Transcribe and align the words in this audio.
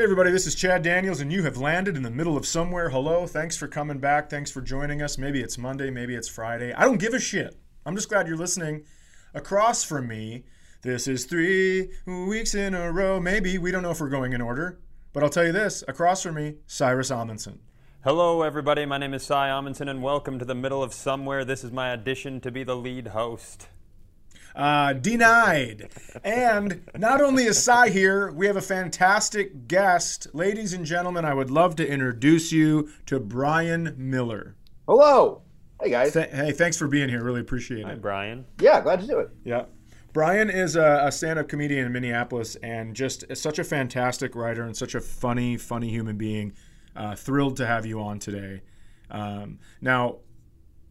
Hey, 0.00 0.04
everybody, 0.04 0.30
this 0.30 0.46
is 0.46 0.54
Chad 0.54 0.80
Daniels, 0.82 1.20
and 1.20 1.30
you 1.30 1.42
have 1.42 1.58
landed 1.58 1.94
in 1.94 2.02
the 2.02 2.10
middle 2.10 2.34
of 2.34 2.46
somewhere. 2.46 2.88
Hello, 2.88 3.26
thanks 3.26 3.54
for 3.54 3.68
coming 3.68 3.98
back. 3.98 4.30
Thanks 4.30 4.50
for 4.50 4.62
joining 4.62 5.02
us. 5.02 5.18
Maybe 5.18 5.42
it's 5.42 5.58
Monday, 5.58 5.90
maybe 5.90 6.14
it's 6.14 6.26
Friday. 6.26 6.72
I 6.72 6.86
don't 6.86 6.96
give 6.96 7.12
a 7.12 7.20
shit. 7.20 7.54
I'm 7.84 7.94
just 7.94 8.08
glad 8.08 8.26
you're 8.26 8.38
listening. 8.38 8.86
Across 9.34 9.84
from 9.84 10.08
me, 10.08 10.44
this 10.80 11.06
is 11.06 11.26
three 11.26 11.90
weeks 12.06 12.54
in 12.54 12.72
a 12.72 12.90
row. 12.90 13.20
Maybe, 13.20 13.58
we 13.58 13.70
don't 13.70 13.82
know 13.82 13.90
if 13.90 14.00
we're 14.00 14.08
going 14.08 14.32
in 14.32 14.40
order, 14.40 14.80
but 15.12 15.22
I'll 15.22 15.28
tell 15.28 15.44
you 15.44 15.52
this 15.52 15.84
across 15.86 16.22
from 16.22 16.36
me, 16.36 16.54
Cyrus 16.66 17.10
Amundson. 17.10 17.58
Hello, 18.02 18.40
everybody. 18.40 18.86
My 18.86 18.96
name 18.96 19.12
is 19.12 19.22
Cy 19.22 19.48
Amundson, 19.48 19.90
and 19.90 20.02
welcome 20.02 20.38
to 20.38 20.46
the 20.46 20.54
middle 20.54 20.82
of 20.82 20.94
somewhere. 20.94 21.44
This 21.44 21.62
is 21.62 21.72
my 21.72 21.92
audition 21.92 22.40
to 22.40 22.50
be 22.50 22.64
the 22.64 22.74
lead 22.74 23.08
host. 23.08 23.68
Uh, 24.54 24.92
denied. 24.94 25.90
And 26.24 26.82
not 26.96 27.20
only 27.20 27.44
is 27.44 27.62
Cy 27.62 27.88
here, 27.90 28.30
we 28.32 28.46
have 28.46 28.56
a 28.56 28.60
fantastic 28.62 29.68
guest. 29.68 30.26
Ladies 30.32 30.72
and 30.72 30.84
gentlemen, 30.84 31.24
I 31.24 31.34
would 31.34 31.50
love 31.50 31.76
to 31.76 31.88
introduce 31.88 32.50
you 32.52 32.90
to 33.06 33.20
Bryan 33.20 33.94
Miller. 33.96 34.56
Hello. 34.88 35.42
Hey, 35.80 35.90
guys. 35.90 36.12
Th- 36.12 36.30
hey, 36.30 36.52
thanks 36.52 36.76
for 36.76 36.88
being 36.88 37.08
here. 37.08 37.22
Really 37.22 37.40
appreciate 37.40 37.80
it. 37.80 37.86
Hi. 37.86 37.94
Bryan. 37.94 38.44
yeah, 38.60 38.80
glad 38.80 39.00
to 39.00 39.06
do 39.06 39.18
it. 39.20 39.30
Yeah. 39.44 39.64
Bryan 40.12 40.50
is 40.50 40.74
a, 40.74 41.02
a 41.04 41.12
stand 41.12 41.38
up 41.38 41.48
comedian 41.48 41.86
in 41.86 41.92
Minneapolis 41.92 42.56
and 42.56 42.96
just 42.96 43.24
such 43.36 43.60
a 43.60 43.64
fantastic 43.64 44.34
writer 44.34 44.62
and 44.64 44.76
such 44.76 44.94
a 44.96 45.00
funny, 45.00 45.56
funny 45.56 45.88
human 45.88 46.16
being. 46.16 46.52
Uh, 46.96 47.14
thrilled 47.14 47.56
to 47.56 47.66
have 47.66 47.86
you 47.86 48.00
on 48.00 48.18
today. 48.18 48.62
Um, 49.10 49.60
now, 49.80 50.16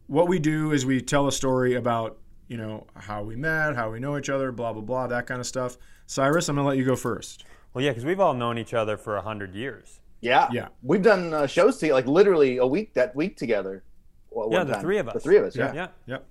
what 0.06 0.28
we 0.28 0.38
do 0.38 0.72
is 0.72 0.86
we 0.86 1.02
tell 1.02 1.28
a 1.28 1.32
story 1.32 1.74
about, 1.74 2.18
you 2.50 2.56
know, 2.56 2.84
how 2.94 3.22
we 3.22 3.36
met, 3.36 3.76
how 3.76 3.90
we 3.92 4.00
know 4.00 4.18
each 4.18 4.28
other, 4.28 4.50
blah, 4.50 4.72
blah, 4.72 4.82
blah, 4.82 5.06
that 5.06 5.24
kind 5.26 5.38
of 5.40 5.46
stuff. 5.46 5.78
Cyrus, 6.06 6.48
I'm 6.48 6.56
going 6.56 6.64
to 6.64 6.68
let 6.68 6.78
you 6.78 6.84
go 6.84 6.96
first. 6.96 7.44
Well, 7.72 7.84
yeah, 7.84 7.92
because 7.92 8.04
we've 8.04 8.18
all 8.18 8.34
known 8.34 8.58
each 8.58 8.74
other 8.74 8.96
for 8.96 9.16
a 9.16 9.22
hundred 9.22 9.54
years. 9.54 10.00
Yeah. 10.20 10.48
Yeah. 10.52 10.68
We've 10.82 11.00
done 11.00 11.32
uh, 11.32 11.46
shows 11.46 11.78
together, 11.78 11.94
like 11.94 12.06
literally 12.06 12.56
a 12.58 12.66
week 12.66 12.92
that 12.94 13.14
week 13.14 13.36
together. 13.36 13.84
Well, 14.30 14.48
Yeah, 14.50 14.64
the 14.64 14.72
time. 14.72 14.82
three 14.82 14.98
of 14.98 15.06
us. 15.06 15.14
The 15.14 15.20
three 15.20 15.36
of 15.36 15.44
us. 15.44 15.54
Yeah. 15.56 15.72
Yeah. 15.72 15.86
Yep. 16.06 16.26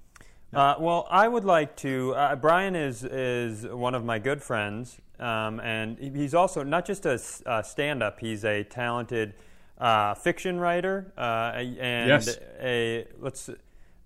Uh, 0.54 0.76
well, 0.80 1.08
I 1.10 1.28
would 1.30 1.46
like 1.46 1.78
to. 1.78 2.14
Uh, 2.16 2.36
Bryan 2.36 2.76
is 2.76 3.04
is 3.06 3.66
one 3.66 3.96
of 3.96 4.04
my 4.04 4.20
good 4.20 4.42
friends, 4.44 4.98
um, 5.20 5.60
and 5.62 5.98
he's 6.00 6.34
also 6.34 6.64
not 6.64 6.86
just 6.86 7.06
a 7.06 7.18
stand-up. 7.64 8.20
He's 8.20 8.44
a 8.44 8.64
talented 8.64 9.36
uh, 9.78 10.16
fiction 10.16 10.60
writer 10.60 11.14
uh, 11.18 11.54
and 11.56 12.10
Yes. 12.10 12.38
a 12.60 13.06
let's. 13.20 13.50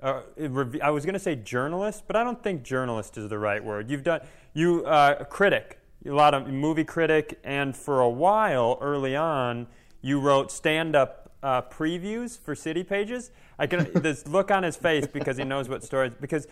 Uh, 0.04 0.22
I 0.82 0.90
was 0.92 1.06
going 1.06 1.14
to 1.14 1.20
say 1.20 1.38
journalist, 1.38 2.04
but 2.08 2.18
I 2.18 2.26
don't 2.26 2.44
think 2.44 2.64
journalist 2.64 3.18
is 3.18 3.30
the 3.30 3.40
right 3.40 3.64
word. 3.64 3.90
You've 3.90 4.04
done 4.04 4.20
you 4.54 4.86
uh, 4.86 5.16
a 5.22 5.26
critic, 5.26 5.80
a 6.06 6.12
lot 6.12 6.34
of 6.34 6.48
movie 6.48 6.84
critic, 6.84 7.40
and 7.46 7.74
for 7.76 8.02
a 8.02 8.10
while 8.10 8.78
early 8.82 9.16
on, 9.16 9.66
you 10.02 10.20
wrote 10.20 10.52
stand-up 10.52 11.32
uh, 11.42 11.62
previews 11.62 12.38
for 12.38 12.54
City 12.54 12.84
Pages. 12.84 13.32
I 13.58 13.66
can 13.66 13.90
this 13.96 14.28
look 14.28 14.52
on 14.52 14.64
his 14.64 14.76
face 14.76 15.08
because 15.08 15.38
he 15.38 15.46
knows 15.46 15.70
what 15.70 15.86
stories. 15.86 16.12
Because 16.20 16.48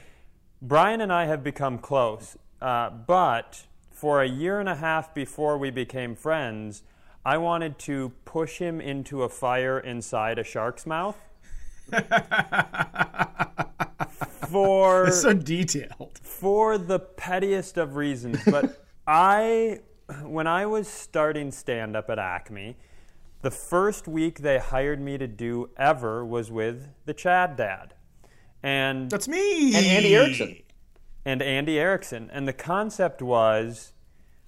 Bryan 0.62 1.02
and 1.02 1.12
I 1.12 1.26
have 1.26 1.44
become 1.44 1.78
close, 1.78 2.38
uh, 2.62 2.90
but 2.90 3.66
for 3.92 4.22
a 4.22 4.28
year 4.28 4.62
and 4.62 4.70
a 4.70 4.76
half 4.76 5.14
before 5.14 5.58
we 5.58 5.72
became 5.72 6.16
friends, 6.16 6.84
I 7.26 7.38
wanted 7.38 7.78
to 7.80 8.14
push 8.24 8.60
him 8.60 8.80
into 8.80 9.24
a 9.24 9.30
fire 9.30 9.78
inside 9.78 10.40
a 10.40 10.44
shark's 10.46 10.86
mouth. 10.86 11.18
for 14.50 15.08
It's 15.08 15.21
so 15.21 15.33
detailed. 15.33 16.20
for 16.21 16.77
the 16.77 16.99
pettiest 16.99 17.77
of 17.77 17.95
reasons, 17.95 18.39
but 18.45 18.83
I, 19.08 19.80
when 20.23 20.48
I 20.48 20.66
was 20.66 20.88
starting 20.88 21.52
stand 21.52 21.95
up 21.95 22.10
at 22.10 22.20
Acme, 22.20 22.76
the 23.42 23.52
first 23.52 24.08
week 24.08 24.39
they 24.39 24.60
hired 24.60 25.02
me 25.02 25.17
to 25.17 25.27
do 25.27 25.70
ever 25.77 26.26
was 26.26 26.52
with 26.52 26.89
the 27.05 27.14
Chad 27.14 27.55
Dad. 27.55 27.93
And 28.61 29.10
That's 29.10 29.27
me. 29.27 29.76
And 29.76 29.86
Andy 29.86 30.16
Erickson. 30.16 30.58
and 31.26 31.42
Andy 31.42 31.80
Erickson. 31.80 32.30
And 32.32 32.48
the 32.48 32.54
concept 32.54 33.21
was 33.23 33.93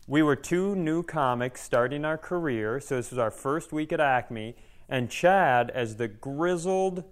we 0.07 0.21
were 0.21 0.35
two 0.35 0.75
new 0.75 1.01
comics 1.01 1.61
starting 1.61 2.05
our 2.05 2.19
career. 2.19 2.79
So 2.79 2.97
this 2.97 3.09
was 3.09 3.17
our 3.17 3.31
first 3.31 3.73
week 3.73 3.91
at 3.91 3.99
Acme. 3.99 4.55
And 4.87 5.09
Chad, 5.09 5.71
as 5.71 5.95
the 5.95 6.07
grizzled 6.07 7.03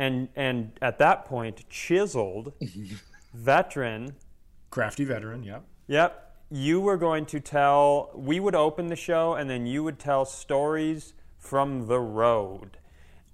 and, 0.00 0.28
and 0.34 0.72
at 0.80 0.98
that 0.98 1.24
point 1.26 1.68
chiseled 1.68 2.52
veteran, 3.34 4.14
Crafty 4.70 5.04
veteran, 5.04 5.42
yep. 5.42 5.64
yep, 5.86 6.36
you 6.50 6.80
were 6.80 6.96
going 6.96 7.26
to 7.26 7.40
tell, 7.40 8.10
we 8.14 8.40
would 8.40 8.54
open 8.54 8.86
the 8.86 8.96
show 8.96 9.34
and 9.34 9.48
then 9.50 9.66
you 9.66 9.84
would 9.84 9.98
tell 9.98 10.24
stories 10.24 11.12
from 11.38 11.86
the 11.86 12.00
road. 12.00 12.78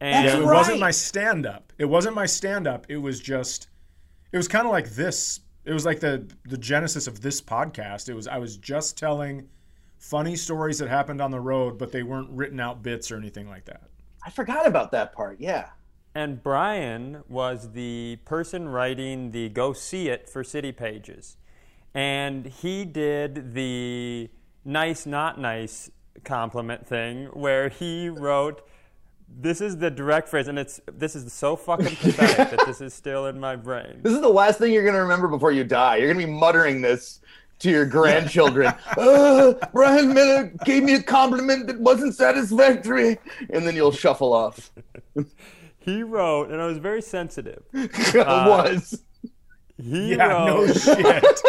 And 0.01 0.27
Yeah, 0.27 0.37
it 0.37 0.45
right. 0.45 0.55
wasn't 0.55 0.81
my 0.81 0.91
stand 0.91 1.47
up. 1.47 1.73
It 1.79 1.87
wasn't 1.87 2.15
my 2.15 2.27
stand 2.27 2.67
up. 2.67 2.87
It 2.89 2.99
was 2.99 3.21
just 3.21 3.69
it 4.33 4.37
was 4.37 4.49
kind 4.49 4.67
of 4.67 4.73
like 4.73 4.91
this. 4.91 5.41
It 5.65 5.73
was 5.73 5.87
like 5.87 6.01
the 6.01 6.27
the 6.45 6.59
genesis 6.59 7.07
of 7.07 7.23
this 7.23 7.41
podcast. 7.41 8.09
It 8.11 8.15
was 8.15 8.29
I 8.29 8.37
was 8.39 8.59
just 8.59 8.99
telling 8.99 9.49
funny 9.99 10.37
stories 10.37 10.79
that 10.79 10.89
happened 10.89 11.21
on 11.23 11.31
the 11.31 11.41
road, 11.41 11.79
but 11.79 11.93
they 11.93 12.03
weren't 12.03 12.29
written 12.31 12.61
out 12.61 12.83
bits 12.83 13.11
or 13.11 13.17
anything 13.17 13.49
like 13.49 13.65
that. 13.65 13.85
I 14.25 14.31
forgot 14.31 14.67
about 14.67 14.91
that 14.93 15.13
part. 15.15 15.41
Yeah. 15.41 15.71
And 16.17 16.43
Bryan 16.43 17.25
was 17.29 17.73
the 17.73 18.17
person 18.25 18.71
writing 18.71 19.33
the 19.33 19.51
Go 19.51 19.75
See 19.75 20.09
It 20.09 20.31
for 20.31 20.43
City 20.43 20.73
Pages. 20.73 21.37
And 21.93 22.47
he 22.47 22.87
did 22.87 23.53
the 23.53 24.31
nice, 24.65 25.05
not 25.05 25.39
nice 25.39 25.91
compliment 26.25 26.87
thing 26.87 27.27
where 27.35 27.69
he 27.69 28.09
wrote, 28.09 28.67
This 29.29 29.61
is 29.61 29.77
the 29.77 29.91
direct 29.91 30.31
phrase, 30.31 30.49
and 30.49 30.59
it's 30.59 30.81
this 30.91 31.15
is 31.15 31.31
so 31.35 31.55
fucking 31.55 31.97
pathetic 31.97 32.49
that 32.49 32.67
this 32.67 32.81
is 32.81 32.95
still 32.95 33.27
in 33.27 33.39
my 33.39 33.55
brain. 33.55 34.01
This 34.01 34.15
is 34.15 34.23
the 34.23 34.29
last 34.31 34.59
thing 34.59 34.73
you're 34.73 34.85
going 34.85 34.95
to 34.95 35.03
remember 35.03 35.29
before 35.29 35.53
you 35.53 35.65
die. 35.65 35.97
You're 35.97 36.11
going 36.15 36.21
to 36.21 36.27
be 36.27 36.33
muttering 36.33 36.81
this 36.81 37.21
to 37.59 37.71
your 37.71 37.85
grandchildren. 37.85 38.73
uh, 38.97 39.53
Bryan 39.71 40.15
Miller 40.15 40.51
gave 40.65 40.83
me 40.83 40.95
a 40.95 41.03
compliment 41.03 41.67
that 41.67 41.79
wasn't 41.79 42.15
satisfactory. 42.15 43.19
And 43.51 43.67
then 43.67 43.77
you'll 43.77 43.93
shuffle 43.93 44.33
off. 44.33 44.71
He 45.87 46.03
wrote, 46.03 46.51
and 46.51 46.61
I 46.61 46.67
was 46.67 46.77
very 46.79 47.01
sensitive. 47.01 47.63
I 47.75 48.19
Uh, 48.19 48.49
was. 48.49 49.03
He 49.79 50.15
Yeah, 50.17 50.27
wrote, 50.27 50.67
no 50.67 50.73
shit. 50.75 51.25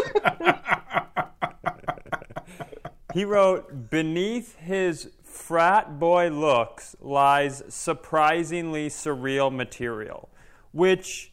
He 3.14 3.26
wrote, 3.26 3.90
Beneath 3.90 4.58
his 4.60 5.10
frat 5.24 5.98
boy 6.00 6.30
looks 6.30 6.96
lies 7.02 7.64
surprisingly 7.68 8.90
surreal 8.90 9.52
material, 9.54 10.30
which 10.72 11.32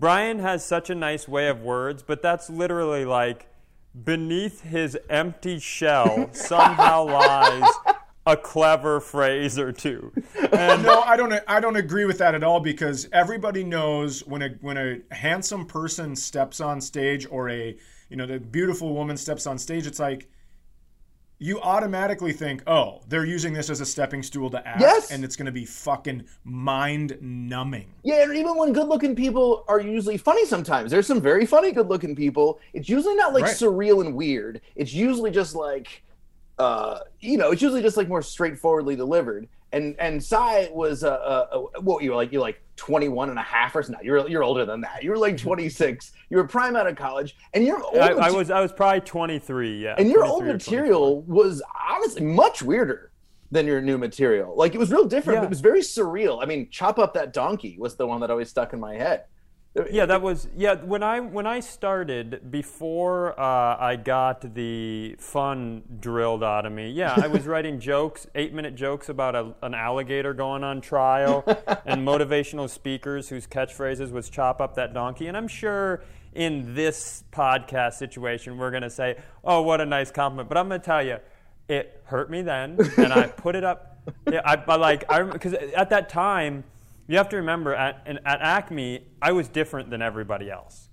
Bryan 0.00 0.40
has 0.40 0.64
such 0.64 0.90
a 0.90 0.94
nice 0.94 1.28
way 1.28 1.46
of 1.48 1.60
words, 1.60 2.02
but 2.02 2.20
that's 2.22 2.50
literally 2.50 3.04
like, 3.04 3.46
beneath 4.04 4.62
his 4.62 4.98
empty 5.08 5.58
shell 5.60 6.30
somehow 6.32 7.04
lies 7.06 7.70
a 8.30 8.36
clever 8.36 9.00
phrase 9.00 9.58
or 9.58 9.72
two. 9.72 10.12
And 10.52 10.82
no, 10.84 11.00
I 11.02 11.16
don't. 11.16 11.34
I 11.48 11.60
don't 11.60 11.76
agree 11.76 12.04
with 12.04 12.18
that 12.18 12.34
at 12.34 12.42
all 12.44 12.60
because 12.60 13.08
everybody 13.12 13.64
knows 13.64 14.24
when 14.26 14.42
a 14.42 14.48
when 14.60 14.76
a 14.76 15.14
handsome 15.14 15.66
person 15.66 16.14
steps 16.16 16.60
on 16.60 16.80
stage 16.80 17.26
or 17.30 17.48
a 17.50 17.76
you 18.08 18.16
know 18.16 18.26
the 18.26 18.38
beautiful 18.38 18.94
woman 18.94 19.16
steps 19.16 19.46
on 19.46 19.58
stage, 19.58 19.86
it's 19.86 19.98
like 19.98 20.28
you 21.42 21.58
automatically 21.62 22.34
think, 22.34 22.62
oh, 22.66 23.00
they're 23.08 23.24
using 23.24 23.54
this 23.54 23.70
as 23.70 23.80
a 23.80 23.86
stepping 23.86 24.22
stool 24.22 24.50
to 24.50 24.68
act, 24.68 24.78
Yes. 24.82 25.10
and 25.10 25.24
it's 25.24 25.36
going 25.36 25.46
to 25.46 25.52
be 25.52 25.64
fucking 25.64 26.22
mind 26.44 27.16
numbing. 27.22 27.86
Yeah, 28.02 28.24
and 28.24 28.36
even 28.36 28.58
when 28.58 28.74
good-looking 28.74 29.16
people 29.16 29.64
are 29.66 29.80
usually 29.80 30.18
funny, 30.18 30.44
sometimes 30.44 30.90
there's 30.90 31.06
some 31.06 31.18
very 31.18 31.46
funny 31.46 31.72
good-looking 31.72 32.14
people. 32.14 32.60
It's 32.74 32.90
usually 32.90 33.14
not 33.14 33.32
like 33.32 33.44
Right. 33.44 33.54
surreal 33.54 34.04
and 34.04 34.14
weird. 34.14 34.60
It's 34.76 34.92
usually 34.92 35.30
just 35.30 35.54
like, 35.54 36.02
uh, 36.60 37.00
you 37.20 37.38
know, 37.38 37.52
it's 37.52 37.62
usually 37.62 37.80
just 37.80 37.96
like 37.96 38.06
more 38.06 38.20
straightforwardly 38.20 38.94
delivered. 38.94 39.48
And 39.72 39.96
and 39.98 40.22
Cy 40.22 40.68
was 40.72 41.04
uh, 41.04 41.08
uh, 41.08 41.46
uh 41.74 41.80
what 41.80 42.02
you 42.02 42.10
were 42.10 42.16
like 42.16 42.32
you're 42.32 42.40
like 42.40 42.60
21 42.76 43.30
and 43.30 43.38
a 43.38 43.42
half 43.42 43.74
or 43.74 43.82
something. 43.82 44.04
You're 44.04 44.28
you're 44.28 44.42
older 44.42 44.66
than 44.66 44.82
that. 44.82 45.02
You 45.02 45.10
were 45.10 45.18
like 45.18 45.38
26. 45.38 46.12
You 46.28 46.36
were 46.36 46.46
prime 46.46 46.76
out 46.76 46.86
of 46.86 46.96
college, 46.96 47.36
and 47.54 47.64
your 47.64 47.82
old 47.82 47.96
I, 47.96 48.12
I 48.12 48.30
was 48.30 48.50
I 48.50 48.60
was 48.60 48.72
probably 48.72 49.00
23, 49.00 49.82
yeah. 49.82 49.94
and 49.96 50.10
your 50.10 50.24
old 50.24 50.42
or 50.42 50.58
24. 50.58 50.72
material 50.74 51.22
was 51.22 51.62
honestly 51.88 52.22
much 52.22 52.62
weirder 52.62 53.10
than 53.50 53.66
your 53.66 53.80
new 53.80 53.96
material. 53.96 54.54
Like 54.54 54.74
it 54.74 54.78
was 54.78 54.92
real 54.92 55.06
different. 55.06 55.36
Yeah. 55.36 55.40
But 55.40 55.46
it 55.46 55.50
was 55.50 55.60
very 55.60 55.80
surreal. 55.80 56.42
I 56.42 56.46
mean, 56.46 56.68
chop 56.70 56.98
up 56.98 57.14
that 57.14 57.32
donkey 57.32 57.76
was 57.78 57.96
the 57.96 58.06
one 58.06 58.20
that 58.20 58.30
always 58.30 58.50
stuck 58.50 58.74
in 58.74 58.80
my 58.80 58.96
head. 58.96 59.24
Yeah, 59.92 60.06
that 60.06 60.20
was 60.20 60.48
yeah. 60.56 60.74
When 60.74 61.04
I 61.04 61.20
when 61.20 61.46
I 61.46 61.60
started 61.60 62.50
before 62.50 63.38
uh, 63.38 63.76
I 63.78 63.94
got 63.94 64.54
the 64.54 65.14
fun 65.20 65.82
drilled 66.00 66.42
out 66.42 66.66
of 66.66 66.72
me, 66.72 66.90
yeah, 66.90 67.14
I 67.16 67.28
was 67.28 67.46
writing 67.46 67.78
jokes, 67.78 68.26
eight 68.34 68.52
minute 68.52 68.74
jokes 68.74 69.08
about 69.08 69.36
a, 69.36 69.54
an 69.62 69.74
alligator 69.74 70.34
going 70.34 70.64
on 70.64 70.80
trial, 70.80 71.44
and 71.86 72.04
motivational 72.04 72.68
speakers 72.68 73.28
whose 73.28 73.46
catchphrases 73.46 74.10
was 74.10 74.28
"chop 74.28 74.60
up 74.60 74.74
that 74.74 74.92
donkey." 74.92 75.28
And 75.28 75.36
I'm 75.36 75.46
sure 75.46 76.02
in 76.34 76.74
this 76.74 77.22
podcast 77.30 77.92
situation 77.94 78.58
we're 78.58 78.70
going 78.72 78.82
to 78.82 78.90
say, 78.90 79.18
"Oh, 79.44 79.62
what 79.62 79.80
a 79.80 79.86
nice 79.86 80.10
compliment," 80.10 80.48
but 80.48 80.58
I'm 80.58 80.66
going 80.68 80.80
to 80.80 80.84
tell 80.84 81.02
you. 81.02 81.18
it 81.68 82.00
hurt 82.06 82.28
me 82.28 82.42
then, 82.42 82.76
and 82.96 83.12
I 83.12 83.26
put 83.28 83.54
it 83.54 83.62
up. 83.62 83.98
Yeah, 84.28 84.40
I, 84.44 84.56
I 84.56 84.76
like 84.76 85.04
I 85.08 85.22
because 85.22 85.52
at 85.52 85.90
that 85.90 86.08
time, 86.08 86.64
you 87.12 87.18
have 87.18 87.28
to 87.30 87.36
remember 87.36 87.74
at 87.74 88.06
at 88.06 88.40
Acme, 88.40 89.06
I 89.20 89.32
was 89.32 89.48
different 89.48 89.90
than 89.90 90.02
everybody 90.02 90.50
else 90.50 90.90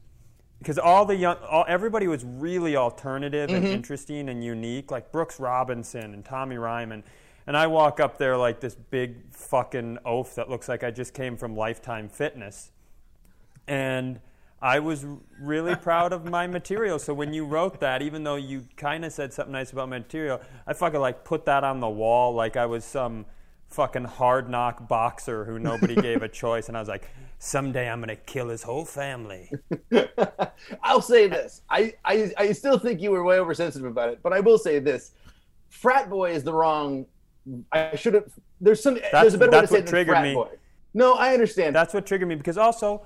because 0.60 0.78
all 0.80 1.06
the 1.06 1.16
young, 1.16 1.38
all, 1.50 1.66
everybody 1.68 2.08
was 2.08 2.24
really 2.24 2.76
alternative 2.76 3.50
and 3.50 3.64
mm-hmm. 3.64 3.74
interesting 3.74 4.30
and 4.30 4.44
unique, 4.44 4.92
like 4.92 5.12
Brooks 5.12 5.40
Robinson 5.40 6.14
and 6.14 6.26
Tommy 6.26 6.58
Ryman. 6.58 7.04
And 7.46 7.56
I 7.56 7.68
walk 7.68 8.00
up 8.00 8.18
there 8.18 8.36
like 8.36 8.60
this 8.60 8.76
big 8.76 9.32
fucking 9.32 10.00
oaf 10.04 10.36
that 10.36 10.50
looks 10.50 10.68
like 10.68 10.84
I 10.84 10.92
just 10.92 11.14
came 11.14 11.38
from 11.38 11.56
Lifetime 11.56 12.10
Fitness. 12.10 12.72
And 13.68 14.20
I 14.62 14.80
was 14.80 15.06
really 15.40 15.76
proud 15.82 16.12
of 16.12 16.26
my 16.26 16.48
material. 16.48 17.00
So 17.00 17.14
when 17.14 17.34
you 17.34 17.46
wrote 17.46 17.80
that, 17.80 18.02
even 18.02 18.24
though 18.24 18.36
you 18.36 18.66
kind 18.76 19.06
of 19.06 19.14
said 19.14 19.34
something 19.34 19.54
nice 19.54 19.72
about 19.72 19.90
my 19.90 20.00
material, 20.00 20.42
I 20.66 20.74
fucking 20.74 21.00
like 21.00 21.24
put 21.24 21.46
that 21.46 21.64
on 21.64 21.80
the 21.80 21.90
wall 21.90 22.34
like 22.34 22.58
I 22.58 22.66
was 22.66 22.84
some 22.84 23.26
fucking 23.70 24.06
hard 24.06 24.50
knock 24.50 24.88
boxer 24.88 25.46
who 25.46 25.60
nobody 25.60 25.96
gave 25.96 26.24
a 26.24 26.30
choice. 26.30 26.68
And 26.68 26.78
I 26.78 26.80
was 26.80 26.90
like, 26.90 27.10
someday 27.40 27.90
I'm 27.90 28.00
going 28.00 28.10
to 28.10 28.16
kill 28.16 28.50
his 28.50 28.64
whole 28.64 28.86
family. 28.86 29.52
I'll 30.84 31.02
say 31.02 31.28
this. 31.28 31.62
I, 31.70 31.94
I 32.04 32.32
I 32.38 32.52
still 32.52 32.80
think 32.80 33.02
you 33.02 33.12
were 33.12 33.24
way 33.24 33.40
oversensitive 33.40 33.88
about 33.88 34.10
it, 34.10 34.20
but 34.24 34.34
I 34.34 34.40
will 34.40 34.58
say 34.58 34.80
this. 34.80 35.12
Frat 35.70 36.10
boy 36.10 36.32
is 36.32 36.44
the 36.44 36.54
wrong 36.54 37.06
I 37.72 37.96
should 37.96 38.14
have 38.14 38.32
there's 38.60 38.82
some 38.82 38.98
there's 39.12 39.34
a 39.34 39.38
better 39.38 39.52
way 39.52 39.58
to 39.58 39.62
that's 39.62 39.70
say 39.70 39.76
what 39.76 39.80
it 39.80 39.86
than 39.86 39.92
triggered 39.92 40.14
frat 40.14 40.24
me. 40.24 40.34
boy. 40.34 40.50
No, 40.94 41.14
I 41.14 41.34
understand. 41.34 41.76
That's 41.76 41.94
what 41.94 42.06
triggered 42.06 42.28
me 42.28 42.36
because 42.36 42.58
also 42.58 43.06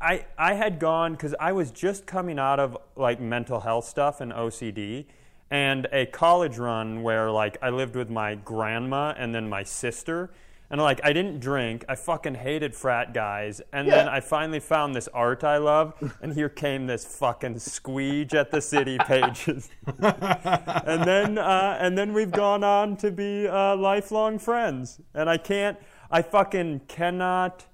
I 0.00 0.26
I 0.38 0.54
had 0.54 0.78
gone 0.78 1.12
because 1.12 1.34
I 1.40 1.52
was 1.52 1.70
just 1.70 2.06
coming 2.06 2.38
out 2.38 2.60
of 2.60 2.76
like 2.96 3.20
mental 3.20 3.60
health 3.60 3.84
stuff 3.86 4.20
and 4.20 4.32
OCD 4.32 5.06
and 5.52 5.86
a 5.92 6.06
college 6.06 6.56
run 6.56 7.02
where 7.02 7.30
like 7.30 7.58
I 7.60 7.68
lived 7.68 7.94
with 7.94 8.08
my 8.08 8.36
grandma 8.36 9.12
and 9.18 9.34
then 9.34 9.50
my 9.50 9.62
sister 9.62 10.30
and 10.70 10.80
like 10.80 10.98
I 11.04 11.12
didn't 11.12 11.40
drink. 11.40 11.84
I 11.90 11.94
fucking 11.94 12.36
hated 12.36 12.74
frat 12.74 13.12
guys 13.12 13.60
and 13.70 13.86
then 13.86 14.08
I 14.08 14.20
finally 14.20 14.60
found 14.60 14.94
this 14.94 15.08
art 15.08 15.44
I 15.44 15.58
love 15.58 15.92
and 16.22 16.32
here 16.32 16.48
came 16.48 16.86
this 16.86 17.04
fucking 17.04 17.56
squeege 17.56 18.32
at 18.32 18.50
the 18.50 18.62
city 18.62 18.96
pages. 19.06 19.68
and 19.98 21.04
then 21.04 21.36
uh, 21.36 21.76
and 21.78 21.98
then 21.98 22.14
we've 22.14 22.32
gone 22.32 22.64
on 22.64 22.96
to 22.96 23.10
be 23.10 23.46
uh, 23.46 23.76
lifelong 23.76 24.38
friends. 24.38 25.02
And 25.12 25.28
I 25.28 25.36
can't, 25.36 25.76
I 26.10 26.22
fucking 26.22 26.80
cannot 26.88 27.66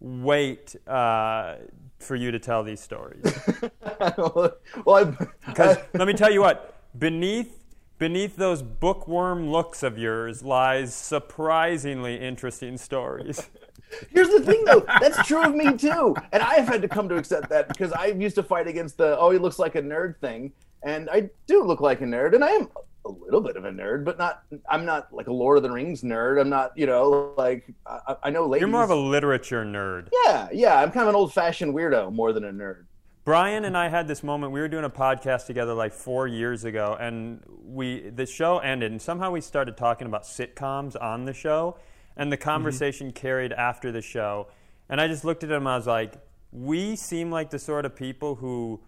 wait 0.00 0.76
uh, 0.86 1.56
for 1.98 2.16
you 2.16 2.30
to 2.30 2.38
tell 2.38 2.64
these 2.64 2.80
stories. 2.80 3.22
well, 4.16 4.54
I, 4.88 5.04
Because 5.46 5.76
let 5.92 6.08
me 6.08 6.14
tell 6.14 6.32
you 6.32 6.40
what, 6.40 6.71
beneath 6.96 7.58
beneath 7.98 8.34
those 8.36 8.62
bookworm 8.62 9.48
looks 9.48 9.82
of 9.82 9.96
yours 9.96 10.42
lies 10.42 10.92
surprisingly 10.94 12.16
interesting 12.16 12.76
stories. 12.76 13.48
Here's 14.10 14.28
the 14.28 14.40
thing, 14.40 14.64
though. 14.64 14.84
That's 15.00 15.24
true 15.26 15.42
of 15.44 15.54
me 15.54 15.76
too, 15.76 16.16
and 16.32 16.42
I've 16.42 16.66
had 16.66 16.82
to 16.82 16.88
come 16.88 17.08
to 17.10 17.16
accept 17.16 17.50
that 17.50 17.68
because 17.68 17.92
I 17.92 18.06
used 18.06 18.34
to 18.36 18.42
fight 18.42 18.66
against 18.66 18.96
the 18.96 19.18
"oh, 19.18 19.30
he 19.30 19.38
looks 19.38 19.58
like 19.58 19.74
a 19.74 19.82
nerd" 19.82 20.18
thing, 20.18 20.52
and 20.82 21.10
I 21.10 21.30
do 21.46 21.62
look 21.62 21.80
like 21.80 22.00
a 22.00 22.04
nerd, 22.04 22.34
and 22.34 22.42
I 22.42 22.50
am 22.50 22.68
a 23.04 23.10
little 23.10 23.40
bit 23.40 23.56
of 23.56 23.64
a 23.64 23.70
nerd, 23.70 24.04
but 24.04 24.18
not. 24.18 24.44
I'm 24.68 24.84
not 24.84 25.12
like 25.12 25.26
a 25.26 25.32
Lord 25.32 25.58
of 25.58 25.62
the 25.62 25.70
Rings 25.70 26.02
nerd. 26.02 26.40
I'm 26.40 26.48
not, 26.48 26.72
you 26.76 26.86
know, 26.86 27.34
like 27.36 27.72
I, 27.86 28.16
I 28.24 28.30
know 28.30 28.46
ladies. 28.46 28.62
You're 28.62 28.70
more 28.70 28.84
of 28.84 28.90
a 28.90 28.96
literature 28.96 29.64
nerd. 29.64 30.08
yeah, 30.24 30.48
yeah. 30.52 30.76
I'm 30.80 30.90
kind 30.90 31.02
of 31.02 31.08
an 31.08 31.14
old-fashioned 31.14 31.74
weirdo 31.74 32.12
more 32.12 32.32
than 32.32 32.44
a 32.44 32.52
nerd. 32.52 32.84
Bryan 33.24 33.64
and 33.64 33.76
I 33.76 33.88
had 33.88 34.08
this 34.08 34.24
moment. 34.24 34.52
We 34.52 34.60
were 34.60 34.68
doing 34.68 34.84
a 34.84 34.90
podcast 34.90 35.46
together 35.46 35.74
like 35.74 35.92
four 35.92 36.26
years 36.26 36.64
ago, 36.64 36.96
and 36.98 37.40
we 37.64 38.10
the 38.10 38.26
show 38.26 38.58
ended, 38.58 38.90
and 38.90 39.00
somehow 39.00 39.30
we 39.30 39.40
started 39.40 39.76
talking 39.76 40.08
about 40.08 40.24
sitcoms 40.24 41.00
on 41.00 41.24
the 41.24 41.32
show, 41.32 41.78
and 42.16 42.32
the 42.32 42.36
mm-hmm. 42.36 42.44
conversation 42.44 43.12
carried 43.12 43.52
after 43.52 43.92
the 43.92 44.02
show. 44.02 44.48
And 44.88 45.00
I 45.00 45.06
just 45.06 45.24
looked 45.24 45.44
at 45.44 45.52
him. 45.52 45.68
I 45.68 45.76
was 45.76 45.86
like, 45.86 46.14
"We 46.50 46.96
seem 46.96 47.30
like 47.30 47.50
the 47.50 47.60
sort 47.60 47.86
of 47.86 47.94
people 47.94 48.34
who 48.34 48.80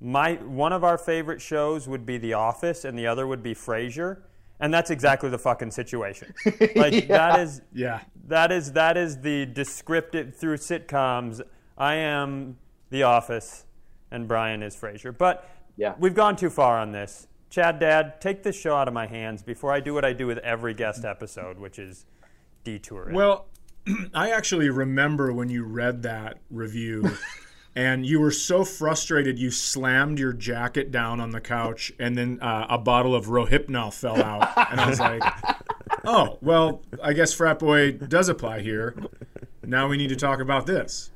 my 0.00 0.34
one 0.34 0.72
of 0.72 0.84
our 0.84 0.96
favorite 0.96 1.40
shows 1.40 1.88
would 1.88 2.06
be 2.06 2.16
The 2.16 2.34
Office, 2.34 2.84
and 2.84 2.96
the 2.96 3.08
other 3.08 3.26
would 3.26 3.42
be 3.42 3.54
Frasier." 3.54 4.22
And 4.60 4.72
that's 4.74 4.90
exactly 4.90 5.30
the 5.30 5.38
fucking 5.38 5.70
situation. 5.72 6.34
Like 6.76 7.08
that 7.08 7.40
is 7.40 7.60
Yeah. 7.72 8.00
that 8.26 8.50
is 8.52 8.72
that 8.72 8.96
is 8.96 9.20
the 9.20 9.46
descriptive 9.46 10.36
through 10.36 10.56
sitcoms. 10.56 11.40
I 11.76 11.94
am 11.94 12.56
The 12.90 13.02
Office, 13.02 13.64
and 14.10 14.26
Bryan 14.28 14.62
is 14.62 14.74
Frasier. 14.76 15.16
But 15.16 15.48
Yeah. 15.76 15.94
we've 15.98 16.14
gone 16.14 16.36
too 16.36 16.50
far 16.50 16.78
on 16.78 16.92
this. 16.92 17.26
Chad, 17.50 17.78
Dad, 17.78 18.20
take 18.20 18.42
this 18.42 18.58
show 18.58 18.76
out 18.76 18.88
of 18.88 18.94
my 18.94 19.06
hands 19.06 19.42
before 19.42 19.72
I 19.72 19.80
do 19.80 19.94
what 19.94 20.04
I 20.04 20.12
do 20.12 20.26
with 20.26 20.38
every 20.38 20.74
guest 20.74 21.04
episode, 21.04 21.58
which 21.58 21.78
is 21.78 22.04
detour. 22.64 23.08
it. 23.10 23.14
Well, 23.14 23.46
I 24.14 24.30
actually 24.30 24.68
remember 24.70 25.32
when 25.32 25.48
you 25.48 25.64
read 25.64 26.02
that 26.02 26.38
review 26.50 27.10
and 27.74 28.04
you 28.04 28.20
were 28.20 28.30
so 28.30 28.64
frustrated 28.64 29.38
you 29.38 29.50
slammed 29.50 30.18
your 30.18 30.32
jacket 30.34 30.90
down 30.90 31.20
on 31.20 31.30
the 31.30 31.40
couch 31.40 31.92
and 31.98 32.16
then 32.18 32.38
uh, 32.42 32.66
a 32.68 32.76
bottle 32.78 33.14
of 33.14 33.26
Rohypnol 33.26 33.94
fell 33.94 34.20
out. 34.22 34.50
And 34.70 34.80
I 34.80 34.88
was 34.90 35.00
like, 35.00 35.22
oh, 36.04 36.38
well, 36.42 36.82
I 37.02 37.12
guess 37.14 37.32
frat 37.32 37.58
boy 37.58 37.92
does 37.92 38.28
apply 38.28 38.60
here. 38.60 38.94
Now 39.64 39.88
we 39.88 39.96
need 39.96 40.08
to 40.08 40.16
talk 40.16 40.40
about 40.40 40.66
this. 40.66 41.10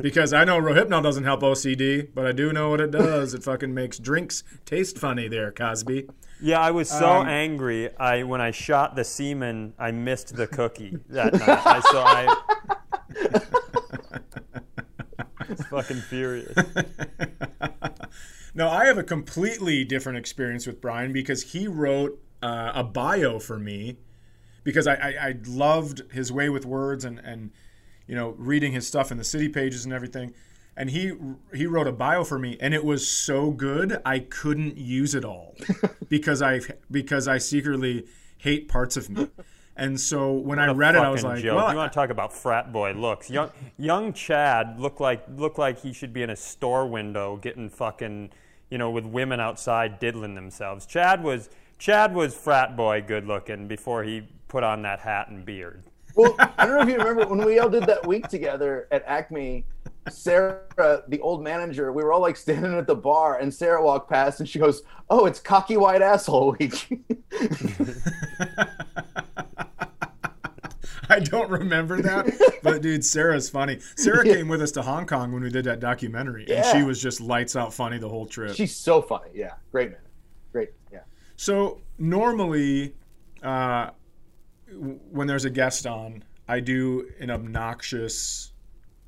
Because 0.00 0.32
I 0.32 0.44
know 0.44 0.58
Rohypnol 0.60 1.02
doesn't 1.02 1.24
help 1.24 1.40
OCD, 1.40 2.08
but 2.14 2.26
I 2.26 2.32
do 2.32 2.52
know 2.52 2.70
what 2.70 2.80
it 2.80 2.90
does. 2.90 3.34
It 3.34 3.42
fucking 3.42 3.74
makes 3.74 3.98
drinks 3.98 4.44
taste 4.64 4.98
funny 4.98 5.28
there, 5.28 5.50
Cosby. 5.50 6.08
yeah, 6.40 6.60
I 6.60 6.70
was 6.70 6.88
so 6.88 7.08
um, 7.08 7.28
angry. 7.28 7.94
I 7.96 8.22
when 8.22 8.40
I 8.40 8.52
shot 8.52 8.94
the 8.94 9.04
semen, 9.04 9.74
I 9.78 9.90
missed 9.90 10.36
the 10.36 10.46
cookie 10.46 10.98
that 11.08 11.32
night. 11.32 11.66
I, 11.66 11.80
so 11.90 12.00
I 12.00 12.36
was 15.48 15.66
fucking 15.66 16.00
furious. 16.02 16.56
No, 18.54 18.68
I 18.68 18.84
have 18.86 18.98
a 18.98 19.02
completely 19.02 19.84
different 19.84 20.18
experience 20.18 20.66
with 20.66 20.80
Bryan 20.80 21.12
because 21.12 21.52
he 21.52 21.66
wrote 21.66 22.22
uh, 22.42 22.72
a 22.74 22.84
bio 22.84 23.38
for 23.38 23.58
me 23.58 23.96
because 24.62 24.86
I, 24.86 24.94
I, 24.94 25.08
I 25.28 25.34
loved 25.46 26.02
his 26.12 26.30
way 26.30 26.48
with 26.48 26.66
words 26.66 27.04
and, 27.04 27.18
and 27.20 27.50
you 28.06 28.14
know 28.14 28.30
reading 28.38 28.72
his 28.72 28.86
stuff 28.86 29.10
in 29.10 29.18
the 29.18 29.24
city 29.24 29.48
pages 29.48 29.84
and 29.84 29.92
everything. 29.94 30.34
And 30.76 30.88
he 30.90 31.12
he 31.54 31.66
wrote 31.66 31.86
a 31.86 31.92
bio 31.92 32.24
for 32.24 32.38
me, 32.38 32.56
and 32.60 32.72
it 32.72 32.84
was 32.84 33.06
so 33.06 33.50
good 33.50 34.00
I 34.06 34.20
couldn't 34.20 34.78
use 34.78 35.14
it 35.14 35.24
all 35.24 35.54
because 36.08 36.40
I 36.40 36.60
because 36.90 37.28
I 37.28 37.38
secretly 37.38 38.06
hate 38.38 38.68
parts 38.68 38.96
of 38.96 39.10
me. 39.10 39.28
And 39.76 39.98
so 39.98 40.32
when 40.32 40.58
I 40.58 40.66
What 40.66 40.74
a 40.74 40.78
read 40.78 40.94
it, 40.96 40.98
I 40.98 41.08
was 41.10 41.24
like, 41.24 41.42
joke. 41.42 41.56
well, 41.56 41.70
you 41.70 41.76
want 41.78 41.92
to 41.92 41.94
talk 41.94 42.10
about 42.10 42.32
frat 42.32 42.72
boy 42.72 42.92
looks? 42.92 43.30
Young, 43.30 43.50
young 43.78 44.12
Chad 44.12 44.78
looked 44.78 45.00
like 45.00 45.24
looked 45.34 45.58
like 45.58 45.80
he 45.80 45.92
should 45.92 46.12
be 46.12 46.22
in 46.22 46.30
a 46.30 46.36
store 46.36 46.86
window 46.86 47.36
getting 47.36 47.70
fucking, 47.70 48.30
you 48.70 48.76
know, 48.78 48.90
with 48.90 49.06
women 49.06 49.40
outside 49.40 49.98
diddling 49.98 50.34
themselves. 50.34 50.84
Chad 50.84 51.22
was 51.22 51.48
Chad 51.78 52.14
was 52.14 52.34
frat 52.34 52.76
boy 52.76 53.02
good 53.06 53.26
looking 53.26 53.66
before 53.66 54.04
he 54.04 54.28
put 54.48 54.62
on 54.62 54.82
that 54.82 55.00
hat 55.00 55.28
and 55.28 55.44
beard. 55.44 55.84
Well, 56.14 56.34
I 56.38 56.66
don't 56.66 56.76
know 56.76 56.82
if 56.82 56.88
you 56.88 56.96
remember 56.96 57.26
when 57.26 57.44
we 57.44 57.58
all 57.58 57.68
did 57.68 57.84
that 57.84 58.06
week 58.06 58.28
together 58.28 58.88
at 58.90 59.02
Acme. 59.06 59.64
Sarah, 60.08 61.02
the 61.06 61.20
old 61.20 61.44
manager, 61.44 61.92
we 61.92 62.02
were 62.02 62.12
all 62.12 62.20
like 62.20 62.36
standing 62.36 62.74
at 62.74 62.86
the 62.88 62.94
bar, 62.94 63.38
and 63.38 63.54
Sarah 63.54 63.82
walked 63.82 64.10
past, 64.10 64.40
and 64.40 64.48
she 64.48 64.58
goes, 64.58 64.82
"Oh, 65.08 65.26
it's 65.26 65.38
cocky 65.38 65.76
white 65.76 66.02
asshole 66.02 66.56
week." 66.58 66.88
I 71.08 71.20
don't 71.20 71.50
remember 71.50 72.00
that, 72.02 72.58
but 72.62 72.82
dude, 72.82 73.04
Sarah's 73.04 73.50
funny. 73.50 73.78
Sarah 73.96 74.24
came 74.24 74.48
with 74.48 74.62
us 74.62 74.72
to 74.72 74.82
Hong 74.82 75.06
Kong 75.06 75.30
when 75.30 75.42
we 75.42 75.50
did 75.50 75.64
that 75.66 75.78
documentary, 75.78 76.46
and 76.50 76.64
she 76.66 76.82
was 76.82 77.00
just 77.00 77.20
lights 77.20 77.54
out 77.54 77.72
funny 77.72 77.98
the 77.98 78.08
whole 78.08 78.26
trip. 78.26 78.56
She's 78.56 78.74
so 78.74 79.02
funny. 79.02 79.30
Yeah, 79.34 79.52
great 79.70 79.90
man. 79.90 80.00
Great. 80.52 80.70
Yeah. 80.92 81.00
So 81.36 81.80
normally, 81.98 82.94
uh, 83.42 83.90
when 84.76 85.26
there's 85.26 85.44
a 85.44 85.50
guest 85.50 85.86
on, 85.86 86.24
I 86.48 86.60
do 86.60 87.08
an 87.20 87.30
obnoxious 87.30 88.52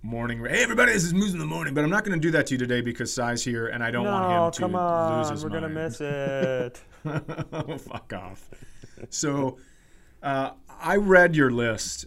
morning. 0.03 0.45
Hey, 0.45 0.63
everybody, 0.63 0.93
this 0.93 1.05
is 1.05 1.15
Moose 1.15 1.33
in 1.33 1.39
the 1.39 1.47
morning, 1.47 1.75
but 1.75 1.83
I'm 1.85 1.91
not 1.91 2.05
going 2.05 2.19
to 2.19 2.23
do 2.23 2.31
that 2.33 2.47
to 2.49 2.55
you 2.55 2.59
today 2.59 2.81
because 2.81 3.13
Cy's 3.13 3.43
here, 3.45 3.69
and 3.69 3.83
I 3.83 3.91
don't 3.91 4.05
want 4.05 4.25
him 4.33 4.53
to 4.53 4.61
come 4.61 4.73
lose 4.73 5.27
on, 5.27 5.33
his 5.33 5.45
we're 5.45 5.51
gonna 5.51 5.69
miss 5.69 6.01
it. 6.01 6.81
oh, 7.53 7.79
fuck 7.79 8.13
off. 8.13 8.49
So, 9.11 9.59
uh, 10.23 10.51
I 10.81 10.97
read 10.97 11.35
your 11.37 11.51
list, 11.51 12.07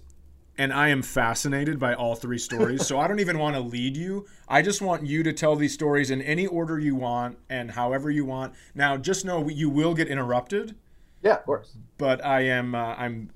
and 0.58 0.72
I 0.72 0.90
am 0.90 1.02
fascinated 1.02 1.80
by 1.80 1.94
all 1.94 2.16
three 2.16 2.38
stories. 2.38 2.86
so 2.86 3.00
I 3.00 3.08
don't 3.08 3.20
even 3.20 3.38
want 3.40 3.56
to 3.56 3.62
lead 3.62 3.98
you. 3.98 4.26
I 4.48 4.62
just 4.62 4.82
want 4.82 5.06
you 5.06 5.24
to 5.24 5.34
tell 5.34 5.56
these 5.56 5.74
stories 5.74 6.10
in 6.12 6.22
any 6.22 6.46
order 6.48 6.80
you 6.80 6.96
want 6.96 7.38
and 7.50 7.72
however 7.72 8.10
you 8.12 8.26
want. 8.26 8.54
Now, 8.76 8.98
just 8.98 9.26
know 9.26 9.48
you 9.50 9.70
will 9.70 9.94
get 9.96 10.08
interrupted, 10.08 10.76
Yeah, 11.24 11.36
of 11.36 11.46
course. 11.46 11.76
but 11.98 12.24
I 12.26 12.42
am. 12.42 12.76
Uh, 12.76 12.96
I'm. 12.96 13.32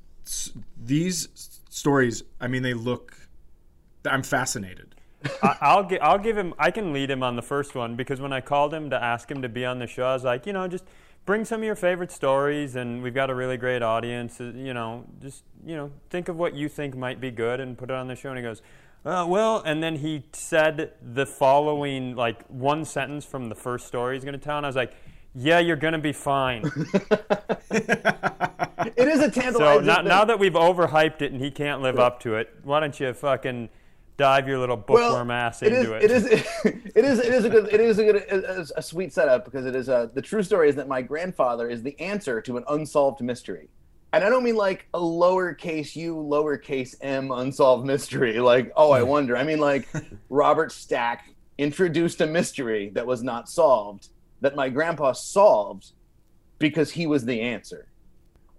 These 0.78 1.60
stories. 1.70 2.24
I 2.40 2.48
mean, 2.48 2.63
they 2.63 2.74
look. 2.74 3.16
I'm 4.06 4.24
fascinated. 4.24 4.96
I, 5.44 5.58
I'll 5.62 5.84
gi- 5.88 6.00
I'll 6.00 6.18
give 6.18 6.38
him. 6.38 6.54
I 6.58 6.72
can 6.72 6.94
lead 6.94 7.10
him 7.10 7.24
on 7.24 7.36
the 7.36 7.42
first 7.42 7.75
one 7.75 7.96
because 7.96 8.20
when 8.20 8.34
I 8.34 8.42
called 8.42 8.74
him 8.74 8.90
to 8.90 9.01
ask 9.01 9.30
him 9.30 9.42
to 9.42 9.50
be 9.50 9.66
on 9.66 9.80
the 9.80 9.88
show, 9.88 10.06
I 10.06 10.13
was 10.13 10.24
like, 10.24 10.46
you 10.46 10.54
know, 10.54 10.68
just 10.68 10.84
bring 11.25 11.46
some 11.46 11.62
of 11.62 11.66
your 11.66 11.75
favorite 11.75 12.12
stories, 12.12 12.75
and 12.75 13.04
we've 13.04 13.13
got 13.13 13.30
a 13.30 13.36
really 13.36 13.58
great 13.58 13.82
audience. 13.82 14.42
Uh, 14.42 14.51
You 14.56 14.74
know, 14.74 15.06
just 15.22 15.44
you 15.66 15.75
know, 15.75 15.92
think 16.10 16.28
of 16.30 16.38
what 16.38 16.56
you 16.56 16.68
think 16.70 16.96
might 16.96 17.22
be 17.22 17.30
good 17.32 17.60
and 17.60 17.78
put 17.78 17.90
it 17.90 17.96
on 17.96 18.08
the 18.08 18.16
show. 18.16 18.30
And 18.30 18.38
he 18.38 18.44
goes, 18.44 18.62
uh, 19.06 19.25
well, 19.28 19.62
and 19.66 19.82
then 19.82 19.98
he 19.98 20.24
said 20.34 20.94
the 21.01 21.25
following, 21.25 22.16
like 22.16 22.44
one 22.48 22.86
sentence 22.86 23.25
from 23.25 23.50
the 23.50 23.56
first 23.56 23.88
story 23.88 24.16
he's 24.16 24.24
going 24.24 24.34
to 24.34 24.44
tell, 24.44 24.58
and 24.58 24.66
I 24.66 24.70
was 24.70 24.75
like, 24.75 24.94
yeah, 25.35 25.59
you're 25.59 25.75
going 25.75 25.93
to 25.93 26.00
be 26.00 26.13
fine. 26.13 26.69
It 28.95 29.07
is 29.07 29.19
a 29.19 29.31
so 29.31 29.41
tantalizing. 29.41 29.85
now, 29.85 29.95
thing. 29.97 30.05
now 30.05 30.25
that 30.25 30.39
we've 30.39 30.53
overhyped 30.53 31.21
it 31.21 31.31
and 31.31 31.41
he 31.41 31.51
can't 31.51 31.81
live 31.81 32.00
up 32.00 32.19
to 32.21 32.35
it, 32.35 32.50
why 32.63 32.79
don't 32.79 33.00
you 33.00 33.13
fucking 33.13 33.69
dive 34.17 34.47
your 34.47 34.59
little 34.59 34.77
bookworm 34.77 35.31
ass 35.31 35.63
it 35.63 35.73
is, 35.73 35.79
into 35.79 35.93
it 35.95 36.11
is 36.11 36.25
it 36.95 37.05
is 37.05 37.19
it 37.19 37.33
is 37.33 37.45
a 37.45 37.50
good 37.50 37.73
it 37.73 37.79
is 37.79 37.97
a 37.97 38.03
good 38.03 38.15
a, 38.17 38.67
a 38.75 38.81
sweet 38.81 39.11
setup 39.11 39.45
because 39.45 39.65
it 39.65 39.75
is 39.75 39.89
a 39.89 40.11
the 40.13 40.21
true 40.21 40.43
story 40.43 40.69
is 40.69 40.75
that 40.75 40.88
my 40.88 41.01
grandfather 41.01 41.67
is 41.67 41.81
the 41.81 42.00
answer 42.00 42.41
to 42.41 42.57
an 42.57 42.63
unsolved 42.69 43.21
mystery. 43.21 43.69
And 44.13 44.23
I 44.23 44.29
don't 44.29 44.43
mean 44.43 44.57
like 44.57 44.88
a 44.93 45.00
lowercase 45.00 45.95
u, 45.95 46.15
lowercase 46.15 46.95
m 47.01 47.31
unsolved 47.31 47.85
mystery, 47.85 48.39
like, 48.39 48.71
oh, 48.75 48.91
I 48.91 49.03
wonder. 49.15 49.38
I 49.38 49.43
mean 49.43 49.59
like 49.59 49.88
Robert 50.29 50.71
Stack 50.71 51.29
introduced 51.57 52.21
a 52.21 52.27
mystery 52.27 52.89
that 52.93 53.05
was 53.05 53.23
not 53.23 53.50
solved 53.50 54.09
that 54.41 54.55
my 54.55 54.69
grandpa 54.69 55.13
solved 55.13 55.91
because 56.60 56.91
he 56.91 57.07
was 57.07 57.25
the 57.25 57.41
answer. 57.41 57.88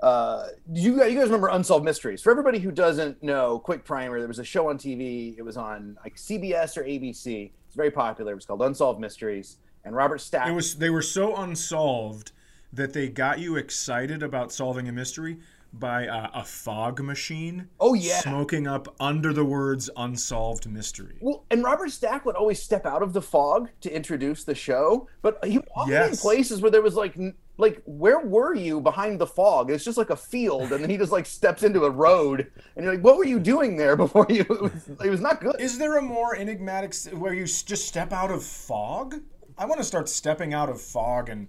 Uh, 0.02 0.48
you, 0.72 0.94
you 1.04 1.14
guys 1.14 1.26
remember 1.26 1.48
Unsolved 1.48 1.84
Mysteries? 1.84 2.20
For 2.22 2.30
everybody 2.30 2.58
who 2.58 2.72
doesn't 2.72 3.22
know, 3.22 3.60
quick 3.60 3.84
primer, 3.84 4.18
there 4.18 4.26
was 4.26 4.40
a 4.40 4.44
show 4.44 4.68
on 4.68 4.76
TV. 4.76 5.36
It 5.38 5.42
was 5.42 5.56
on 5.56 5.96
like 6.02 6.16
CBS 6.16 6.76
or 6.76 6.82
ABC. 6.82 7.52
It's 7.66 7.76
very 7.76 7.90
popular. 7.90 8.32
It 8.32 8.36
was 8.36 8.46
called 8.46 8.62
Unsolved 8.62 9.00
Mysteries. 9.00 9.58
And 9.84 9.96
Robert 9.96 10.20
Stack. 10.20 10.48
It 10.48 10.52
was 10.52 10.76
they 10.76 10.90
were 10.90 11.02
so 11.02 11.36
unsolved 11.36 12.32
that 12.72 12.92
they 12.92 13.08
got 13.08 13.38
you 13.38 13.56
excited 13.56 14.22
about 14.22 14.52
solving 14.52 14.88
a 14.88 14.92
mystery 14.92 15.38
by 15.72 16.06
uh, 16.06 16.30
a 16.34 16.44
fog 16.44 17.00
machine. 17.00 17.68
Oh, 17.80 17.94
yeah. 17.94 18.20
smoking 18.20 18.66
up 18.66 18.94
under 19.00 19.32
the 19.32 19.44
words 19.44 19.88
"unsolved 19.96 20.68
mystery." 20.68 21.16
Well, 21.20 21.44
and 21.50 21.64
Robert 21.64 21.90
Stack 21.90 22.24
would 22.24 22.36
always 22.36 22.62
step 22.62 22.86
out 22.86 23.02
of 23.02 23.12
the 23.12 23.22
fog 23.22 23.70
to 23.80 23.94
introduce 23.94 24.44
the 24.44 24.54
show, 24.54 25.08
but 25.22 25.42
he 25.44 25.60
often 25.74 26.10
in 26.10 26.16
places 26.16 26.60
where 26.60 26.70
there 26.70 26.82
was 26.82 26.94
like, 26.94 27.16
like, 27.56 27.82
where 27.84 28.20
were 28.20 28.54
you 28.54 28.80
behind 28.80 29.20
the 29.20 29.26
fog? 29.26 29.70
It's 29.70 29.84
just 29.84 29.98
like 29.98 30.10
a 30.10 30.16
field, 30.16 30.72
and 30.72 30.82
then 30.82 30.90
he 30.90 30.96
just 30.96 31.12
like 31.12 31.26
steps 31.26 31.62
into 31.62 31.84
a 31.84 31.90
road, 31.90 32.50
and 32.76 32.84
you're 32.84 32.94
like, 32.94 33.04
what 33.04 33.16
were 33.16 33.26
you 33.26 33.38
doing 33.40 33.76
there 33.76 33.96
before 34.04 34.26
you? 34.28 34.40
It 34.42 34.62
was, 34.62 34.88
it 35.04 35.10
was 35.10 35.20
not 35.20 35.40
good. 35.40 35.56
Is 35.58 35.78
there 35.78 35.96
a 35.98 36.02
more 36.02 36.36
enigmatic 36.36 36.94
where 37.12 37.34
you 37.34 37.44
just 37.44 37.86
step 37.86 38.12
out 38.12 38.30
of 38.30 38.42
fog? 38.42 39.20
I 39.58 39.66
want 39.66 39.80
to 39.80 39.84
start 39.84 40.08
stepping 40.08 40.54
out 40.54 40.68
of 40.68 40.80
fog 40.80 41.28
and 41.28 41.46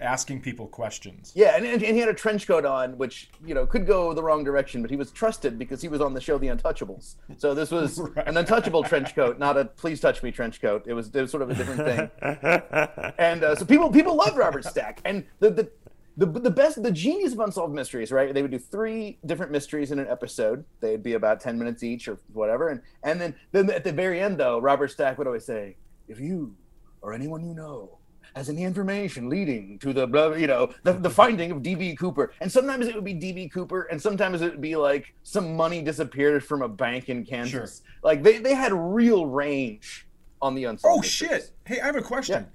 asking 0.00 0.40
people 0.40 0.66
questions. 0.66 1.32
Yeah, 1.34 1.56
and, 1.56 1.64
and, 1.64 1.82
and 1.82 1.94
he 1.94 2.00
had 2.00 2.08
a 2.08 2.14
trench 2.14 2.46
coat 2.46 2.64
on, 2.64 2.96
which 2.98 3.30
you 3.44 3.54
know 3.54 3.66
could 3.66 3.86
go 3.86 4.12
the 4.12 4.22
wrong 4.22 4.44
direction, 4.44 4.82
but 4.82 4.90
he 4.90 4.96
was 4.96 5.10
trusted 5.10 5.58
because 5.58 5.82
he 5.82 5.88
was 5.88 6.00
on 6.00 6.14
the 6.14 6.20
show 6.20 6.38
The 6.38 6.48
Untouchables. 6.48 7.16
So 7.36 7.54
this 7.54 7.70
was 7.70 7.98
an 8.26 8.36
untouchable 8.36 8.82
trench 8.82 9.14
coat, 9.14 9.38
not 9.38 9.56
a 9.56 9.66
"please 9.66 10.00
touch 10.00 10.22
me" 10.22 10.30
trench 10.30 10.60
coat. 10.60 10.84
It 10.86 10.94
was, 10.94 11.08
it 11.08 11.20
was 11.20 11.30
sort 11.30 11.42
of 11.42 11.50
a 11.50 11.54
different 11.54 11.80
thing. 11.84 13.12
and 13.18 13.44
uh, 13.44 13.54
so 13.54 13.64
people 13.64 13.90
people 13.90 14.16
loved 14.16 14.36
Robert 14.36 14.64
Stack, 14.64 15.00
and 15.04 15.24
the, 15.38 15.50
the 15.50 15.70
the 16.16 16.26
the 16.26 16.50
best 16.50 16.82
the 16.82 16.90
genius 16.90 17.32
of 17.32 17.40
unsolved 17.40 17.74
mysteries, 17.74 18.12
right? 18.12 18.32
They 18.34 18.42
would 18.42 18.50
do 18.50 18.58
three 18.58 19.18
different 19.26 19.52
mysteries 19.52 19.90
in 19.90 19.98
an 19.98 20.08
episode. 20.08 20.64
They'd 20.80 21.02
be 21.02 21.14
about 21.14 21.40
ten 21.40 21.58
minutes 21.58 21.82
each 21.82 22.08
or 22.08 22.18
whatever, 22.32 22.68
and 22.68 22.82
and 23.02 23.20
then 23.20 23.34
then 23.52 23.70
at 23.70 23.84
the 23.84 23.92
very 23.92 24.20
end 24.20 24.38
though, 24.38 24.58
Robert 24.58 24.88
Stack 24.88 25.18
would 25.18 25.26
always 25.26 25.46
say, 25.46 25.76
"If 26.08 26.20
you 26.20 26.56
or 27.02 27.12
anyone 27.12 27.44
you 27.44 27.54
know." 27.54 27.99
Has 28.34 28.48
any 28.48 28.64
information 28.64 29.28
leading 29.28 29.78
to 29.80 29.92
the 29.92 30.06
blah, 30.06 30.34
you 30.34 30.46
know 30.46 30.72
the, 30.82 30.92
the 30.92 31.10
finding 31.10 31.50
of 31.50 31.58
DB 31.58 31.98
Cooper, 31.98 32.32
and 32.40 32.50
sometimes 32.50 32.86
it 32.86 32.94
would 32.94 33.04
be 33.04 33.14
DB 33.14 33.50
Cooper, 33.50 33.82
and 33.90 34.00
sometimes 34.00 34.42
it 34.42 34.50
would 34.50 34.60
be 34.60 34.76
like 34.76 35.14
some 35.22 35.56
money 35.56 35.82
disappeared 35.82 36.44
from 36.44 36.62
a 36.62 36.68
bank 36.68 37.08
in 37.08 37.24
Kansas. 37.24 37.82
Like 38.02 38.22
they, 38.22 38.38
they 38.38 38.54
had 38.54 38.72
real 38.72 39.26
range 39.26 40.06
on 40.40 40.54
the 40.54 40.64
unsolved. 40.64 40.98
Oh 40.98 41.00
mysteries. 41.00 41.30
shit! 41.30 41.50
Hey, 41.64 41.80
I 41.80 41.86
have 41.86 41.96
a 41.96 42.02
question. 42.02 42.46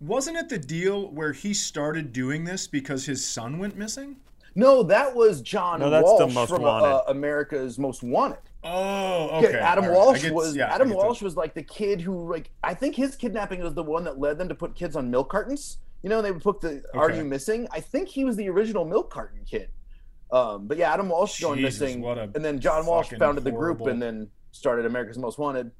Wasn't 0.00 0.36
it 0.36 0.48
the 0.48 0.58
deal 0.58 1.10
where 1.12 1.32
he 1.32 1.54
started 1.54 2.12
doing 2.12 2.44
this 2.44 2.66
because 2.66 3.06
his 3.06 3.24
son 3.24 3.58
went 3.58 3.76
missing? 3.76 4.16
No, 4.54 4.82
that 4.84 5.14
was 5.14 5.40
John 5.40 5.80
No, 5.80 5.90
that's 5.90 6.04
the 6.04 6.26
Walsh 6.26 6.34
Most 6.34 6.48
from 6.50 6.62
Wanted. 6.62 6.86
Uh, 6.86 7.02
America's 7.08 7.78
Most 7.78 8.02
Wanted. 8.02 8.38
Oh, 8.64 9.28
okay. 9.44 9.58
Adam 9.58 9.84
All 9.84 9.90
right. 9.90 9.96
I 9.96 10.04
Walsh 10.04 10.22
get- 10.22 10.34
was 10.34 10.56
yeah, 10.56 10.74
Adam 10.74 10.88
get 10.88 10.98
that. 10.98 11.04
Walsh 11.04 11.22
was 11.22 11.36
like 11.36 11.54
the 11.54 11.62
kid 11.62 12.00
who 12.00 12.30
like 12.30 12.50
I 12.62 12.74
think 12.74 12.96
his 12.96 13.14
kidnapping 13.14 13.60
was 13.60 13.74
the 13.74 13.82
one 13.82 14.04
that 14.04 14.18
led 14.18 14.38
them 14.38 14.48
to 14.48 14.54
put 14.54 14.74
kids 14.74 14.96
on 14.96 15.10
milk 15.10 15.30
cartons. 15.30 15.78
You 16.02 16.10
know, 16.10 16.22
they 16.22 16.32
would 16.32 16.42
put 16.42 16.60
the 16.60 16.82
"Are 16.94 17.10
you 17.10 17.24
missing?" 17.24 17.68
I 17.70 17.80
think 17.80 18.08
he 18.08 18.24
was 18.24 18.36
the 18.36 18.48
original 18.48 18.84
milk 18.84 19.10
carton 19.10 19.44
kid. 19.44 19.68
Um, 20.32 20.66
but 20.66 20.78
yeah, 20.78 20.92
Adam 20.92 21.08
Walsh 21.08 21.40
going 21.40 21.58
Jesus, 21.58 21.80
missing, 21.80 22.00
what 22.00 22.18
a 22.18 22.22
and 22.34 22.44
then 22.44 22.58
John 22.58 22.86
Walsh 22.86 23.06
fucking 23.06 23.18
founded 23.18 23.44
the 23.44 23.52
group 23.52 23.80
and 23.82 24.00
then 24.00 24.28
started 24.50 24.86
America's 24.86 25.18
Most 25.18 25.38
Wanted. 25.38 25.70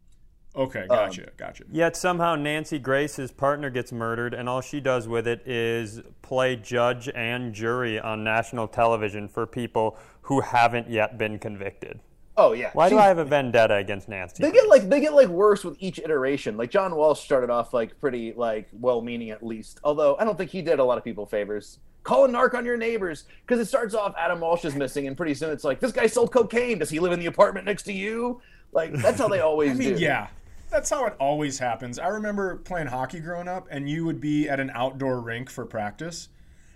Okay, 0.57 0.87
gotcha, 0.89 1.31
gotcha. 1.37 1.65
Yet 1.73 1.97
somehow 1.97 2.37
Nancy 2.37 2.79
Grace's 2.79 3.33
partner 3.33 3.71
gets 3.71 3.91
murdered, 3.91 4.35
and 4.35 4.49
all 4.49 4.61
she 4.61 4.81
does 4.81 5.09
with 5.09 5.27
it 5.27 5.43
is 5.49 6.01
play 6.23 6.55
judge 6.55 7.09
and 7.09 7.53
jury 7.53 7.99
on 7.99 8.23
national 8.23 8.69
television 8.69 9.27
for 9.29 9.47
people 9.47 9.99
who 10.23 10.41
haven't 10.43 10.89
yet 10.89 11.19
been 11.19 11.41
convicted. 11.41 11.99
Oh 12.37 12.53
yeah, 12.53 12.71
Why 12.73 12.89
do 12.89 12.99
I 12.99 13.07
have 13.07 13.19
a 13.19 13.25
vendetta 13.25 13.77
against 13.77 14.09
Nancy? 14.09 14.43
They 14.43 14.51
get 14.51 14.69
like 14.69 14.89
they 14.89 15.01
get 15.01 15.15
like 15.15 15.29
worse 15.29 15.65
with 15.65 15.77
each 15.79 16.01
iteration. 16.01 16.57
Like 16.57 16.71
John 16.71 16.95
Walsh 16.97 17.21
started 17.21 17.49
off 17.49 17.73
like 17.73 17.99
pretty 18.01 18.33
like 18.33 18.69
well-meaning 18.73 19.31
at 19.31 19.45
least, 19.45 19.79
although 19.85 20.17
I 20.19 20.25
don't 20.25 20.37
think 20.37 20.51
he 20.51 20.61
did 20.61 20.81
a 20.81 20.85
lot 20.85 20.99
of 20.99 21.05
people 21.05 21.27
favors. 21.27 21.79
Call 22.03 22.25
a 22.25 22.29
narc 22.29 22.55
on 22.55 22.65
your 22.65 22.77
neighbors 22.77 23.25
because 23.47 23.61
it 23.61 23.67
starts 23.67 23.95
off 23.95 24.15
Adam 24.19 24.41
Walsh 24.41 24.65
is 24.65 24.75
missing, 24.75 25.07
and 25.07 25.17
pretty 25.17 25.35
soon 25.35 25.51
it's 25.51 25.63
like 25.63 25.79
this 25.79 25.93
guy 25.93 26.09
sold 26.09 26.33
cocaine. 26.33 26.79
Does 26.79 26.91
he 26.91 26.99
live 26.99 27.13
in 27.13 27.21
the 27.21 27.27
apartment 27.27 27.67
next 27.67 27.85
to 27.85 27.93
you? 27.93 28.41
Like 28.73 28.93
that's 28.93 29.19
how 29.19 29.29
they 29.29 29.41
always 29.41 29.71
I 29.71 29.75
mean, 29.75 29.95
do. 29.95 30.03
yeah, 30.03 30.27
that's 30.71 30.91
how 30.91 31.07
it 31.07 31.15
always 31.21 31.61
happens. 31.61 32.01
I 32.01 32.09
remember 32.09 32.57
playing 32.57 32.89
hockey 32.89 33.21
growing 33.21 33.47
up, 33.47 33.69
and 33.71 33.89
you 33.89 34.05
would 34.07 34.21
be 34.21 34.49
at 34.49 34.59
an 34.59 34.71
outdoor 34.75 35.21
rink 35.21 35.51
for 35.51 35.65
practice, 35.65 36.31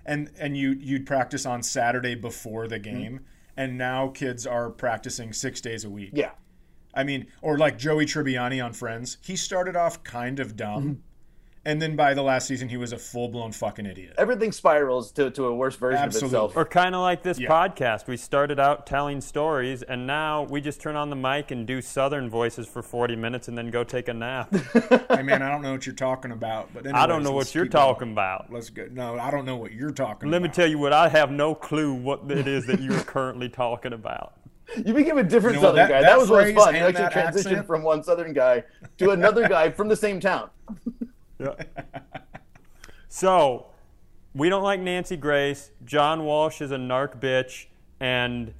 and 0.06 0.30
and 0.38 0.56
you 0.56 0.70
you'd 0.70 1.04
practice 1.04 1.44
on 1.44 1.64
Saturday 1.64 2.14
before 2.14 2.68
the 2.68 2.78
mm-hmm. 2.78 2.98
game, 2.98 3.20
and 3.58 3.76
now 3.76 4.06
kids 4.08 4.46
are 4.46 4.70
practicing 4.70 5.32
six 5.32 5.60
days 5.60 5.84
a 5.84 5.90
week. 5.90 6.12
Yeah. 6.14 6.30
I 6.94 7.02
mean, 7.02 7.26
or 7.42 7.58
like 7.58 7.76
Joey 7.76 8.06
Tribbiani 8.06 8.64
on 8.64 8.72
Friends, 8.72 9.18
he 9.20 9.36
started 9.36 9.76
off 9.76 10.02
kind 10.04 10.40
of 10.40 10.56
dumb, 10.56 10.82
Mm-hmm. 10.82 11.00
And 11.68 11.80
then 11.82 11.94
by 11.96 12.14
the 12.14 12.22
last 12.22 12.48
season, 12.48 12.68
he 12.68 12.76
was 12.78 12.92
a 12.92 12.98
full 12.98 13.28
blown 13.28 13.52
fucking 13.52 13.84
idiot. 13.84 14.14
Everything 14.16 14.52
spirals 14.52 15.12
to, 15.12 15.30
to 15.32 15.44
a 15.46 15.54
worse 15.54 15.76
version 15.76 16.00
Absolutely. 16.00 16.26
of 16.38 16.44
itself. 16.50 16.56
Or 16.56 16.64
kind 16.64 16.94
of 16.94 17.02
like 17.02 17.22
this 17.22 17.38
Yeah. 17.38 17.48
podcast. 17.50 18.06
We 18.06 18.16
started 18.16 18.58
out 18.58 18.86
telling 18.86 19.20
stories, 19.20 19.82
and 19.82 20.06
now 20.06 20.44
we 20.44 20.60
just 20.62 20.80
turn 20.80 20.96
on 20.96 21.10
the 21.10 21.16
mic 21.16 21.50
and 21.50 21.66
do 21.66 21.82
Southern 21.82 22.30
voices 22.30 22.66
for 22.66 22.82
40 22.82 23.16
minutes 23.16 23.48
and 23.48 23.58
then 23.58 23.70
go 23.70 23.84
take 23.84 24.08
a 24.08 24.14
nap. 24.14 24.52
hey 25.10 25.22
man, 25.22 25.42
I 25.42 25.50
don't 25.50 25.60
know 25.62 25.72
what 25.72 25.84
you're 25.84 25.94
talking 25.94 26.30
about, 26.32 26.70
but 26.72 26.86
I 26.94 27.06
don't 27.06 27.22
know 27.22 27.32
what 27.32 27.54
you're 27.54 27.64
keep 27.66 27.72
going. 27.72 27.86
talking 27.94 28.12
about. 28.12 28.46
Let's 28.50 28.70
go. 28.70 28.88
No, 28.90 29.18
I 29.18 29.30
don't 29.30 29.44
know 29.44 29.56
what 29.56 29.72
you're 29.72 29.90
talking 29.90 30.30
Let 30.30 30.38
about. 30.38 30.48
me 30.50 30.54
tell 30.54 30.66
you 30.66 30.78
what, 30.78 30.92
I 30.94 31.08
have 31.08 31.30
no 31.30 31.54
clue 31.54 31.92
what 31.92 32.30
it 32.30 32.48
is 32.48 32.66
that 32.66 32.80
you're 32.80 33.00
currently 33.04 33.48
talking 33.50 33.92
about. 33.92 34.32
You 34.84 34.94
became 34.94 35.18
a 35.18 35.22
different 35.22 35.56
You 35.56 35.62
know, 35.62 35.68
Southern 35.68 35.76
that- 35.76 35.88
guy. 35.90 36.00
that 36.02 36.08
That, 36.08 36.18
was 36.18 36.30
what's 36.30 36.44
phrase 36.44 36.56
fun. 36.56 36.74
You 36.74 36.80
actually 36.82 37.04
transitioned 37.06 37.46
accent. 37.52 37.66
from 37.66 37.82
one 37.82 38.02
Southern 38.02 38.32
guy 38.32 38.64
to 38.98 39.10
another 39.10 39.48
guy 39.48 39.70
from 39.70 39.88
the 39.88 39.96
same 39.96 40.18
town. 40.20 40.50
Yeah. 41.38 41.54
so, 43.08 43.66
we 44.34 44.48
don't 44.48 44.62
like 44.62 44.80
Nancy 44.80 45.16
Grace. 45.16 45.70
John 45.84 46.24
Walsh 46.24 46.60
is 46.60 46.70
a 46.70 46.76
narc 46.76 47.18
bitch, 47.20 47.66
and 48.00 48.52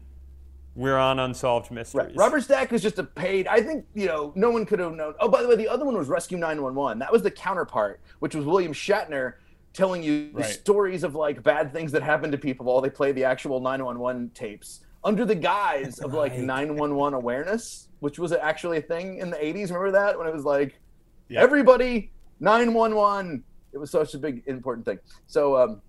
we're 0.75 0.97
on 0.97 1.19
Unsolved 1.19 1.71
Mysteries. 1.71 2.17
Robert 2.17 2.41
Stack 2.43 2.73
is 2.73 2.83
just 2.83 2.99
a 2.99 3.05
paid. 3.05 3.47
I 3.49 3.61
think 3.61 3.85
you 3.95 4.07
know 4.07 4.33
no 4.35 4.51
one 4.51 4.65
could 4.65 4.79
have 4.79 4.93
known. 4.95 5.15
Oh, 5.21 5.29
by 5.29 5.43
the 5.43 5.49
way, 5.49 5.57
the 5.57 5.69
other 5.69 5.85
one 5.85 5.97
was 5.97 6.09
Rescue 6.09 6.39
911. 6.39 6.99
That 6.99 7.13
was 7.13 7.23
the 7.23 7.31
counterpart, 7.31 8.01
which 8.21 8.35
was 8.35 8.45
William 8.45 8.73
Shatner 8.73 9.35
telling 9.73 10.03
you 10.03 10.31
Right. 10.33 10.47
stories 10.47 11.05
of 11.05 11.15
like 11.15 11.43
bad 11.43 11.73
things 11.73 11.93
that 11.93 12.03
happened 12.03 12.33
to 12.33 12.39
people 12.39 12.67
while 12.67 12.81
they 12.81 12.91
play 12.91 13.13
the 13.13 13.25
actual 13.25 13.61
911 13.61 14.31
tapes 14.35 14.81
under 15.05 15.25
the 15.25 15.35
guise 15.35 15.99
of 16.01 16.15
like 16.15 16.33
Right. 16.33 16.41
911 16.41 17.15
awareness, 17.15 17.89
which 18.01 18.19
was 18.19 18.33
actually 18.33 18.79
a 18.79 18.83
thing 18.83 19.19
in 19.19 19.31
the 19.31 19.37
80s. 19.45 19.69
Remember 19.71 19.91
that 19.93 20.19
when 20.19 20.27
it 20.27 20.33
was 20.35 20.45
like 20.45 20.81
Yeah. 21.29 21.41
everybody 21.43 22.11
911. 22.41 23.43
It 23.73 23.79
was 23.79 23.91
such 23.91 24.15
a 24.15 24.19
big 24.19 24.43
important 24.47 24.87
thing. 24.87 24.99
So 25.27 25.57
um, 25.57 25.83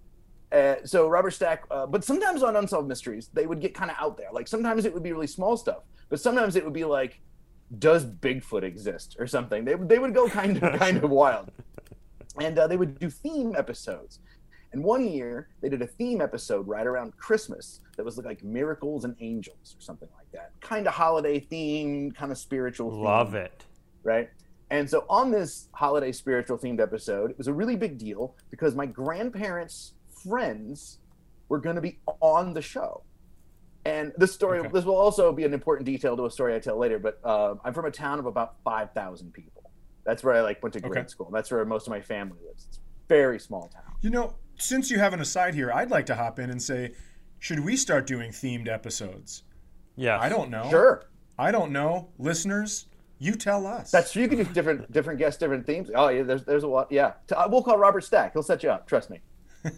uh, 0.51 0.75
so 0.83 1.07
Robert 1.07 1.31
Stack, 1.31 1.63
uh, 1.69 1.85
but 1.85 2.03
sometimes 2.03 2.41
on 2.41 2.55
Unsolved 2.55 2.87
Mysteries, 2.87 3.29
they 3.33 3.45
would 3.45 3.61
get 3.61 3.73
kind 3.73 3.91
of 3.91 3.97
out 3.99 4.17
there. 4.17 4.29
Like 4.31 4.47
sometimes 4.47 4.85
it 4.85 4.93
would 4.93 5.03
be 5.03 5.11
really 5.11 5.27
small 5.27 5.57
stuff, 5.57 5.83
but 6.09 6.19
sometimes 6.19 6.55
it 6.55 6.63
would 6.63 6.73
be 6.73 6.85
like, 6.85 7.21
does 7.77 8.03
Bigfoot 8.03 8.63
exist 8.63 9.15
or 9.19 9.27
something? 9.27 9.63
They 9.63 9.75
they 9.75 9.99
would 9.99 10.13
go 10.13 10.27
kind 10.27 10.61
of 10.61 10.79
kind 10.79 11.03
of 11.03 11.09
wild, 11.11 11.51
and 12.39 12.57
uh, 12.57 12.67
they 12.67 12.77
would 12.77 12.99
do 12.99 13.09
theme 13.09 13.55
episodes. 13.55 14.19
And 14.71 14.83
one 14.83 15.07
year 15.07 15.49
they 15.61 15.69
did 15.69 15.81
a 15.81 15.87
theme 15.87 16.21
episode 16.21 16.67
right 16.67 16.85
around 16.85 17.17
Christmas 17.17 17.81
that 17.97 18.03
was 18.03 18.17
like 18.17 18.43
miracles 18.43 19.03
and 19.03 19.15
angels 19.19 19.75
or 19.77 19.81
something 19.81 20.09
like 20.15 20.31
that, 20.31 20.51
kind 20.61 20.87
of 20.87 20.93
holiday 20.93 21.39
theme, 21.39 22.11
kind 22.11 22.31
of 22.31 22.37
spiritual. 22.37 22.91
Theme 22.91 23.01
Love 23.01 23.35
it. 23.35 23.65
right? 24.03 24.29
And 24.71 24.89
so 24.89 25.05
on 25.09 25.31
this 25.31 25.67
holiday 25.73 26.11
spiritual 26.11 26.57
themed 26.57 26.79
episode, 26.79 27.31
it 27.31 27.37
was 27.37 27.47
a 27.47 27.53
really 27.53 27.75
big 27.75 27.97
deal 27.97 28.35
because 28.51 28.75
my 28.75 28.85
grandparents' 28.85 29.93
friends 30.23 30.99
were 31.47 31.59
going 31.59 31.75
to 31.75 31.81
be 31.81 31.99
on 32.21 32.53
the 32.53 32.61
show. 32.61 33.03
And 33.85 34.11
this 34.17 34.33
story, 34.33 34.59
Okay. 34.59 34.69
this 34.71 34.85
will 34.85 34.97
also 34.97 35.31
be 35.31 35.43
an 35.45 35.53
important 35.53 35.85
detail 35.85 36.15
to 36.17 36.25
a 36.25 36.29
story 36.31 36.53
I 36.53 36.59
tell 36.59 36.77
later. 36.77 36.99
But 36.99 37.19
uh, 37.23 37.55
I'm 37.63 37.73
from 37.73 37.85
a 37.85 37.91
town 37.91 38.19
of 38.19 38.25
about 38.25 38.55
five 38.63 38.91
thousand 38.93 39.33
people. 39.33 39.71
That's 40.05 40.23
where 40.23 40.35
I 40.35 40.41
like 40.41 40.61
went 40.61 40.73
to 40.73 40.79
grade 40.81 40.97
Okay. 40.97 41.07
school. 41.07 41.29
That's 41.31 41.49
where 41.49 41.63
most 41.65 41.87
of 41.87 41.91
my 41.91 42.01
family 42.01 42.37
lives. 42.45 42.65
It's 42.67 42.77
a 42.77 42.81
very 43.07 43.39
small 43.39 43.69
town. 43.69 43.83
You 44.01 44.09
know, 44.11 44.35
since 44.57 44.91
you 44.91 44.99
have 44.99 45.13
an 45.13 45.21
aside 45.21 45.55
here, 45.55 45.71
I'd 45.71 45.89
like 45.89 46.05
to 46.07 46.15
hop 46.15 46.37
in 46.39 46.49
and 46.49 46.61
say, 46.61 46.93
should 47.39 47.61
we 47.61 47.75
start 47.75 48.05
doing 48.05 48.31
themed 48.31 48.67
episodes? 48.67 49.43
Yeah. 49.95 50.19
I 50.19 50.29
don't 50.29 50.49
know. 50.49 50.67
Sure, 50.69 51.03
I 51.37 51.51
don't 51.51 51.71
know. 51.71 52.09
Listeners, 52.17 52.85
you 53.19 53.33
tell 53.35 53.67
us. 53.67 53.91
that's 53.91 54.11
true. 54.13 54.21
You 54.23 54.27
can 54.29 54.37
do 54.39 54.43
different 54.45 54.91
different 54.91 55.19
guests, 55.19 55.39
different 55.39 55.65
themes. 55.65 55.89
Oh 55.93 56.07
yeah, 56.09 56.23
there's 56.23 56.43
there's 56.45 56.63
a 56.63 56.67
lot. 56.67 56.91
Yeah, 56.91 57.13
uh, 57.35 57.47
we'll 57.51 57.61
call 57.63 57.77
Robert 57.77 58.03
Stack. 58.03 58.33
He'll 58.33 58.43
set 58.43 58.63
you 58.63 58.69
up. 58.71 58.87
Trust 58.87 59.09
me. 59.09 59.19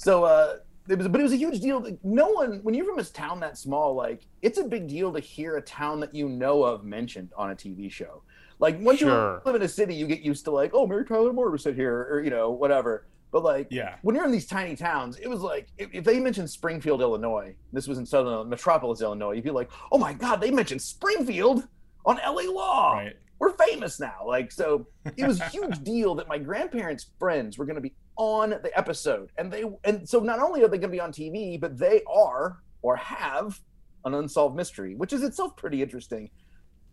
So, 0.00 0.22
uh, 0.24 0.58
it 0.88 0.96
was, 0.96 1.08
but 1.08 1.20
it 1.20 1.24
was 1.24 1.32
a 1.32 1.36
huge 1.36 1.60
deal. 1.60 1.84
No 2.04 2.28
one, 2.28 2.60
when 2.62 2.72
you're 2.72 2.86
from 2.86 2.98
a 3.00 3.04
town 3.04 3.40
that 3.40 3.58
small, 3.58 3.94
like 3.94 4.26
it's 4.42 4.58
a 4.58 4.64
big 4.64 4.86
deal 4.88 5.12
to 5.12 5.18
hear 5.20 5.56
a 5.56 5.60
town 5.62 5.98
that 6.00 6.14
you 6.14 6.28
know 6.28 6.62
of 6.62 6.84
mentioned 6.84 7.30
on 7.36 7.50
a 7.50 7.54
TV 7.54 7.90
show. 7.90 8.22
Like 8.60 8.78
once 8.80 9.00
Sure. 9.00 9.34
you 9.34 9.40
live 9.44 9.56
in 9.56 9.62
a 9.62 9.68
city, 9.68 9.94
you 9.94 10.06
get 10.06 10.20
used 10.20 10.44
to 10.44 10.50
like, 10.52 10.70
oh, 10.74 10.86
Mary 10.86 11.04
Tyler 11.04 11.32
Moore 11.32 11.50
was 11.50 11.64
sit 11.64 11.74
here, 11.74 12.06
or 12.10 12.22
you 12.22 12.30
know, 12.30 12.50
whatever. 12.50 13.06
But 13.32 13.42
like, 13.42 13.66
Yeah. 13.70 13.96
when 14.02 14.14
you're 14.16 14.24
in 14.24 14.30
these 14.32 14.46
tiny 14.46 14.76
towns, 14.76 15.18
it 15.18 15.28
was 15.28 15.40
like 15.40 15.66
if, 15.78 15.90
if 15.92 16.04
they 16.04 16.18
mentioned 16.20 16.48
Springfield, 16.48 17.00
Illinois, 17.02 17.54
this 17.72 17.86
was 17.88 17.98
in 17.98 18.06
southern 18.06 18.48
Metropolis, 18.48 19.02
Illinois, 19.02 19.32
you'd 19.32 19.44
be 19.44 19.50
like, 19.50 19.70
oh 19.92 19.98
my 19.98 20.14
god, 20.14 20.40
they 20.40 20.50
mentioned 20.52 20.80
Springfield 20.80 21.66
on 22.08 22.16
LA 22.16 22.50
Law 22.50 22.94
right. 22.94 23.16
we're 23.38 23.52
famous 23.52 24.00
now. 24.00 24.24
Like, 24.26 24.50
so 24.50 24.86
it 25.16 25.26
was 25.26 25.40
a 25.40 25.48
huge 25.50 25.84
deal 25.84 26.14
that 26.16 26.26
my 26.26 26.38
grandparents' 26.38 27.06
friends 27.18 27.58
were 27.58 27.66
going 27.66 27.76
to 27.76 27.82
be 27.82 27.94
on 28.16 28.50
the 28.50 28.70
episode, 28.74 29.30
and 29.38 29.52
they 29.52 29.64
and 29.84 30.08
so 30.08 30.18
not 30.20 30.40
only 30.40 30.62
are 30.64 30.68
they 30.68 30.78
going 30.78 30.90
to 30.90 30.96
be 30.96 31.00
on 31.00 31.12
TV, 31.12 31.60
but 31.60 31.78
they 31.78 32.02
are 32.10 32.58
or 32.82 32.96
have 32.96 33.60
an 34.04 34.14
unsolved 34.14 34.56
mystery, 34.56 34.94
which 34.94 35.12
is 35.12 35.22
itself 35.22 35.56
pretty 35.56 35.82
interesting. 35.82 36.30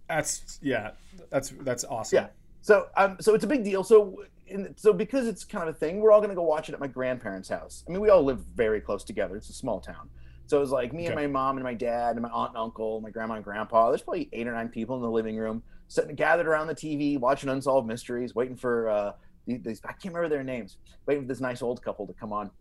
That's 0.07 0.60
yeah. 0.62 0.91
That's 1.29 1.50
that's 1.62 1.84
awesome. 1.86 2.17
Yeah. 2.17 2.27
So 2.62 2.88
um, 2.98 3.17
so 3.19 3.34
it's 3.34 3.43
a 3.43 3.48
big 3.48 3.63
deal. 3.63 3.84
So 3.84 4.24
in, 4.48 4.75
so 4.77 4.93
because 4.93 5.27
it's 5.27 5.43
kind 5.43 5.67
of 5.67 5.75
a 5.75 5.77
thing, 5.77 6.00
we're 6.00 6.12
all 6.12 6.19
going 6.19 6.29
to 6.29 6.36
go 6.36 6.43
watch 6.43 6.69
it 6.69 6.74
at 6.74 6.79
my 6.79 6.88
grandparents' 6.88 7.50
house. 7.50 7.84
I 7.88 7.91
mean, 7.91 8.01
we 8.01 8.10
all 8.10 8.24
live 8.24 8.39
very 8.55 8.81
close 8.81 9.03
together. 9.03 9.36
It's 9.36 9.50
a 9.50 9.53
small 9.53 9.79
town. 9.79 10.10
So 10.47 10.57
it 10.57 10.59
was 10.61 10.71
like 10.71 10.93
me 10.93 11.07
and 11.07 11.15
my 11.15 11.27
mom 11.27 11.57
and 11.57 11.63
my 11.63 11.73
dad 11.73 12.11
and 12.15 12.21
my 12.21 12.29
aunt 12.29 12.49
and 12.51 12.57
uncle, 12.57 13.01
my 13.01 13.09
grandma 13.09 13.35
and 13.35 13.43
grandpa. 13.43 13.89
There's 13.89 14.01
probably 14.03 14.29
eight 14.31 14.47
or 14.47 14.53
nine 14.53 14.69
people 14.69 14.95
in 14.95 15.01
the 15.01 15.09
living 15.09 15.37
room, 15.37 15.63
sitting 15.87 16.15
gathered 16.15 16.47
around 16.47 16.67
the 16.67 16.75
TV, 16.75 17.17
watching 17.19 17.49
unsolved 17.49 17.87
mysteries, 17.87 18.35
waiting 18.35 18.55
for 18.55 18.89
uh, 18.89 19.11
these. 19.47 19.81
I 19.83 19.93
can't 19.93 20.13
remember 20.13 20.29
their 20.29 20.43
names. 20.43 20.77
Waiting 21.07 21.23
for 21.23 21.27
this 21.27 21.41
nice 21.41 21.61
old 21.63 21.81
couple 21.83 22.05
to 22.07 22.13
come 22.13 22.31
on, 22.31 22.51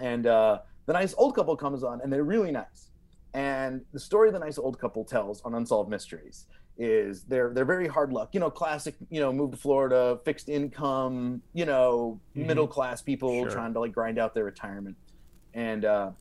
and 0.00 0.26
uh, 0.26 0.60
the 0.86 0.92
nice 0.94 1.14
old 1.18 1.34
couple 1.34 1.56
comes 1.56 1.84
on, 1.84 2.00
and 2.02 2.12
they're 2.12 2.24
really 2.24 2.50
nice. 2.50 2.90
And 3.34 3.82
the 3.92 4.00
story 4.00 4.30
the 4.30 4.38
nice 4.38 4.58
old 4.58 4.78
couple 4.78 5.04
tells 5.04 5.40
on 5.42 5.54
Unsolved 5.54 5.90
Mysteries 5.90 6.46
is 6.78 7.24
they're 7.24 7.52
they're 7.54 7.64
very 7.66 7.88
hard 7.88 8.12
luck. 8.12 8.30
You 8.32 8.40
know, 8.40 8.50
classic. 8.50 8.94
You 9.10 9.20
know, 9.20 9.32
move 9.32 9.50
to 9.52 9.56
Florida, 9.58 10.18
fixed 10.24 10.48
income. 10.48 11.42
You 11.52 11.66
know, 11.66 12.20
Mhm. 12.36 12.46
middle 12.46 12.66
class 12.68 13.02
people 13.02 13.42
Sure. 13.44 13.50
trying 13.50 13.74
to 13.74 13.80
like 13.80 13.92
grind 13.92 14.18
out 14.18 14.34
their 14.34 14.44
retirement. 14.44 14.96
And 15.54 15.84
uh, 15.84 16.12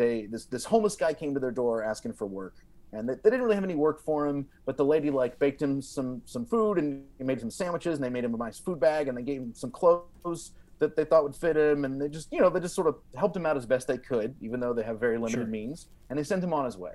they 0.00 0.26
this 0.26 0.46
this 0.46 0.64
homeless 0.64 0.96
guy 0.96 1.12
came 1.12 1.34
to 1.34 1.40
their 1.40 1.50
door 1.50 1.84
asking 1.84 2.14
for 2.14 2.26
work, 2.26 2.54
and 2.92 3.06
they, 3.08 3.14
they 3.14 3.28
didn't 3.30 3.42
really 3.42 3.54
have 3.54 3.64
any 3.64 3.74
work 3.74 4.02
for 4.02 4.26
him. 4.26 4.46
But 4.64 4.76
the 4.78 4.84
lady 4.84 5.10
like 5.10 5.38
baked 5.38 5.60
him 5.60 5.82
some 5.82 6.22
some 6.24 6.46
food 6.46 6.78
and 6.78 7.04
made 7.18 7.38
some 7.40 7.50
sandwiches, 7.50 7.96
and 7.96 8.04
they 8.04 8.08
made 8.08 8.24
him 8.24 8.34
a 8.34 8.38
nice 8.38 8.58
food 8.58 8.80
bag, 8.80 9.08
and 9.08 9.16
they 9.18 9.22
gave 9.22 9.42
him 9.42 9.54
some 9.54 9.70
clothes 9.70 10.52
that 10.78 10.96
they 10.96 11.04
thought 11.04 11.22
would 11.22 11.36
fit 11.36 11.56
him, 11.56 11.84
and 11.84 12.00
they 12.00 12.08
just 12.08 12.32
you 12.32 12.40
know 12.40 12.48
they 12.48 12.60
just 12.60 12.74
sort 12.74 12.86
of 12.86 12.96
helped 13.14 13.36
him 13.36 13.44
out 13.44 13.56
as 13.58 13.66
best 13.66 13.86
they 13.86 13.98
could, 13.98 14.34
even 14.40 14.58
though 14.58 14.72
they 14.72 14.82
have 14.82 14.98
very 14.98 15.18
limited 15.18 15.42
Sure. 15.42 15.46
means, 15.46 15.88
and 16.08 16.18
they 16.18 16.22
sent 16.24 16.42
him 16.42 16.54
on 16.54 16.64
his 16.64 16.78
way. 16.78 16.92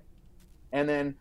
And 0.71 0.89
then 0.89 1.15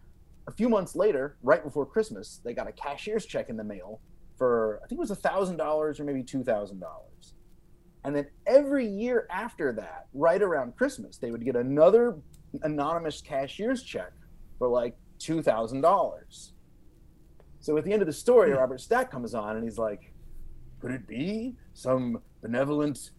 a 0.46 0.52
few 0.52 0.70
months 0.70 0.96
later, 0.96 1.36
right 1.42 1.62
before 1.62 1.84
Christmas, 1.84 2.40
they 2.44 2.54
got 2.54 2.66
a 2.66 2.72
cashier's 2.72 3.26
check 3.26 3.50
in 3.50 3.56
the 3.58 3.64
mail 3.64 4.00
for 4.38 4.80
I 4.82 4.86
think 4.88 4.98
it 4.98 5.00
was 5.00 5.10
a 5.10 5.16
thousand 5.16 5.58
dollars 5.58 6.00
or 6.00 6.04
maybe 6.04 6.22
two 6.22 6.42
thousand 6.42 6.80
dollars. 6.80 7.33
And 8.04 8.14
then 8.14 8.26
every 8.46 8.86
year 8.86 9.26
after 9.30 9.72
that, 9.72 10.06
right 10.12 10.42
around 10.42 10.76
Christmas, 10.76 11.16
they 11.16 11.30
would 11.30 11.44
get 11.44 11.56
another 11.56 12.16
anonymous 12.62 13.20
cashier's 13.20 13.82
check 13.82 14.12
for 14.58 14.68
like 14.68 14.96
two 15.18 15.42
thousand 15.42 15.80
dollars. 15.80 16.52
So 17.60 17.76
at 17.78 17.84
the 17.84 17.92
end 17.92 18.02
of 18.02 18.06
the 18.06 18.12
story, 18.12 18.50
Hmm. 18.52 18.58
Robert 18.58 18.80
Stack 18.80 19.10
comes 19.10 19.34
on 19.34 19.56
and 19.56 19.64
he's 19.64 19.78
like, 19.78 20.12
"Could 20.80 20.90
it 20.90 21.06
be 21.06 21.56
some 21.72 22.20
benevolent 22.42 23.10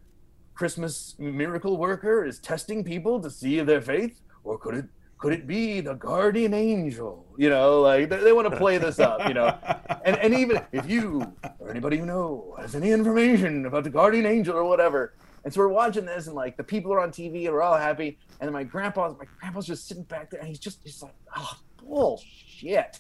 Christmas 0.54 1.16
miracle 1.18 1.78
worker 1.78 2.24
is 2.24 2.40
testing 2.40 2.84
people 2.84 3.20
to 3.22 3.30
see 3.30 3.60
their 3.62 3.82
faith, 3.82 4.22
or 4.44 4.58
could 4.58 4.76
it 4.76 4.86
could 5.26 5.34
it 5.34 5.48
be 5.48 5.82
the 5.82 5.96
guardian 5.96 6.54
angel? 6.54 7.26
You 7.36 7.50
know, 7.50 7.82
like 7.82 8.10
they, 8.10 8.18
they 8.18 8.32
want 8.32 8.48
to 8.48 8.56
play 8.56 8.78
this 8.78 9.00
up, 9.00 9.28
you 9.28 9.34
know." 9.34 9.58
and 10.06 10.18
and 10.18 10.36
even 10.36 10.62
if 10.72 10.88
you 10.88 11.34
or 11.58 11.72
anybody 11.72 11.98
you 11.98 12.06
know 12.06 12.56
has 12.60 12.76
any 12.76 12.92
information 12.92 13.66
about 13.66 13.86
the 13.86 13.90
guardian 13.90 14.28
angel 14.28 14.56
or 14.56 14.66
whatever, 14.66 15.16
and 15.44 15.52
so 15.52 15.62
we're 15.62 15.70
watching 15.70 16.06
this, 16.06 16.28
and 16.28 16.36
like 16.36 16.58
the 16.58 16.64
people 16.64 16.94
are 16.94 17.00
on 17.00 17.10
TV, 17.10 17.46
and 17.46 17.56
we're 17.56 17.64
all 17.64 17.76
happy, 17.76 18.20
and 18.40 18.48
then 18.48 18.54
my 18.54 18.64
grandpa, 18.64 19.16
my 19.18 19.26
grandpa's 19.40 19.66
just 19.66 19.88
sitting 19.88 20.04
back 20.04 20.30
there, 20.30 20.40
and 20.40 20.48
he's 20.48 20.60
just 20.60 20.82
he's 20.84 21.02
like, 21.02 21.16
oh 21.36 21.58
bullshit. 21.84 23.00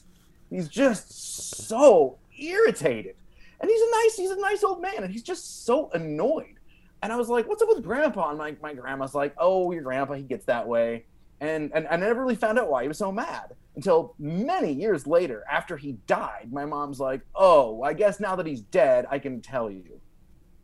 He's 0.49 0.67
just 0.67 1.67
so 1.67 2.17
irritated, 2.39 3.17
and 3.61 3.69
he's 3.69 3.81
a 3.81 3.91
nice 3.91 4.15
he's 4.15 4.31
a 4.31 4.41
nice 4.41 4.63
old 4.63 4.81
man, 4.81 5.03
and 5.03 5.13
he's 5.13 5.21
just 5.21 5.63
so 5.63 5.91
annoyed. 5.93 6.55
And 7.03 7.13
I 7.13 7.17
was 7.17 7.29
like, 7.29 7.47
what's 7.47 7.61
up 7.61 7.69
with 7.69 7.83
grandpa? 7.83 8.29
And 8.29 8.39
my, 8.39 8.55
my 8.63 8.73
grandma's 8.73 9.13
like, 9.13 9.35
oh, 9.37 9.71
your 9.71 9.83
grandpa, 9.83 10.15
he 10.15 10.23
gets 10.23 10.45
that 10.45 10.67
way. 10.67 11.05
And, 11.41 11.71
and 11.73 11.87
I 11.87 11.97
never 11.97 12.21
really 12.21 12.35
found 12.35 12.57
out 12.57 12.69
why 12.69 12.83
he 12.83 12.87
was 12.87 12.97
so 12.97 13.11
mad 13.11 13.55
until 13.75 14.15
many 14.19 14.71
years 14.71 15.05
later 15.05 15.43
after 15.51 15.75
he 15.75 15.93
died. 16.07 16.49
My 16.51 16.65
mom's 16.65 16.99
like, 16.99 17.21
oh, 17.35 17.81
I 17.83 17.93
guess 17.93 18.19
now 18.19 18.35
that 18.37 18.45
he's 18.45 18.61
dead, 18.61 19.05
I 19.09 19.19
can 19.19 19.41
tell 19.41 19.69
you. 19.69 19.99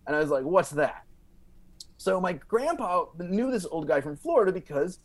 And 0.07 0.15
I 0.15 0.19
was 0.19 0.29
like, 0.29 0.43
what's 0.43 0.71
that? 0.71 1.03
So 1.97 2.19
my 2.19 2.33
grandpa 2.33 3.05
knew 3.19 3.51
this 3.51 3.65
old 3.65 3.87
guy 3.87 4.01
from 4.01 4.15
Florida 4.15 4.51
because 4.51 4.99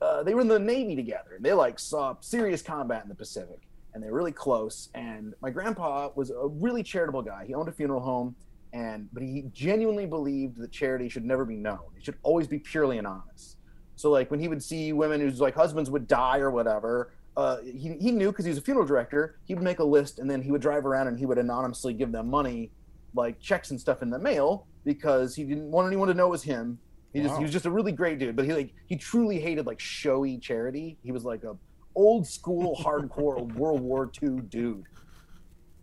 uh, 0.00 0.22
they 0.22 0.34
were 0.34 0.42
in 0.42 0.48
the 0.48 0.58
Navy 0.58 0.94
together. 0.94 1.34
And 1.36 1.44
they 1.44 1.52
like 1.52 1.78
saw 1.78 2.14
serious 2.20 2.62
combat 2.62 3.02
in 3.02 3.08
the 3.08 3.14
Pacific 3.14 3.66
and 3.94 4.02
they 4.02 4.10
were 4.10 4.16
really 4.18 4.32
close. 4.32 4.90
And 4.94 5.34
my 5.40 5.50
grandpa 5.50 6.10
was 6.14 6.30
a 6.30 6.46
really 6.46 6.82
charitable 6.82 7.22
guy. 7.22 7.44
He 7.46 7.54
owned 7.54 7.68
a 7.68 7.72
funeral 7.72 8.00
home 8.00 8.36
and 8.72 9.08
but 9.12 9.22
he 9.22 9.44
genuinely 9.52 10.06
believed 10.06 10.58
that 10.58 10.70
charity 10.70 11.08
should 11.08 11.24
never 11.24 11.44
be 11.44 11.56
known. 11.56 11.80
It 11.96 12.04
should 12.04 12.18
always 12.22 12.46
be 12.46 12.58
purely 12.58 12.98
anonymous. 12.98 13.56
So 13.98 14.12
like 14.12 14.30
when 14.30 14.38
he 14.38 14.46
would 14.46 14.62
see 14.62 14.92
women 14.92 15.20
whose 15.20 15.40
like 15.40 15.56
husbands 15.56 15.90
would 15.90 16.06
die 16.06 16.38
or 16.38 16.52
whatever, 16.52 17.12
uh, 17.36 17.58
he, 17.64 17.96
he 18.00 18.12
knew 18.12 18.30
because 18.30 18.44
he 18.44 18.48
was 18.48 18.58
a 18.58 18.62
funeral 18.62 18.86
director, 18.86 19.40
he 19.44 19.54
would 19.54 19.64
make 19.64 19.80
a 19.80 19.84
list 19.84 20.20
and 20.20 20.30
then 20.30 20.40
he 20.40 20.52
would 20.52 20.62
drive 20.62 20.86
around 20.86 21.08
and 21.08 21.18
he 21.18 21.26
would 21.26 21.36
anonymously 21.36 21.92
give 21.92 22.12
them 22.12 22.30
money, 22.30 22.70
like 23.14 23.40
checks 23.40 23.72
and 23.72 23.80
stuff 23.80 24.00
in 24.00 24.08
the 24.08 24.18
mail 24.18 24.68
because 24.84 25.34
he 25.34 25.42
didn't 25.42 25.68
want 25.68 25.88
anyone 25.88 26.06
to 26.06 26.14
know 26.14 26.26
it 26.26 26.30
was 26.30 26.44
him. 26.44 26.78
He 27.12 27.22
just 27.22 27.36
he 27.38 27.42
was 27.42 27.52
just 27.52 27.66
a 27.66 27.70
really 27.70 27.90
great 27.90 28.20
dude, 28.20 28.36
but 28.36 28.44
he 28.44 28.52
like 28.52 28.72
he 28.86 28.94
truly 28.94 29.40
hated 29.40 29.66
like 29.66 29.80
showy 29.80 30.38
charity. 30.38 30.96
He 31.02 31.10
was 31.10 31.24
like 31.24 31.42
a 31.42 31.56
old 31.96 32.24
school 32.24 32.76
hardcore 32.80 33.52
World 33.54 33.80
War 33.80 34.12
II 34.22 34.42
dude. 34.48 34.84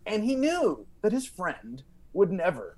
And 0.06 0.24
he 0.24 0.36
knew 0.36 0.86
that 1.02 1.12
his 1.12 1.26
friend 1.26 1.82
would 2.14 2.32
never 2.32 2.75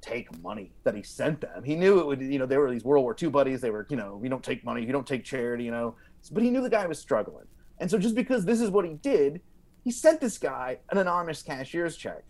take 0.00 0.40
money 0.42 0.72
that 0.84 0.94
he 0.94 1.02
sent 1.02 1.40
them. 1.40 1.62
He 1.62 1.76
knew 1.76 2.00
it 2.00 2.06
would, 2.06 2.20
you 2.20 2.38
know, 2.38 2.46
they 2.46 2.56
were 2.58 2.70
these 2.70 2.84
World 2.84 3.04
War 3.04 3.16
II 3.20 3.28
buddies. 3.30 3.60
They 3.60 3.70
were, 3.70 3.86
you 3.90 3.96
know, 3.96 4.16
we 4.16 4.28
don't 4.28 4.42
take 4.42 4.64
money, 4.64 4.84
you 4.84 4.92
don't 4.92 5.06
take 5.06 5.24
charity, 5.24 5.64
you 5.64 5.70
know. 5.70 5.94
But 6.30 6.42
he 6.42 6.50
knew 6.50 6.62
the 6.62 6.70
guy 6.70 6.86
was 6.86 6.98
struggling. 6.98 7.46
And 7.78 7.90
so 7.90 7.98
just 7.98 8.14
because 8.14 8.44
this 8.44 8.60
is 8.60 8.70
what 8.70 8.84
he 8.84 8.94
did, 8.94 9.40
he 9.84 9.90
sent 9.90 10.20
this 10.20 10.38
guy 10.38 10.78
an 10.90 10.98
anonymous 10.98 11.42
cashier's 11.42 11.96
check. 11.96 12.24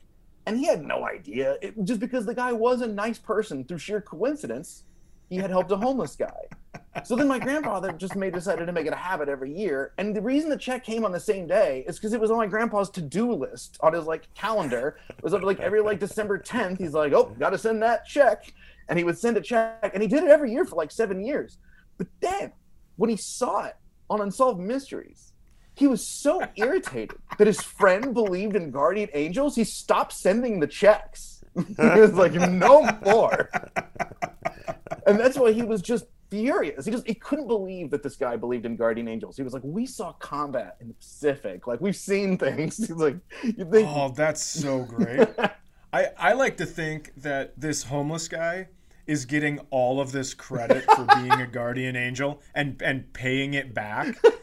And 0.46 0.58
he 0.58 0.66
had 0.66 0.82
no 0.82 1.04
idea. 1.04 1.56
It, 1.60 1.74
just 1.84 2.00
because 2.00 2.24
the 2.24 2.34
guy 2.34 2.52
was 2.52 2.80
a 2.80 2.86
nice 2.86 3.18
person 3.18 3.64
through 3.64 3.78
sheer 3.78 4.00
coincidence, 4.00 4.84
he 5.28 5.36
had 5.36 5.50
helped 5.50 5.70
a 5.70 5.76
homeless 5.76 6.16
guy. 6.16 6.48
So 7.04 7.16
then 7.16 7.28
my 7.28 7.38
grandfather 7.38 7.92
just 7.92 8.16
made 8.16 8.32
decided 8.32 8.66
to 8.66 8.72
make 8.72 8.86
it 8.86 8.92
a 8.92 8.96
habit 8.96 9.28
every 9.28 9.52
year. 9.52 9.92
And 9.98 10.14
the 10.14 10.20
reason 10.20 10.50
the 10.50 10.56
check 10.56 10.84
came 10.84 11.04
on 11.04 11.12
the 11.12 11.20
same 11.20 11.46
day 11.46 11.84
is 11.86 11.96
because 11.96 12.12
it 12.12 12.20
was 12.20 12.30
on 12.30 12.36
my 12.38 12.46
grandpa's 12.46 12.90
to-do 12.90 13.32
list 13.32 13.78
on 13.80 13.92
his 13.92 14.04
like 14.04 14.32
calendar. 14.34 14.98
It 15.08 15.22
was 15.22 15.32
like 15.32 15.60
every 15.60 15.80
like 15.80 16.00
December 16.00 16.38
10th. 16.38 16.78
He's 16.78 16.94
like, 16.94 17.12
oh, 17.12 17.34
gotta 17.38 17.58
send 17.58 17.82
that 17.82 18.06
check. 18.06 18.52
And 18.88 18.98
he 18.98 19.04
would 19.04 19.18
send 19.18 19.36
a 19.36 19.40
check. 19.40 19.90
And 19.92 20.02
he 20.02 20.08
did 20.08 20.24
it 20.24 20.30
every 20.30 20.52
year 20.52 20.64
for 20.64 20.76
like 20.76 20.90
seven 20.90 21.24
years. 21.24 21.58
But 21.98 22.08
then 22.20 22.52
when 22.96 23.10
he 23.10 23.16
saw 23.16 23.64
it 23.64 23.76
on 24.08 24.20
Unsolved 24.20 24.60
Mysteries, 24.60 25.32
he 25.74 25.86
was 25.86 26.06
so 26.06 26.42
irritated 26.56 27.16
that 27.38 27.46
his 27.46 27.62
friend 27.62 28.12
believed 28.12 28.56
in 28.56 28.70
guardian 28.70 29.08
angels, 29.14 29.56
he 29.56 29.64
stopped 29.64 30.12
sending 30.12 30.60
the 30.60 30.66
checks. 30.66 31.42
he 31.56 32.00
was 32.00 32.14
like, 32.14 32.32
no 32.32 32.86
more. 33.04 33.48
And 35.06 35.18
that's 35.18 35.38
why 35.38 35.52
he 35.52 35.62
was 35.62 35.80
just 35.80 36.04
furious. 36.30 36.84
He 36.84 36.90
just 36.90 37.06
he 37.06 37.14
couldn't 37.14 37.46
believe 37.46 37.90
that 37.90 38.02
this 38.02 38.16
guy 38.16 38.36
believed 38.36 38.64
in 38.64 38.76
guardian 38.76 39.08
angels. 39.08 39.36
He 39.36 39.42
was 39.42 39.52
like, 39.52 39.62
"We 39.64 39.86
saw 39.86 40.12
combat 40.14 40.76
in 40.80 40.88
the 40.88 40.94
Pacific. 40.94 41.66
Like 41.66 41.80
we've 41.80 41.96
seen 41.96 42.38
things." 42.38 42.76
He's 42.78 42.90
like, 42.90 43.16
"You 43.42 43.64
think?" 43.70 43.88
Oh, 43.88 44.12
that's 44.14 44.42
so 44.42 44.84
great. 44.84 45.28
I, 45.92 46.06
I 46.16 46.32
like 46.34 46.56
to 46.58 46.66
think 46.66 47.12
that 47.16 47.60
this 47.60 47.82
homeless 47.82 48.28
guy 48.28 48.68
is 49.06 49.24
getting 49.24 49.58
all 49.70 50.00
of 50.00 50.12
this 50.12 50.34
credit 50.34 50.84
for 50.84 51.04
being 51.16 51.32
a 51.32 51.46
guardian 51.46 51.96
angel 51.96 52.40
and 52.54 52.80
and 52.82 53.12
paying 53.12 53.54
it 53.54 53.74
back. 53.74 54.16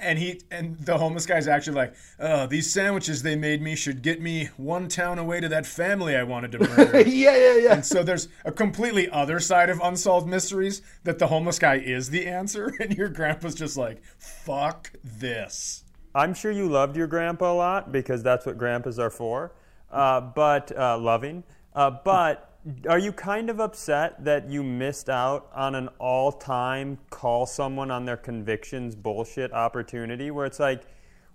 And 0.00 0.18
he 0.18 0.40
and 0.50 0.78
the 0.78 0.96
homeless 0.96 1.26
guy's 1.26 1.48
actually 1.48 1.74
like, 1.74 1.94
oh, 2.20 2.46
these 2.46 2.72
sandwiches 2.72 3.22
they 3.22 3.34
made 3.34 3.60
me 3.60 3.74
should 3.74 4.00
get 4.02 4.20
me 4.22 4.48
one 4.56 4.88
town 4.88 5.18
away 5.18 5.40
to 5.40 5.48
that 5.48 5.66
family 5.66 6.14
I 6.14 6.22
wanted 6.22 6.52
to 6.52 6.60
murder. 6.60 7.00
yeah, 7.08 7.36
yeah, 7.36 7.56
yeah. 7.56 7.72
And 7.74 7.84
so 7.84 8.04
there's 8.04 8.28
a 8.44 8.52
completely 8.52 9.10
other 9.10 9.40
side 9.40 9.70
of 9.70 9.80
unsolved 9.82 10.28
mysteries 10.28 10.82
that 11.02 11.18
the 11.18 11.26
homeless 11.26 11.58
guy 11.58 11.76
is 11.76 12.10
the 12.10 12.26
answer, 12.26 12.72
and 12.80 12.96
your 12.96 13.08
grandpa's 13.08 13.54
just 13.56 13.76
like, 13.76 14.02
fuck 14.18 14.92
this. 15.02 15.84
I'm 16.14 16.32
sure 16.34 16.50
you 16.50 16.68
loved 16.68 16.96
your 16.96 17.06
grandpa 17.06 17.52
a 17.52 17.54
lot 17.54 17.92
because 17.92 18.22
that's 18.22 18.46
what 18.46 18.56
grandpas 18.56 18.98
are 18.98 19.10
for, 19.10 19.52
uh, 19.90 20.20
but 20.20 20.76
uh, 20.76 20.98
loving. 20.98 21.44
Uh, 21.74 21.90
but 21.90 22.47
are 22.88 22.98
you 22.98 23.12
kind 23.12 23.48
of 23.50 23.60
upset 23.60 24.24
that 24.24 24.48
you 24.48 24.62
missed 24.62 25.08
out 25.08 25.48
on 25.54 25.74
an 25.74 25.88
all-time 25.98 26.98
call 27.10 27.46
someone 27.46 27.90
on 27.90 28.04
their 28.04 28.16
convictions 28.16 28.94
bullshit 28.94 29.52
opportunity 29.52 30.30
where 30.30 30.44
it's 30.44 30.58
like, 30.60 30.82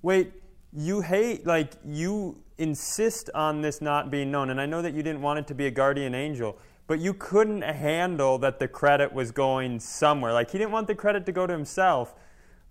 wait, 0.01 0.33
you 0.73 1.01
hate 1.01 1.45
like 1.47 1.73
you 1.85 2.41
insist 2.57 3.29
on 3.33 3.61
this 3.61 3.81
not 3.81 4.11
being 4.11 4.31
known, 4.31 4.49
and 4.49 4.59
I 4.59 4.65
know 4.65 4.81
that 4.81 4.93
you 4.93 5.01
didn't 5.03 5.21
want 5.21 5.39
it 5.39 5.47
to 5.47 5.55
be 5.55 5.65
a 5.67 5.71
guardian 5.71 6.13
angel. 6.15 6.57
But 6.85 6.99
you 6.99 7.13
couldn't 7.13 7.61
handle 7.61 8.37
that 8.39 8.59
the 8.59 8.67
credit 8.67 9.13
was 9.13 9.31
going 9.31 9.79
somewhere. 9.79 10.33
Like 10.33 10.51
he 10.51 10.57
didn't 10.57 10.71
want 10.71 10.87
the 10.87 10.95
credit 10.95 11.25
to 11.27 11.31
go 11.31 11.47
to 11.47 11.53
himself, 11.53 12.13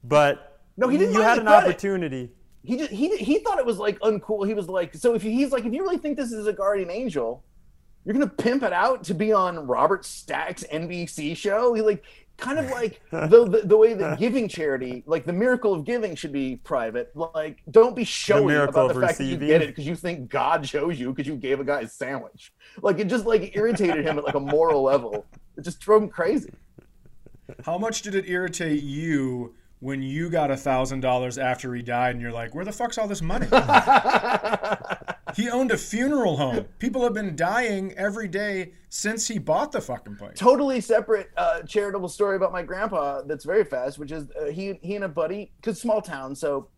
but 0.05 0.61
No, 0.77 0.88
he 0.88 0.99
didn't 0.99 1.15
You 1.15 1.23
had 1.23 1.38
an 1.38 1.47
credit. 1.47 1.67
opportunity. 1.69 2.31
he 2.62 2.77
just 2.77 2.91
he 2.93 3.17
he 3.17 3.38
thought 3.38 3.59
it 3.59 3.65
was 3.67 3.79
like 3.79 3.99
uncool. 4.01 4.47
He 4.47 4.53
was 4.55 4.69
like, 4.69 4.95
so 4.95 5.15
if 5.15 5.23
he's 5.23 5.51
like, 5.51 5.65
if 5.65 5.73
you 5.73 5.83
really 5.83 5.97
think 5.99 6.17
this 6.19 6.31
is 6.31 6.47
a 6.47 6.53
guardian 6.53 6.91
angel, 6.91 7.43
you're 8.05 8.15
gonna 8.15 8.27
pimp 8.27 8.62
it 8.62 8.73
out 8.73 9.05
to 9.05 9.15
be 9.15 9.33
on 9.33 9.67
Robert 9.67 10.05
Stack's 10.05 10.65
NBC 10.65 11.37
show. 11.37 11.75
He 11.75 11.83
like 11.83 12.05
kind 12.37 12.59
of 12.59 12.71
like 12.71 13.01
the, 13.11 13.47
the 13.49 13.62
the 13.65 13.77
way 13.77 13.95
that 13.95 14.19
giving 14.19 14.49
charity, 14.49 15.05
like 15.07 15.25
the 15.25 15.33
miracle 15.33 15.73
of 15.73 15.85
giving, 15.85 16.15
should 16.15 16.33
be 16.33 16.57
private. 16.57 17.15
Like, 17.15 17.62
don't 17.71 17.95
be 17.95 18.05
showy 18.05 18.47
miracle 18.47 18.87
about 18.87 18.95
the 18.95 19.01
of 19.01 19.07
fact 19.07 19.19
that 19.19 19.25
you 19.25 19.37
receiving. 19.37 19.49
get 19.49 19.62
it 19.62 19.69
because 19.69 19.87
you 19.87 19.95
think 19.95 20.29
God 20.29 20.65
chose 20.65 20.99
you 20.99 21.12
because 21.12 21.27
you 21.27 21.37
gave 21.37 21.61
a 21.61 21.65
guy 21.65 21.83
a 21.83 21.88
sandwich. 21.88 22.53
Like 22.81 22.99
it 22.99 23.07
just 23.07 23.27
like 23.27 23.57
irritated 23.57 24.05
him 24.05 24.19
at 24.19 24.25
like 24.25 24.35
a 24.35 24.41
moral 24.41 24.83
level. 24.83 25.25
It 25.57 25.62
just 25.62 25.81
drove 25.81 26.03
him 26.03 26.09
crazy. 26.09 26.51
How 27.65 27.79
much 27.79 28.03
did 28.03 28.15
it 28.15 28.29
irritate 28.29 28.83
you 28.83 29.55
when 29.83 30.01
you 30.01 30.31
got 30.31 30.49
a 30.49 30.57
thousand 30.57 31.01
dollars 31.01 31.37
after 31.38 31.75
he 31.75 31.83
died, 31.83 32.14
and 32.14 32.23
you're 32.23 32.31
like, 32.31 32.55
where 32.55 32.64
the 32.64 32.71
fuck's 32.71 32.99
all 32.99 33.09
this 33.09 33.21
money? 33.21 33.47
he 35.35 35.51
owned 35.51 35.73
a 35.73 35.77
funeral 35.77 36.37
home. 36.37 36.66
People 36.79 37.03
have 37.03 37.14
been 37.14 37.35
dying 37.35 37.92
every 37.95 38.29
day 38.29 38.75
since 38.90 39.27
he 39.27 39.40
bought 39.40 39.73
the 39.73 39.81
fucking 39.81 40.14
place. 40.14 40.38
totally 40.38 40.81
separate 40.81 41.31
uh, 41.37 41.62
charitable 41.62 42.09
story 42.09 42.37
about 42.37 42.53
my 42.53 42.62
grandpa 42.62 43.23
that's 43.23 43.45
very 43.45 43.64
fast, 43.64 43.99
which 43.99 44.12
is 44.12 44.29
uh, 44.40 44.53
he 44.53 44.79
he 44.83 44.95
and 44.95 45.05
a 45.05 45.09
buddy, 45.09 45.51
because 45.57 45.81
small 45.81 46.01
town, 46.01 46.37
so 46.37 46.68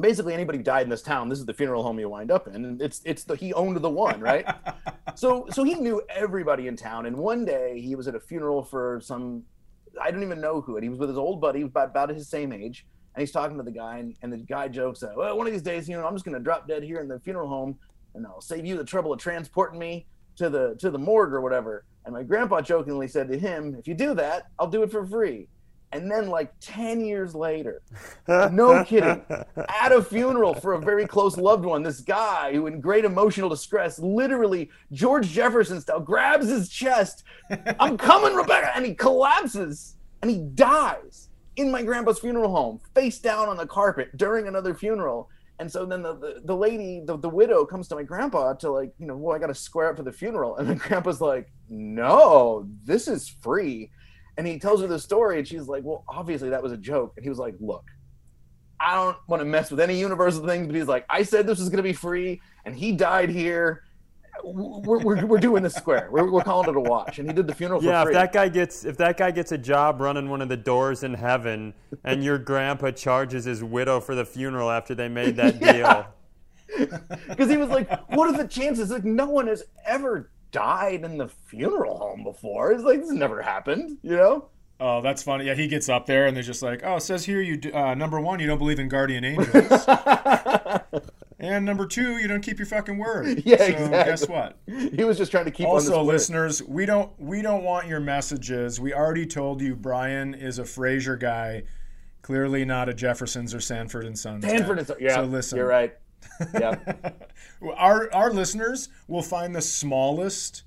basically 0.00 0.32
anybody 0.32 0.58
died 0.58 0.84
in 0.84 0.88
this 0.88 1.02
town, 1.02 1.28
this 1.28 1.38
is 1.38 1.44
the 1.44 1.52
funeral 1.52 1.82
home 1.82 1.98
you 1.98 2.08
wind 2.08 2.30
up 2.30 2.48
in, 2.48 2.64
and 2.64 2.80
it's 2.80 3.02
it's 3.04 3.24
the 3.24 3.36
he 3.36 3.52
owned 3.52 3.76
the 3.76 3.90
one, 3.90 4.22
right? 4.22 4.46
so 5.16 5.46
so 5.50 5.64
he 5.64 5.74
knew 5.74 6.00
everybody 6.08 6.66
in 6.66 6.76
town, 6.76 7.04
and 7.04 7.14
one 7.14 7.44
day 7.44 7.78
he 7.78 7.94
was 7.94 8.08
at 8.08 8.14
a 8.14 8.20
funeral 8.20 8.64
for 8.64 9.02
some 9.02 9.44
I 10.00 10.10
don't 10.10 10.22
even 10.22 10.40
know 10.40 10.60
who, 10.60 10.76
and 10.76 10.82
he 10.82 10.88
was 10.88 10.98
with 10.98 11.08
his 11.08 11.18
old 11.18 11.40
buddy, 11.40 11.62
about 11.62 11.90
about 11.90 12.08
his 12.10 12.28
same 12.28 12.52
age, 12.52 12.86
and 13.14 13.20
he's 13.20 13.32
talking 13.32 13.56
to 13.56 13.62
the 13.62 13.70
guy, 13.70 13.98
and, 13.98 14.14
and 14.22 14.32
the 14.32 14.38
guy 14.38 14.68
jokes, 14.68 15.02
uh, 15.02 15.12
"Well, 15.16 15.36
one 15.36 15.46
of 15.46 15.52
these 15.52 15.62
days, 15.62 15.88
you 15.88 15.96
know, 15.96 16.06
I'm 16.06 16.14
just 16.14 16.24
gonna 16.24 16.40
drop 16.40 16.68
dead 16.68 16.82
here 16.82 17.00
in 17.00 17.08
the 17.08 17.20
funeral 17.20 17.48
home, 17.48 17.78
and 18.14 18.26
I'll 18.26 18.40
save 18.40 18.64
you 18.64 18.76
the 18.76 18.84
trouble 18.84 19.12
of 19.12 19.18
transporting 19.18 19.78
me 19.78 20.06
to 20.36 20.48
the 20.48 20.76
to 20.76 20.90
the 20.90 20.98
morgue 20.98 21.32
or 21.32 21.40
whatever." 21.40 21.84
And 22.04 22.14
my 22.14 22.22
grandpa 22.22 22.60
jokingly 22.62 23.08
said 23.08 23.28
to 23.28 23.38
him, 23.38 23.74
"If 23.74 23.86
you 23.86 23.94
do 23.94 24.14
that, 24.14 24.44
I'll 24.58 24.68
do 24.68 24.82
it 24.82 24.90
for 24.90 25.04
free." 25.06 25.48
And 25.90 26.10
then, 26.10 26.28
like 26.28 26.52
ten 26.60 27.00
years 27.00 27.34
later, 27.34 27.80
no 28.28 28.84
kidding, 28.84 29.24
at 29.30 29.92
a 29.92 30.02
funeral 30.02 30.54
for 30.54 30.74
a 30.74 30.80
very 30.80 31.06
close 31.06 31.36
loved 31.38 31.64
one, 31.64 31.82
this 31.82 32.00
guy 32.00 32.52
who, 32.52 32.66
in 32.66 32.80
great 32.80 33.04
emotional 33.06 33.48
distress, 33.48 33.98
literally 33.98 34.70
George 34.92 35.28
Jefferson 35.28 35.80
style, 35.80 36.00
grabs 36.00 36.48
his 36.48 36.68
chest. 36.68 37.24
I'm 37.80 37.96
coming, 37.96 38.34
Rebecca, 38.34 38.72
and 38.76 38.84
he 38.84 38.94
collapses 38.94 39.96
and 40.20 40.30
he 40.30 40.38
dies 40.38 41.28
in 41.56 41.70
my 41.70 41.82
grandpa's 41.82 42.20
funeral 42.20 42.50
home, 42.50 42.80
face 42.94 43.18
down 43.18 43.48
on 43.48 43.56
the 43.56 43.66
carpet 43.66 44.16
during 44.16 44.46
another 44.46 44.74
funeral. 44.74 45.28
And 45.58 45.70
so 45.70 45.84
then 45.84 46.02
the, 46.02 46.14
the, 46.14 46.42
the 46.44 46.56
lady, 46.56 47.02
the, 47.04 47.16
the 47.16 47.28
widow 47.28 47.64
comes 47.64 47.88
to 47.88 47.96
my 47.96 48.04
grandpa 48.04 48.54
to 48.54 48.70
like, 48.70 48.92
you 48.98 49.06
know, 49.06 49.16
well, 49.16 49.34
I 49.34 49.40
got 49.40 49.48
to 49.48 49.54
square 49.54 49.90
up 49.90 49.96
for 49.96 50.04
the 50.04 50.12
funeral. 50.12 50.56
And 50.56 50.68
my 50.68 50.74
grandpa's 50.74 51.20
like, 51.20 51.50
no, 51.68 52.68
this 52.84 53.08
is 53.08 53.28
free. 53.28 53.90
And 54.38 54.46
he 54.46 54.56
tells 54.58 54.80
her 54.80 54.86
the 54.86 55.00
story 55.00 55.38
and 55.38 55.46
she's 55.46 55.66
like, 55.66 55.82
well, 55.82 56.04
obviously 56.08 56.48
that 56.50 56.62
was 56.62 56.70
a 56.70 56.76
joke. 56.76 57.12
And 57.16 57.24
he 57.24 57.28
was 57.28 57.40
like, 57.40 57.56
look, 57.58 57.84
I 58.80 58.94
don't 58.94 59.16
want 59.26 59.40
to 59.40 59.44
mess 59.44 59.68
with 59.68 59.80
any 59.80 59.98
universal 59.98 60.46
things, 60.46 60.68
but 60.68 60.76
he's 60.76 60.86
like, 60.86 61.04
I 61.10 61.24
said 61.24 61.44
this 61.44 61.58
was 61.58 61.68
going 61.68 61.78
to 61.78 61.82
be 61.82 61.92
free 61.92 62.40
and 62.64 62.74
he 62.74 62.92
died 62.92 63.30
here. 63.30 63.82
We're, 64.44 65.00
we're, 65.00 65.26
we're 65.26 65.38
doing 65.38 65.64
this 65.64 65.74
square. 65.74 66.08
We're, 66.12 66.30
we're 66.30 66.44
calling 66.44 66.68
it 66.68 66.76
a 66.76 66.80
watch. 66.80 67.18
And 67.18 67.28
he 67.28 67.34
did 67.34 67.48
the 67.48 67.54
funeral 67.54 67.82
Yeah, 67.82 68.04
for 68.04 68.10
if 68.10 68.14
that 68.14 68.32
guy 68.32 68.48
gets 68.48 68.84
if 68.84 68.96
that 68.98 69.16
guy 69.16 69.32
gets 69.32 69.50
a 69.50 69.58
job 69.58 70.00
running 70.00 70.28
one 70.28 70.40
of 70.40 70.48
the 70.48 70.56
doors 70.56 71.02
in 71.02 71.14
heaven, 71.14 71.74
and 72.04 72.22
your 72.22 72.38
grandpa 72.38 72.92
charges 72.92 73.46
his 73.46 73.64
widow 73.64 73.98
for 73.98 74.14
the 74.14 74.24
funeral 74.24 74.70
after 74.70 74.94
they 74.94 75.08
made 75.08 75.34
that 75.34 75.58
deal, 76.78 76.88
because 77.28 77.50
he 77.50 77.56
was 77.56 77.68
like, 77.68 77.90
"What 78.10 78.32
are 78.32 78.36
the 78.40 78.46
chances?" 78.46 78.92
Like, 78.92 79.04
no 79.04 79.26
one 79.26 79.48
has 79.48 79.64
ever 79.84 80.30
died 80.52 81.04
in 81.04 81.18
the 81.18 81.28
funeral 81.28 81.98
home 81.98 82.24
before. 82.24 82.72
It's 82.72 82.84
like 82.84 83.00
this 83.00 83.10
never 83.12 83.42
happened, 83.42 83.98
you 84.02 84.16
know? 84.16 84.48
Oh, 84.80 85.00
that's 85.02 85.22
funny. 85.24 85.44
Yeah, 85.46 85.54
he 85.54 85.66
gets 85.66 85.88
up 85.88 86.06
there 86.06 86.26
and 86.26 86.36
they're 86.36 86.42
just 86.44 86.62
like, 86.62 86.82
oh, 86.84 86.96
it 86.96 87.02
says 87.02 87.24
here 87.24 87.40
you 87.40 87.60
uh, 87.74 87.94
number 87.94 88.20
one, 88.20 88.38
you 88.40 88.46
don't 88.46 88.58
believe 88.58 88.78
in 88.78 88.88
guardian 88.88 89.24
angels, 89.24 89.84
and 91.40 91.64
number 91.64 91.86
two, 91.86 92.18
you 92.18 92.28
don't 92.28 92.42
keep 92.42 92.58
your 92.58 92.66
fucking 92.66 92.96
word. 92.98 93.42
Yeah, 93.44 93.56
so 93.56 93.64
exactly. 93.64 93.88
Guess 94.12 94.28
what? 94.28 94.58
He 94.94 95.02
was 95.04 95.18
just 95.18 95.30
trying 95.30 95.46
to 95.46 95.50
keep 95.50 95.66
Also, 95.66 96.02
list. 96.02 96.30
listeners, 96.30 96.62
we 96.62 96.86
don't 96.86 97.10
we 97.18 97.42
don't 97.42 97.64
want 97.64 97.86
your 97.88 98.00
messages. 98.00 98.80
We 98.80 98.92
already 98.94 99.26
told 99.26 99.60
you 99.60 99.74
Bryan 99.74 100.34
is 100.34 100.58
a 100.58 100.64
Frasier 100.64 101.18
guy, 101.18 101.64
clearly 102.22 102.64
not 102.64 102.88
a 102.88 102.94
Jeffersons 102.94 103.54
or 103.54 103.60
Sanford 103.60 104.04
and 104.04 104.18
Sons. 104.18 104.44
guy. 104.44 104.50
Stanford 104.56 104.78
is 104.80 104.92
yeah. 105.00 105.16
So 105.16 105.24
listen, 105.24 105.58
you're 105.58 105.66
right. 105.66 105.96
Yeah, 106.54 106.78
our 107.76 108.12
our 108.14 108.30
listeners 108.32 108.88
will 109.06 109.22
find 109.22 109.54
the 109.54 109.62
smallest 109.62 110.64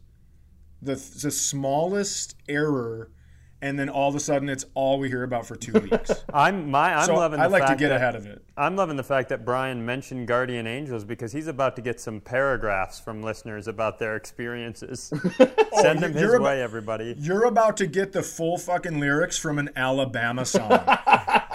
the 0.82 0.96
the 0.96 1.32
smallest 1.32 2.36
error 2.50 3.12
and 3.62 3.78
then 3.78 3.90
all 3.90 4.10
of 4.10 4.16
a 4.16 4.20
sudden 4.20 4.50
it's 4.50 4.66
all 4.74 4.98
we 4.98 5.08
hear 5.08 5.24
about 5.24 5.46
for 5.46 5.56
2 5.56 5.80
weeks. 5.92 6.12
I'm 6.34 6.70
my 6.72 6.96
I'm 6.96 7.06
so 7.06 7.16
loving. 7.16 7.40
The 7.40 7.46
I 7.46 7.48
like 7.48 7.62
to 7.64 7.68
fact 7.70 7.80
get 7.80 7.90
that, 7.90 7.98
ahead 7.98 8.16
of 8.16 8.26
it. 8.26 8.44
I'm 8.58 8.76
loving 8.76 8.96
the 8.96 9.04
fact 9.04 9.30
that 9.30 9.46
Bryan 9.46 9.86
mentioned 9.86 10.28
guardian 10.28 10.66
angels 10.66 11.04
because 11.04 11.32
he's 11.32 11.48
about 11.48 11.76
to 11.76 11.82
get 11.82 12.00
some 12.00 12.20
paragraphs 12.20 13.00
from 13.00 13.22
listeners 13.22 13.68
about 13.68 14.00
their 14.00 14.16
experiences. 14.16 15.14
Send 15.38 15.52
oh, 15.72 15.94
them 16.02 16.14
his 16.14 16.22
you're 16.22 16.36
about- 16.36 16.46
way, 16.46 16.62
everybody. 16.62 17.16
You're 17.20 17.46
about 17.46 17.78
to 17.78 17.88
get 17.88 18.12
the 18.12 18.24
full 18.24 18.58
fucking 18.58 19.00
lyrics 19.00 19.38
from 19.38 19.60
an 19.60 19.70
Alabama 19.76 20.46
song. 20.46 20.80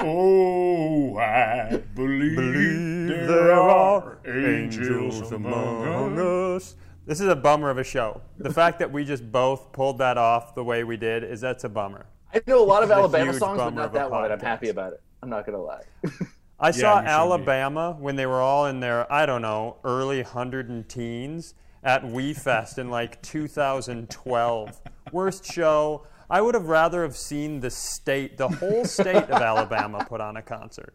Oh, 0.01 1.17
I 1.19 1.83
believe, 1.95 3.27
there 3.27 3.53
are 3.53 4.19
angels 4.27 5.33
among 5.33 6.19
us. 6.19 6.73
us. 6.73 6.77
This 7.07 7.21
is 7.21 7.29
a 7.29 7.37
bummer 7.37 7.71
of 7.71 7.79
a 7.79 7.85
show. 7.85 8.21
The 8.39 8.53
fact 8.53 8.79
that 8.81 8.91
we 8.91 9.05
just 9.05 9.31
both 9.31 9.71
pulled 9.73 9.99
that 9.99 10.19
off 10.19 10.55
the 10.55 10.65
way 10.65 10.83
we 10.83 10.97
did 10.97 11.23
is 11.23 11.41
that's 11.41 11.65
a 11.65 11.69
bummer. 11.69 12.07
I 12.35 12.43
know 12.47 12.63
a 12.63 12.65
lot 12.65 12.83
of 12.83 12.89
This 12.89 12.97
is 12.97 13.01
a 13.01 13.03
Alabama 13.03 13.35
songs, 13.35 13.59
but 13.59 13.75
not 13.75 13.93
that 13.93 14.11
one. 14.11 14.25
And 14.25 14.33
I'm 14.33 14.41
happy 14.41 14.69
about 14.69 14.93
it. 14.93 15.01
I'm 15.23 15.31
not 15.31 15.47
gonna 15.47 15.63
lie. 15.63 15.83
I 16.61 16.71
saw 16.71 16.95
you 16.95 16.99
should 16.99 17.05
be. 17.05 17.11
Alabama 17.11 17.97
when 17.99 18.17
they 18.17 18.27
were 18.27 18.41
all 18.41 18.67
in 18.67 18.81
their, 18.81 19.11
I 19.13 19.25
don't 19.27 19.43
know, 19.43 19.77
early 19.85 20.23
hundred 20.23 20.69
and 20.69 20.89
teens 20.89 21.55
at 21.83 22.03
WeFest 22.03 22.79
in 22.79 22.91
like 22.91 23.23
2012. 23.23 24.81
Worst 25.13 25.45
show. 25.45 26.07
I 26.29 26.41
would 26.41 26.55
have 26.55 26.67
rather 26.67 27.03
have 27.03 27.17
seen 27.17 27.61
the 27.61 27.71
state, 27.71 28.37
the 28.37 28.49
whole 28.49 28.85
state 28.85 29.17
of 29.17 29.31
Alabama 29.43 30.05
put 30.09 30.21
on 30.21 30.37
a 30.37 30.43
concert. 30.43 30.95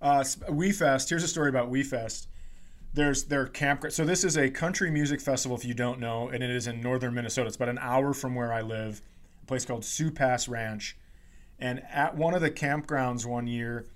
Uh, 0.00 0.20
WeFest. 0.20 1.08
Here's 1.08 1.22
a 1.22 1.28
story 1.28 1.48
about 1.48 1.70
WeFest. 1.70 2.26
There's 2.94 3.24
their 3.24 3.46
camp. 3.46 3.84
So 3.90 4.04
this 4.04 4.24
is 4.24 4.36
a 4.36 4.50
country 4.50 4.90
music 4.90 5.20
festival, 5.20 5.56
if 5.56 5.64
you 5.64 5.74
don't 5.74 5.98
know, 5.98 6.28
and 6.28 6.42
it 6.42 6.50
is 6.50 6.66
in 6.66 6.80
northern 6.80 7.14
Minnesota. 7.14 7.46
It's 7.46 7.56
about 7.56 7.70
an 7.70 7.78
hour 7.78 8.12
from 8.12 8.34
where 8.34 8.52
I 8.52 8.60
live, 8.60 9.00
a 9.42 9.46
place 9.46 9.64
called 9.64 9.84
Soo 9.84 10.10
Pass 10.10 10.48
Ranch. 10.48 10.96
And 11.58 11.82
at 11.90 12.16
one 12.16 12.34
of 12.34 12.42
the 12.42 12.50
campgrounds 12.50 13.24
one 13.24 13.46
year, 13.46 13.86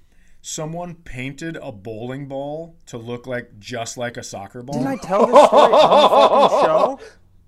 someone 0.41 0.95
painted 0.95 1.59
a 1.61 1.73
bowling 1.73 2.29
ball 2.29 2.77
to 2.87 2.97
look 2.97 3.27
like 3.27 3.59
just 3.59 3.99
like 3.99 4.17
a 4.17 4.23
soccer 4.23 4.63
ball. 4.63 4.79
Didn't 4.79 4.89
I 4.89 4.97
tell 4.97 5.27
this 5.27 5.47
story 5.47 5.73
on 5.73 6.13
the 6.13 6.49
fucking 6.49 6.61
show? 6.65 7.01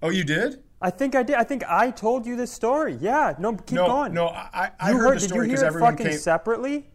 oh, 0.02 0.10
you 0.10 0.24
did? 0.24 0.62
I 0.80 0.90
think 0.90 1.14
I 1.14 1.22
did. 1.22 1.36
I 1.36 1.44
think 1.44 1.64
I 1.68 1.90
told 1.90 2.24
you 2.26 2.36
this 2.36 2.52
story. 2.52 2.96
Yeah. 3.00 3.34
No, 3.38 3.54
keep 3.54 3.72
No, 3.72 3.86
going. 3.86 4.14
no. 4.14 4.28
I, 4.28 4.70
I 4.78 4.92
heard, 4.92 4.98
heard? 5.00 5.16
the 5.16 5.20
story 5.20 5.46
because 5.48 5.62
everyone 5.62 5.92
fucking 5.94 6.06
came. 6.12 6.18
separately? 6.18 6.86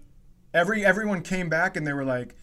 Every 0.54 0.86
everyone 0.86 1.22
came 1.22 1.50
back 1.50 1.76
and 1.76 1.86
they 1.86 1.94
were 1.94 2.06
like, 2.06 2.36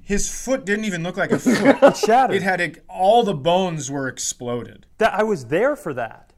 his 0.00 0.30
foot 0.32 0.64
didn't 0.64 0.86
even 0.86 1.02
look 1.02 1.16
like 1.16 1.32
a 1.32 1.38
foot. 1.38 1.82
It 1.82 1.96
shattered. 1.96 2.36
it 2.36 2.42
had 2.42 2.80
all 2.88 3.22
the 3.22 3.34
bones 3.34 3.90
were 3.90 4.08
exploded. 4.08 4.86
That 4.98 5.12
I 5.12 5.22
was 5.22 5.46
there 5.46 5.76
for 5.76 5.92
that. 5.94 6.32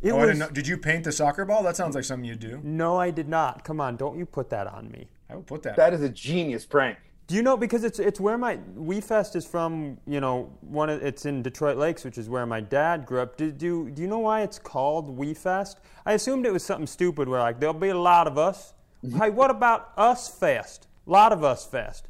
It 0.00 0.12
oh, 0.12 0.16
I 0.16 0.20
was. 0.20 0.28
didn't 0.28 0.38
know. 0.40 0.50
Did 0.50 0.68
you 0.68 0.76
paint 0.76 1.04
the 1.04 1.12
soccer 1.12 1.44
ball? 1.44 1.62
That 1.62 1.76
sounds 1.76 1.94
like 1.94 2.04
something 2.04 2.24
you 2.28 2.36
do. 2.36 2.60
No, 2.62 2.98
I 2.98 3.10
did 3.10 3.28
not. 3.28 3.64
Come 3.64 3.80
on, 3.80 3.96
don't 3.96 4.18
you 4.18 4.26
put 4.26 4.50
that 4.50 4.66
on 4.66 4.90
me. 4.90 5.08
I 5.30 5.36
would 5.36 5.46
put 5.46 5.62
that. 5.62 5.76
That 5.76 5.92
is 5.94 6.02
a 6.02 6.08
genius 6.08 6.64
prank. 6.66 6.98
Do 7.28 7.34
you 7.34 7.42
know 7.42 7.58
because 7.58 7.84
it's 7.84 7.98
it's 7.98 8.18
where 8.18 8.38
my 8.38 8.56
WeFest 8.74 9.36
is 9.36 9.46
from? 9.46 9.98
You 10.06 10.18
know, 10.18 10.50
one 10.62 10.88
of, 10.88 11.02
it's 11.02 11.26
in 11.26 11.42
Detroit 11.42 11.76
Lakes, 11.76 12.02
which 12.02 12.16
is 12.16 12.26
where 12.26 12.46
my 12.46 12.60
dad 12.60 13.04
grew 13.04 13.20
up. 13.20 13.36
Do, 13.36 13.52
do 13.52 13.90
do 13.90 14.00
you 14.00 14.08
know 14.08 14.20
why 14.20 14.40
it's 14.40 14.58
called 14.58 15.16
WeFest? 15.16 15.76
I 16.06 16.14
assumed 16.14 16.46
it 16.46 16.52
was 16.54 16.64
something 16.64 16.86
stupid 16.86 17.28
where 17.28 17.40
like 17.40 17.60
there'll 17.60 17.74
be 17.74 17.90
a 17.90 17.98
lot 17.98 18.26
of 18.26 18.38
us. 18.38 18.72
hey, 19.02 19.28
what 19.28 19.50
about 19.50 19.92
us 19.98 20.26
fest? 20.26 20.88
A 21.06 21.10
lot 21.10 21.32
of 21.32 21.44
us 21.44 21.66
fest. 21.66 22.08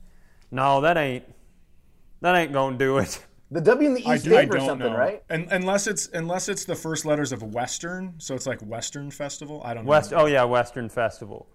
No, 0.52 0.80
that 0.82 0.96
ain't 0.96 1.24
that 2.20 2.36
ain't 2.36 2.52
gonna 2.52 2.78
do 2.78 2.98
it. 2.98 3.24
The 3.50 3.60
W 3.62 3.88
in 3.88 3.94
the 3.94 4.02
E 4.02 4.06
I, 4.06 4.18
stand 4.18 4.30
do, 4.30 4.36
I 4.36 4.46
for 4.46 4.56
don't 4.58 4.66
something, 4.66 4.92
know. 4.92 4.98
right? 4.98 5.22
And, 5.30 5.48
unless 5.50 5.86
it's 5.88 6.08
unless 6.12 6.48
it's 6.48 6.64
the 6.64 6.74
first 6.76 7.04
letters 7.04 7.32
of 7.32 7.42
Western, 7.42 8.14
so 8.18 8.34
it's 8.34 8.46
like 8.46 8.60
Western 8.60 9.10
Festival. 9.10 9.62
I 9.64 9.74
don't 9.74 9.84
know. 9.84 9.90
West. 9.90 10.12
Oh 10.14 10.26
yeah, 10.26 10.44
Western 10.44 10.88
Festival. 10.88 11.48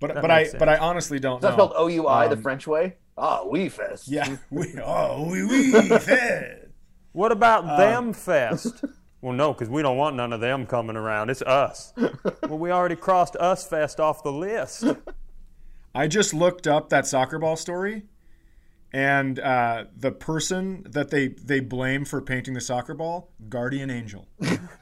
But 0.00 0.14
that 0.14 0.20
but 0.22 0.30
I 0.30 0.42
makes 0.42 0.54
but 0.54 0.68
I 0.68 0.76
honestly 0.78 1.18
don't 1.20 1.36
Is 1.36 1.42
that 1.42 1.50
know. 1.50 1.54
spelled 1.68 1.72
O 1.76 1.86
U 1.88 2.08
I 2.08 2.26
the 2.28 2.36
Um, 2.36 2.42
French 2.42 2.66
way? 2.66 2.96
Ah, 3.18 3.44
we 3.44 3.68
fest. 3.68 4.08
Yeah. 4.08 4.36
We, 4.50 4.74
oh, 4.82 5.28
we 5.30 5.44
we 5.44 5.72
fed. 5.98 6.72
What 7.12 7.32
about 7.32 7.64
Uh, 7.64 7.76
them 7.76 8.12
fest? 8.12 8.84
well, 9.20 9.32
no, 9.34 9.52
because 9.52 9.68
we 9.68 9.82
don't 9.82 9.96
want 9.96 10.16
none 10.16 10.32
of 10.32 10.40
them 10.40 10.64
coming 10.66 10.96
around. 10.96 11.28
It's 11.30 11.42
us. 11.42 11.92
well, 12.48 12.58
we 12.58 12.70
already 12.70 12.96
crossed 12.96 13.36
us 13.36 13.66
fest 13.66 14.00
off 14.00 14.22
the 14.22 14.32
list. 14.32 14.84
I 15.94 16.06
just 16.08 16.32
looked 16.32 16.66
up 16.66 16.88
that 16.90 17.06
soccer 17.06 17.38
ball 17.38 17.56
story, 17.56 18.04
and 18.92 19.38
uh, 19.40 19.84
the 19.96 20.12
person 20.12 20.84
that 20.88 21.10
they 21.10 21.28
they 21.28 21.60
blame 21.60 22.04
for 22.04 22.20
painting 22.22 22.54
the 22.54 22.60
soccer 22.60 22.94
ball, 22.94 23.32
guardian 23.48 23.90
angel. 23.90 24.28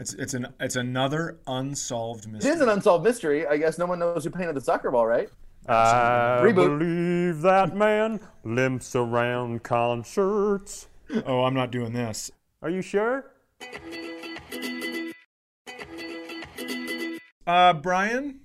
it's 0.00 0.14
it's 0.14 0.34
an 0.34 0.46
it's 0.60 0.76
another 0.76 1.38
unsolved 1.46 2.28
mystery. 2.30 2.50
It 2.50 2.54
is 2.54 2.60
an 2.60 2.68
unsolved 2.68 3.04
mystery. 3.04 3.46
I 3.46 3.56
guess 3.56 3.78
no 3.78 3.86
one 3.86 3.98
knows 3.98 4.24
who 4.24 4.30
painted 4.30 4.54
the 4.54 4.60
soccer 4.60 4.90
ball, 4.90 5.06
right? 5.06 5.28
I 5.68 6.40
Reboot. 6.42 6.54
believe 6.78 7.42
that 7.42 7.76
man 7.76 8.20
limps 8.44 8.94
around 8.96 9.62
concerts. 9.64 10.88
oh, 11.26 11.44
I'm 11.44 11.54
not 11.54 11.70
doing 11.70 11.92
this. 11.92 12.30
Are 12.62 12.70
you 12.70 12.80
sure? 12.80 13.26
Uh, 17.46 17.72
Bryan, 17.72 18.40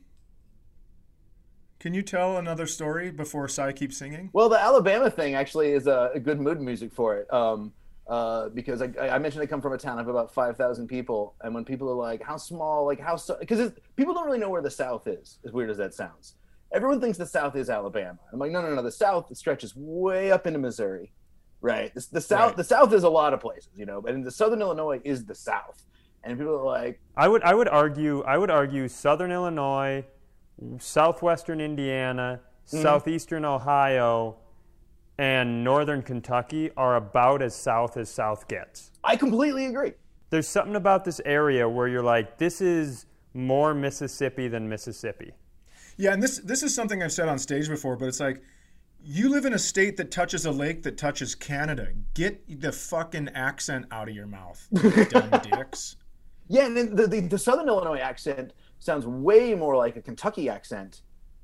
can 1.79 1.93
you 1.93 2.01
tell 2.01 2.37
another 2.37 2.65
story 2.65 3.11
before 3.11 3.47
Cy 3.47 3.73
keeps 3.73 3.97
singing? 3.97 4.29
Well, 4.33 4.47
the 4.49 4.59
Alabama 4.59 5.09
thing 5.09 5.35
actually 5.35 5.71
is 5.71 5.87
a, 5.87 6.11
a 6.15 6.19
good 6.19 6.39
mood 6.39 6.61
music 6.61 6.93
for 6.93 7.17
it. 7.17 7.31
Um, 7.33 7.73
uh, 8.07 8.49
because 8.49 8.81
I, 8.81 8.89
I 8.99 9.17
mentioned 9.19 9.41
I 9.43 9.45
come 9.45 9.61
from 9.61 9.73
a 9.73 9.77
town 9.77 9.99
of 9.99 10.07
about 10.07 10.33
five 10.33 10.57
thousand 10.57 10.87
people, 10.87 11.35
and 11.41 11.53
when 11.55 11.63
people 11.65 11.89
are 11.89 11.95
like, 11.95 12.21
"How 12.21 12.37
small?" 12.37 12.85
Like 12.85 12.99
how 12.99 13.15
so? 13.15 13.37
Because 13.39 13.71
people 13.95 14.13
don't 14.13 14.25
really 14.25 14.39
know 14.39 14.49
where 14.49 14.61
the 14.61 14.71
South 14.71 15.07
is. 15.07 15.39
As 15.45 15.51
weird 15.53 15.69
as 15.69 15.77
that 15.77 15.93
sounds, 15.93 16.35
everyone 16.71 16.99
thinks 16.99 17.17
the 17.17 17.25
South 17.25 17.55
is 17.55 17.69
Alabama. 17.69 18.19
I'm 18.31 18.39
like, 18.39 18.51
no, 18.51 18.61
no, 18.61 18.73
no. 18.75 18.81
The 18.81 18.91
South 18.91 19.35
stretches 19.37 19.73
way 19.75 20.31
up 20.31 20.45
into 20.47 20.59
Missouri, 20.59 21.13
right? 21.61 21.93
The, 21.93 22.05
the 22.13 22.21
South, 22.21 22.47
Right. 22.49 22.57
the 22.57 22.63
South 22.65 22.91
is 22.93 23.03
a 23.03 23.09
lot 23.09 23.33
of 23.33 23.39
places, 23.39 23.69
you 23.75 23.85
know, 23.85 24.01
but 24.01 24.13
in 24.13 24.21
the 24.21 24.31
Southern 24.31 24.59
Illinois 24.61 24.99
is 25.05 25.23
the 25.25 25.35
South, 25.35 25.85
and 26.25 26.37
people 26.37 26.55
are 26.59 26.65
like, 26.65 26.99
I 27.15 27.27
would 27.29 27.43
I 27.43 27.53
would 27.53 27.69
argue 27.69 28.21
I 28.23 28.37
would 28.37 28.51
argue 28.51 28.87
Southern 28.89 29.31
Illinois, 29.31 30.03
Southwestern 30.79 31.61
Indiana, 31.61 32.41
Southeastern 32.65 33.45
Ohio, 33.45 34.37
and 35.17 35.63
Northern 35.63 36.01
Kentucky 36.01 36.71
are 36.75 36.95
about 36.95 37.41
as 37.41 37.55
south 37.55 37.97
as 37.97 38.09
south 38.09 38.47
gets. 38.47 38.91
I 39.03 39.15
completely 39.15 39.65
agree. 39.65 39.93
There's 40.29 40.47
something 40.47 40.75
about 40.75 41.05
this 41.05 41.21
area 41.25 41.67
where 41.69 41.87
you're 41.87 42.03
like, 42.03 42.37
this 42.37 42.61
is 42.61 43.05
more 43.33 43.73
Mississippi 43.73 44.47
than 44.47 44.67
Mississippi. 44.67 45.33
Yeah, 45.97 46.13
and 46.13 46.23
this 46.23 46.39
this 46.39 46.63
is 46.63 46.73
something 46.73 47.03
I've 47.03 47.11
said 47.11 47.29
on 47.29 47.37
stage 47.37 47.69
before, 47.69 47.95
but 47.95 48.07
it's 48.07 48.19
like 48.19 48.41
you 49.03 49.29
live 49.29 49.45
in 49.45 49.53
a 49.53 49.59
state 49.59 49.97
that 49.97 50.09
touches 50.09 50.45
a 50.45 50.51
lake 50.51 50.81
that 50.83 50.97
touches 50.97 51.35
Canada. 51.35 51.89
Get 52.13 52.61
the 52.61 52.71
fucking 52.71 53.29
accent 53.29 53.85
out 53.91 54.09
of 54.09 54.15
your 54.15 54.25
mouth, 54.25 54.67
you 54.71 55.05
dumb 55.09 55.29
dicks. 55.41 55.97
Yeah, 56.47 56.65
and 56.65 56.97
the, 56.97 57.07
the, 57.07 57.19
the 57.21 57.37
Southern 57.37 57.67
Illinois 57.67 57.99
accent 57.99 58.53
sounds 58.79 59.05
way 59.05 59.53
more 59.55 59.75
like 59.75 59.95
a 59.95 60.01
Kentucky 60.01 60.49
accent 60.49 61.01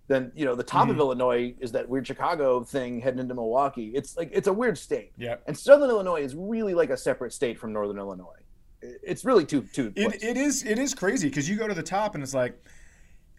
than 0.10 0.34
you 0.36 0.44
know. 0.44 0.56
The 0.56 0.64
top 0.64 0.84
Mm-hmm. 0.84 0.92
of 0.92 0.98
Illinois 0.98 1.56
is 1.62 1.72
that 1.72 1.88
weird 1.88 2.06
Chicago 2.06 2.62
thing 2.64 3.00
heading 3.00 3.20
into 3.20 3.34
Milwaukee. 3.34 3.92
It's 3.96 4.18
like 4.18 4.30
it's 4.34 4.48
a 4.48 4.54
weird 4.54 4.78
state. 4.78 5.14
Yeah. 5.18 5.36
And 5.48 5.58
Southern 5.58 5.90
Illinois 5.90 6.22
is 6.22 6.36
really 6.36 6.74
like 6.74 6.90
a 6.90 6.98
separate 6.98 7.32
state 7.32 7.58
from 7.58 7.72
Northern 7.72 7.98
Illinois. 7.98 8.44
It's 8.82 9.24
really 9.24 9.46
two 9.46 9.62
two. 9.74 9.94
It, 9.96 10.22
it 10.22 10.36
is 10.36 10.64
it 10.66 10.78
is 10.78 10.94
crazy 10.94 11.30
because 11.30 11.48
you 11.50 11.56
go 11.56 11.68
to 11.70 11.74
the 11.74 11.84
top 11.84 12.16
and 12.16 12.24
it's 12.24 12.34
like, 12.34 12.62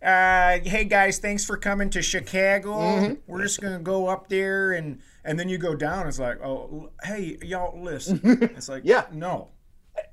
uh, 0.02 0.58
hey 0.64 0.84
guys, 0.84 1.18
thanks 1.18 1.44
for 1.44 1.56
coming 1.58 1.90
to 1.90 2.00
Chicago. 2.00 2.78
Mm-hmm. 2.78 3.14
We're 3.26 3.42
just 3.42 3.60
gonna 3.60 3.78
go 3.80 4.06
up 4.08 4.28
there 4.28 4.72
and 4.72 5.00
and 5.24 5.38
then 5.38 5.48
you 5.48 5.58
go 5.58 5.74
down. 5.74 6.06
It's 6.08 6.18
like, 6.18 6.40
oh, 6.42 6.90
hey 7.02 7.36
y'all, 7.42 7.78
listen. 7.82 8.20
It's 8.56 8.68
like, 8.68 8.82
Yeah. 8.84 9.04
no, 9.12 9.48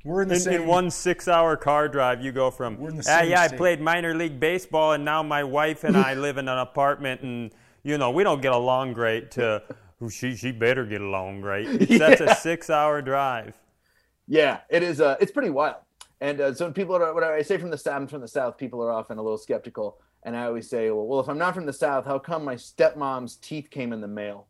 we're 0.04 0.22
in 0.24 0.30
the 0.30 0.36
In, 0.36 0.42
same. 0.42 0.62
in 0.62 0.68
one 0.68 0.92
six-hour 0.92 1.58
car 1.58 1.88
drive, 1.90 2.24
you 2.24 2.32
go 2.32 2.52
from 2.52 2.78
We're 2.78 2.90
in 2.90 2.98
the 2.98 3.04
ah 3.08 3.20
same 3.20 3.32
yeah, 3.32 3.42
I 3.42 3.48
played 3.48 3.82
minor 3.82 4.14
league 4.14 4.40
baseball, 4.40 4.94
and 4.94 5.04
now 5.06 5.24
my 5.24 5.44
wife 5.44 5.84
and 5.84 5.98
I 5.98 6.14
live 6.14 6.38
in 6.38 6.48
an 6.48 6.58
apartment, 6.58 7.22
and 7.22 7.52
you 7.84 7.98
know 7.98 8.12
we 8.12 8.24
don't 8.24 8.42
get 8.42 8.54
along 8.54 8.94
great. 8.94 9.32
To 9.32 9.64
"Oh, 10.02 10.10
she 10.10 10.36
she 10.36 10.52
better 10.52 10.86
get 10.86 11.02
along 11.02 11.42
great. 11.42 11.68
It's, 11.82 12.00
That's 12.00 12.22
a 12.22 12.36
six-hour 12.36 13.02
drive. 13.02 13.56
Yeah, 14.28 14.60
it 14.70 14.84
is. 14.84 15.02
Uh, 15.02 15.16
it's 15.20 15.32
pretty 15.32 15.50
wild. 15.50 15.78
And 16.20 16.42
uh, 16.42 16.54
so 16.54 16.66
when 16.66 16.74
people 16.74 16.96
are 16.96 17.14
when 17.14 17.24
I 17.24 17.42
say 17.44 17.58
from 17.58 17.70
the 17.70 17.78
south, 17.78 17.96
I'm 17.96 18.08
from 18.08 18.22
the 18.22 18.28
south, 18.28 18.58
people 18.58 18.82
are 18.84 18.92
often 18.92 19.18
a 19.18 19.22
little 19.22 19.38
skeptical. 19.38 20.00
And 20.24 20.36
I 20.36 20.46
always 20.46 20.70
say, 20.70 20.90
well, 20.92 21.06
well, 21.06 21.20
if 21.20 21.30
I'm 21.30 21.38
not 21.38 21.54
from 21.54 21.66
the 21.66 21.74
south, 21.74 22.06
how 22.06 22.20
come 22.20 22.44
my 22.44 22.56
stepmom's 22.56 23.36
teeth 23.38 23.70
came 23.70 23.94
in 23.94 24.02
the 24.02 24.08
mail? 24.08 24.48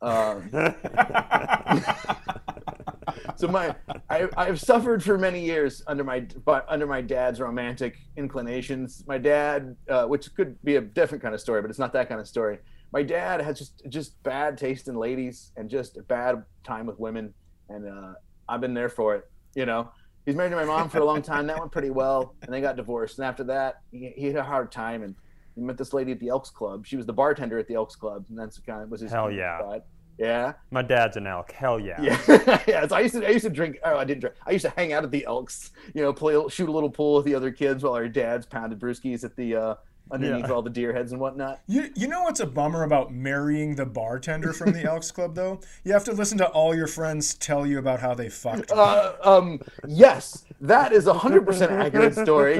Um, 0.00 0.50
so 3.36 3.48
my 3.48 3.74
I, 4.10 4.28
I've 4.36 4.60
suffered 4.60 5.02
for 5.02 5.18
many 5.18 5.44
years 5.44 5.82
under 5.86 6.04
my 6.04 6.20
but 6.44 6.64
under 6.68 6.86
my 6.86 7.00
dad's 7.00 7.40
romantic 7.40 7.98
inclinations. 8.16 9.04
My 9.06 9.18
dad, 9.18 9.76
uh, 9.88 10.04
which 10.06 10.34
could 10.34 10.62
be 10.62 10.76
a 10.76 10.80
different 10.80 11.22
kind 11.22 11.34
of 11.34 11.40
story, 11.40 11.62
but 11.62 11.70
it's 11.70 11.78
not 11.78 11.92
that 11.92 12.08
kind 12.08 12.20
of 12.20 12.28
story. 12.28 12.58
My 12.92 13.02
dad 13.02 13.40
has 13.40 13.58
just 13.58 13.82
just 13.88 14.22
bad 14.22 14.56
taste 14.56 14.88
in 14.88 14.96
ladies 14.96 15.52
and 15.56 15.68
just 15.68 15.96
a 15.96 16.02
bad 16.02 16.42
time 16.64 16.86
with 16.86 16.98
women, 16.98 17.34
and 17.68 17.88
uh, 17.88 18.14
I've 18.48 18.60
been 18.60 18.74
there 18.74 18.88
for 18.88 19.14
it. 19.14 19.30
You 19.54 19.66
know, 19.66 19.90
he's 20.24 20.34
married 20.34 20.50
to 20.50 20.56
my 20.56 20.64
mom 20.64 20.88
for 20.88 20.98
a 20.98 21.04
long 21.04 21.22
time. 21.22 21.46
That 21.46 21.58
went 21.58 21.72
pretty 21.72 21.90
well, 21.90 22.34
and 22.42 22.52
they 22.52 22.60
got 22.60 22.76
divorced. 22.76 23.18
And 23.18 23.26
after 23.26 23.44
that, 23.44 23.80
he, 23.90 24.12
he 24.16 24.26
had 24.26 24.36
a 24.36 24.42
hard 24.42 24.70
time, 24.70 25.02
and 25.02 25.14
he 25.54 25.62
met 25.62 25.78
this 25.78 25.92
lady 25.92 26.12
at 26.12 26.20
the 26.20 26.28
Elks 26.28 26.50
Club. 26.50 26.86
She 26.86 26.96
was 26.96 27.06
the 27.06 27.12
bartender 27.12 27.58
at 27.58 27.66
the 27.66 27.74
Elks 27.74 27.96
Club, 27.96 28.26
and 28.28 28.38
that's 28.38 28.58
kind 28.58 28.82
of 28.82 28.90
was 28.90 29.00
his 29.00 29.10
Hell 29.10 29.30
yeah. 29.30 29.58
spot. 29.58 29.84
Yeah, 30.18 30.54
My 30.70 30.80
dad's 30.82 31.16
an 31.18 31.26
elk. 31.26 31.52
Hell 31.52 31.78
yeah. 31.78 32.00
yeah, 32.00 32.62
yeah. 32.66 32.86
So 32.86 32.96
I 32.96 33.00
used 33.00 33.14
to, 33.14 33.26
I 33.26 33.30
used 33.30 33.44
to 33.44 33.50
drink. 33.50 33.78
Oh, 33.84 33.98
I 33.98 34.04
didn't 34.04 34.20
drink. 34.20 34.36
I 34.46 34.52
used 34.52 34.64
to 34.64 34.70
hang 34.70 34.94
out 34.94 35.04
at 35.04 35.10
the 35.10 35.26
Elks. 35.26 35.72
You 35.92 36.02
know, 36.02 36.12
play, 36.14 36.42
shoot 36.48 36.68
a 36.70 36.72
little 36.72 36.88
pool 36.88 37.16
with 37.16 37.26
the 37.26 37.34
other 37.34 37.50
kids 37.50 37.82
while 37.84 37.92
our 37.92 38.08
dads 38.08 38.46
pounded 38.46 38.80
brewskis 38.80 39.24
at 39.24 39.36
the 39.36 39.54
uh, 39.56 39.74
underneath 40.10 40.46
Yeah. 40.46 40.52
all 40.52 40.62
the 40.62 40.70
deer 40.70 40.94
heads 40.94 41.12
and 41.12 41.20
whatnot. 41.20 41.60
You, 41.66 41.90
you 41.96 42.08
know 42.08 42.22
what's 42.22 42.40
a 42.40 42.46
bummer 42.46 42.84
about 42.84 43.12
marrying 43.12 43.74
the 43.74 43.84
bartender 43.84 44.54
from 44.54 44.72
the 44.72 44.84
Elks 44.84 45.10
Club 45.10 45.34
though? 45.34 45.60
You 45.84 45.92
have 45.92 46.04
to 46.04 46.12
listen 46.12 46.38
to 46.38 46.46
all 46.46 46.74
your 46.74 46.86
friends 46.86 47.34
tell 47.34 47.66
you 47.66 47.78
about 47.78 48.00
how 48.00 48.14
they 48.14 48.30
fucked. 48.30 48.70
Uh, 48.72 49.12
um, 49.22 49.60
yes, 49.86 50.45
that 50.60 50.92
is 50.92 51.06
a 51.06 51.14
hundred 51.14 51.44
percent 51.46 51.72
accurate 51.72 52.14
story. 52.14 52.58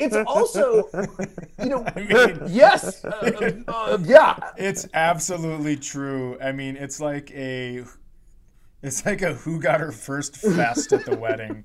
It's 0.00 0.16
also, 0.26 0.88
you 1.62 1.68
know, 1.68 1.84
mean- 1.96 2.40
yes, 2.48 3.04
uh, 3.04 3.62
uh, 3.68 3.98
yeah. 4.04 4.38
It's 4.56 4.86
absolutely 4.94 5.76
true. 5.76 6.38
I 6.40 6.52
mean, 6.52 6.76
it's 6.76 7.00
like 7.00 7.30
a 7.32 7.84
it's 8.82 9.04
like 9.04 9.22
a 9.22 9.34
who 9.34 9.60
got 9.60 9.80
her 9.80 9.92
first 9.92 10.36
fest 10.36 10.92
at 10.92 11.04
the 11.04 11.16
wedding. 11.16 11.64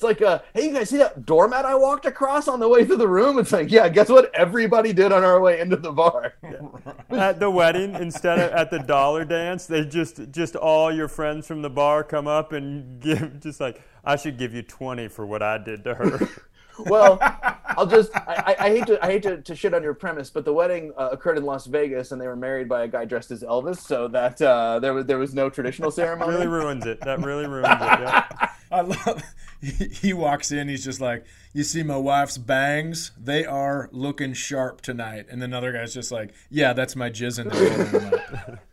It's 0.00 0.04
like, 0.06 0.22
uh, 0.22 0.40
hey, 0.54 0.68
you 0.68 0.72
guys 0.72 0.88
see 0.88 0.96
that 0.96 1.26
doormat 1.26 1.66
I 1.66 1.74
walked 1.74 2.06
across 2.06 2.48
on 2.48 2.58
the 2.58 2.66
way 2.66 2.86
to 2.86 2.96
the 2.96 3.06
room? 3.06 3.38
It's 3.38 3.52
like, 3.52 3.70
yeah, 3.70 3.86
guess 3.90 4.08
what? 4.08 4.34
Everybody 4.34 4.94
did 4.94 5.12
on 5.12 5.22
our 5.22 5.38
way 5.42 5.60
into 5.60 5.76
the 5.76 5.92
bar. 5.92 6.32
At 7.10 7.38
the 7.38 7.50
wedding, 7.50 7.94
instead 7.96 8.38
of 8.38 8.50
at 8.52 8.70
the 8.70 8.78
dollar 8.78 9.26
dance, 9.26 9.66
they 9.66 9.84
just 9.84 10.30
just 10.30 10.56
all 10.56 10.90
your 10.90 11.06
friends 11.08 11.46
from 11.46 11.60
the 11.60 11.68
bar 11.68 12.02
come 12.02 12.26
up 12.26 12.52
and 12.52 12.98
give 12.98 13.40
just 13.40 13.60
like 13.60 13.82
I 14.02 14.16
should 14.16 14.38
give 14.38 14.54
you 14.54 14.62
twenty 14.62 15.08
for 15.08 15.26
what 15.26 15.42
I 15.42 15.58
did 15.58 15.84
to 15.84 15.94
her. 15.94 16.28
well, 16.86 17.18
I'll 17.20 17.86
just 17.86 18.16
I, 18.16 18.54
I 18.58 18.66
I 18.66 18.70
hate 18.70 18.86
to 18.86 19.04
I 19.04 19.08
hate 19.08 19.22
to, 19.24 19.42
to 19.42 19.54
shit 19.54 19.74
on 19.74 19.82
your 19.82 19.92
premise, 19.92 20.30
but 20.30 20.46
the 20.46 20.52
wedding 20.52 20.92
uh, 20.96 21.10
occurred 21.12 21.36
in 21.36 21.44
Las 21.44 21.66
Vegas, 21.66 22.12
and 22.12 22.20
they 22.20 22.26
were 22.26 22.36
married 22.36 22.68
by 22.70 22.84
a 22.84 22.88
guy 22.88 23.04
dressed 23.04 23.32
as 23.32 23.42
Elvis, 23.42 23.78
so 23.78 24.08
that 24.08 24.40
uh, 24.40 24.78
there 24.78 24.94
was 24.94 25.04
there 25.04 25.18
was 25.18 25.34
no 25.34 25.50
traditional 25.50 25.90
ceremony. 25.90 26.32
really 26.32 26.46
ruins 26.46 26.86
it. 26.86 27.00
That 27.00 27.18
really 27.20 27.46
ruins 27.46 27.68
it. 27.68 27.80
Yeah. 28.00 28.49
I 28.70 28.82
love 28.82 29.22
he, 29.60 30.12
walks 30.12 30.52
in, 30.52 30.68
he's 30.68 30.84
just 30.84 31.00
like, 31.00 31.24
You 31.52 31.64
see 31.64 31.82
my 31.82 31.96
wife's 31.96 32.38
bangs? 32.38 33.12
They 33.18 33.44
are 33.44 33.88
looking 33.92 34.32
sharp 34.32 34.80
tonight. 34.80 35.26
And 35.30 35.42
another 35.42 35.72
guy's 35.72 35.92
just 35.92 36.10
like, 36.10 36.32
Yeah, 36.50 36.72
that's 36.72 36.96
my 36.96 37.10
jizz 37.10 37.40
in 37.40 38.54
up." 38.54 38.58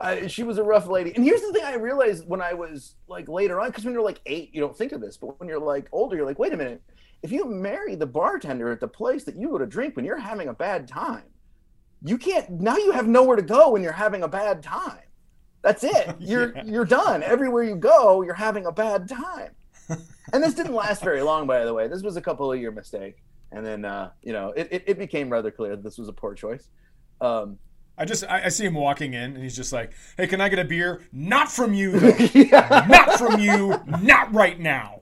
I, 0.00 0.26
she 0.28 0.42
was 0.42 0.58
a 0.58 0.62
rough 0.62 0.86
lady. 0.86 1.14
And 1.14 1.24
here's 1.24 1.42
the 1.42 1.52
thing: 1.52 1.64
I 1.64 1.74
realized 1.74 2.26
when 2.26 2.40
I 2.40 2.54
was 2.54 2.94
like 3.08 3.28
later 3.28 3.60
on, 3.60 3.68
because 3.68 3.84
when 3.84 3.92
you're 3.92 4.02
like 4.02 4.20
eight, 4.26 4.54
you 4.54 4.60
don't 4.60 4.76
think 4.76 4.92
of 4.92 5.00
this, 5.00 5.16
but 5.16 5.38
when 5.38 5.48
you're 5.48 5.58
like 5.58 5.88
older, 5.92 6.16
you're 6.16 6.24
like, 6.24 6.38
wait 6.38 6.52
a 6.52 6.56
minute. 6.56 6.82
If 7.22 7.32
you 7.32 7.46
marry 7.46 7.94
the 7.94 8.06
bartender 8.06 8.70
at 8.70 8.80
the 8.80 8.88
place 8.88 9.24
that 9.24 9.36
you 9.36 9.48
go 9.48 9.58
to 9.58 9.66
drink 9.66 9.96
when 9.96 10.04
you're 10.04 10.18
having 10.18 10.48
a 10.48 10.54
bad 10.54 10.86
time, 10.86 11.24
you 12.02 12.16
can't. 12.16 12.48
Now 12.50 12.76
you 12.76 12.92
have 12.92 13.08
nowhere 13.08 13.36
to 13.36 13.42
go 13.42 13.70
when 13.70 13.82
you're 13.82 13.92
having 13.92 14.22
a 14.22 14.28
bad 14.28 14.62
time. 14.62 15.00
That's 15.66 15.82
it. 15.82 16.14
You're 16.20 16.52
Yeah. 16.54 16.62
you're 16.64 16.84
done. 16.84 17.24
Everywhere 17.24 17.64
you 17.64 17.74
go, 17.74 18.22
you're 18.22 18.34
having 18.34 18.66
a 18.66 18.72
bad 18.72 19.08
time. 19.08 19.50
and 20.32 20.42
this 20.42 20.54
didn't 20.54 20.74
last 20.74 21.02
very 21.02 21.22
long, 21.22 21.44
by 21.48 21.64
the 21.64 21.74
way. 21.74 21.88
This 21.88 22.02
was 22.04 22.16
a 22.16 22.20
couple 22.20 22.52
of 22.52 22.60
year 22.60 22.70
mistake, 22.70 23.16
and 23.50 23.66
then 23.66 23.84
uh, 23.84 24.10
you 24.22 24.32
know 24.32 24.50
it, 24.56 24.68
it, 24.70 24.84
it 24.86 24.98
became 24.98 25.28
rather 25.28 25.50
clear 25.50 25.74
that 25.74 25.82
this 25.82 25.98
was 25.98 26.06
a 26.08 26.12
poor 26.12 26.34
choice. 26.34 26.68
Um, 27.20 27.58
I 27.98 28.04
just 28.04 28.22
I, 28.24 28.44
I 28.44 28.48
see 28.48 28.64
him 28.64 28.74
walking 28.74 29.14
in 29.14 29.34
and 29.34 29.42
he's 29.42 29.56
just 29.56 29.72
like, 29.72 29.92
"Hey, 30.16 30.28
can 30.28 30.40
I 30.40 30.48
get 30.48 30.60
a 30.60 30.64
beer? 30.64 31.02
Not 31.12 31.50
from 31.50 31.74
you, 31.74 31.98
yeah, 32.32 32.86
not 32.88 33.18
from 33.18 33.40
you, 33.40 33.80
not 34.00 34.32
right 34.32 34.60
now." 34.60 35.00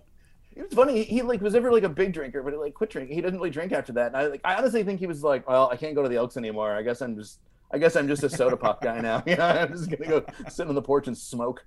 it 0.57 0.63
was 0.63 0.73
funny. 0.73 1.03
He, 1.03 1.17
he 1.17 1.23
like 1.23 1.43
was 1.43 1.55
ever 1.55 1.71
like 1.73 1.83
a 1.83 1.89
big 1.91 2.13
drinker, 2.15 2.43
but 2.43 2.53
he 2.55 2.59
like 2.59 2.73
quit 2.73 2.89
drinking. 2.89 3.17
He 3.17 3.21
didn't 3.21 3.39
really 3.39 3.51
drink 3.51 3.73
after 3.73 3.93
that. 3.95 4.07
And 4.09 4.17
I 4.17 4.27
like 4.29 4.41
I 4.45 4.55
honestly 4.55 4.83
think 4.83 4.99
he 5.01 5.07
was 5.07 5.23
like, 5.23 5.47
well, 5.47 5.69
I 5.71 5.77
can't 5.77 5.95
go 5.95 6.03
to 6.03 6.09
the 6.09 6.17
Elks 6.17 6.37
anymore. 6.39 6.73
I 6.75 6.83
guess 6.83 7.03
I'm 7.03 7.17
just 7.17 7.41
I 7.75 7.79
guess 7.79 7.97
I'm 7.97 8.07
just 8.07 8.23
a 8.23 8.31
soda 8.31 8.57
pop 8.57 8.81
guy 8.81 9.01
now. 9.01 9.21
Know, 9.27 9.45
I'm 9.45 9.73
just 9.73 9.91
gonna 9.91 10.09
go 10.09 10.25
sit 10.49 10.69
on 10.69 10.77
the 10.77 10.83
porch 10.83 11.09
and 11.09 11.19
smoke. 11.19 11.67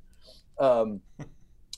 Um, 0.57 1.01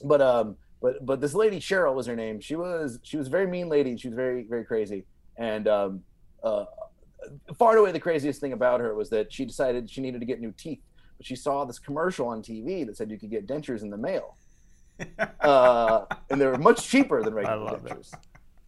but 0.04 0.20
um, 0.20 0.56
but 0.80 1.04
but 1.04 1.20
this 1.20 1.34
lady 1.34 1.58
Cheryl 1.58 1.94
was 1.96 2.06
her 2.06 2.14
name. 2.14 2.38
She 2.40 2.54
was 2.54 3.00
she 3.02 3.16
was 3.16 3.26
a 3.26 3.30
very 3.30 3.48
mean 3.48 3.68
lady. 3.68 3.96
She 3.96 4.06
was 4.06 4.14
very 4.14 4.44
very 4.44 4.64
crazy. 4.64 5.04
And 5.36 5.66
um, 5.66 6.02
uh, 6.44 6.66
far 7.58 7.70
and 7.70 7.80
away 7.80 7.90
the 7.90 7.98
craziest 7.98 8.40
thing 8.40 8.52
about 8.52 8.78
her 8.78 8.94
was 8.94 9.10
that 9.10 9.32
she 9.32 9.44
decided 9.44 9.90
she 9.90 10.00
needed 10.00 10.20
to 10.20 10.26
get 10.26 10.40
new 10.40 10.52
teeth. 10.56 10.80
But 11.16 11.26
she 11.26 11.34
saw 11.34 11.64
this 11.64 11.80
commercial 11.80 12.28
on 12.28 12.40
TV 12.40 12.86
that 12.86 12.96
said 12.96 13.10
you 13.10 13.18
could 13.18 13.30
get 13.30 13.48
dentures 13.48 13.82
in 13.82 13.90
the 13.90 13.98
mail, 13.98 14.36
uh, 15.40 16.04
and 16.30 16.40
they 16.40 16.46
were 16.46 16.56
much 16.56 16.86
cheaper 16.86 17.24
than 17.24 17.34
regular 17.34 17.78
dentures. 17.78 18.14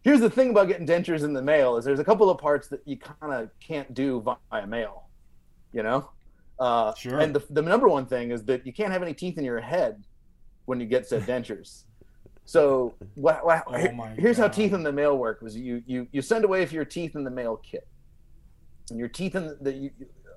Here's 0.03 0.19
the 0.19 0.31
thing 0.31 0.51
about 0.51 0.67
getting 0.67 0.87
dentures 0.87 1.23
in 1.23 1.33
the 1.33 1.43
mail 1.43 1.77
is 1.77 1.85
there's 1.85 2.01
a 2.01 2.05
couple 2.05 2.29
of 2.29 2.37
parts 2.39 2.67
that 2.69 2.81
you 2.85 2.97
kind 2.97 3.33
of 3.33 3.51
can't 3.61 3.95
do 3.95 4.21
via 4.51 4.67
mail, 4.67 5.02
you 5.73 5.83
know. 5.83 6.11
Uh, 6.59 6.95
Sure. 6.95 7.19
And 7.21 7.35
the, 7.35 7.43
the 7.51 7.63
number 7.63 7.89
one 7.89 8.07
thing 8.07 8.31
is 8.31 8.45
that 8.45 8.65
you 8.67 8.73
can't 8.73 8.93
have 8.93 9.03
any 9.03 9.15
teeth 9.15 9.39
in 9.39 9.45
your 9.45 9.61
head 9.61 10.05
when 10.67 10.79
you 10.81 10.87
get 10.87 11.07
said 11.07 11.23
dentures. 11.27 11.85
So 12.45 12.95
what, 13.15 13.45
what, 13.45 13.65
Oh 13.67 13.73
here- 13.77 13.93
here's 14.19 14.37
how 14.37 14.49
teeth 14.49 14.73
in 14.73 14.83
the 14.83 14.93
mail 14.93 15.17
work: 15.17 15.43
was 15.43 15.57
you 15.57 15.83
you 15.87 16.07
you 16.13 16.23
send 16.23 16.45
away 16.45 16.67
for 16.67 16.75
your 16.75 16.85
teeth 16.85 17.15
in 17.15 17.25
the 17.25 17.31
mail 17.31 17.57
kit, 17.57 17.87
and 18.91 18.99
your 18.99 19.09
teeth 19.09 19.35
in 19.37 19.47
the, 19.47 19.59
the 19.61 19.73
you, 19.73 19.91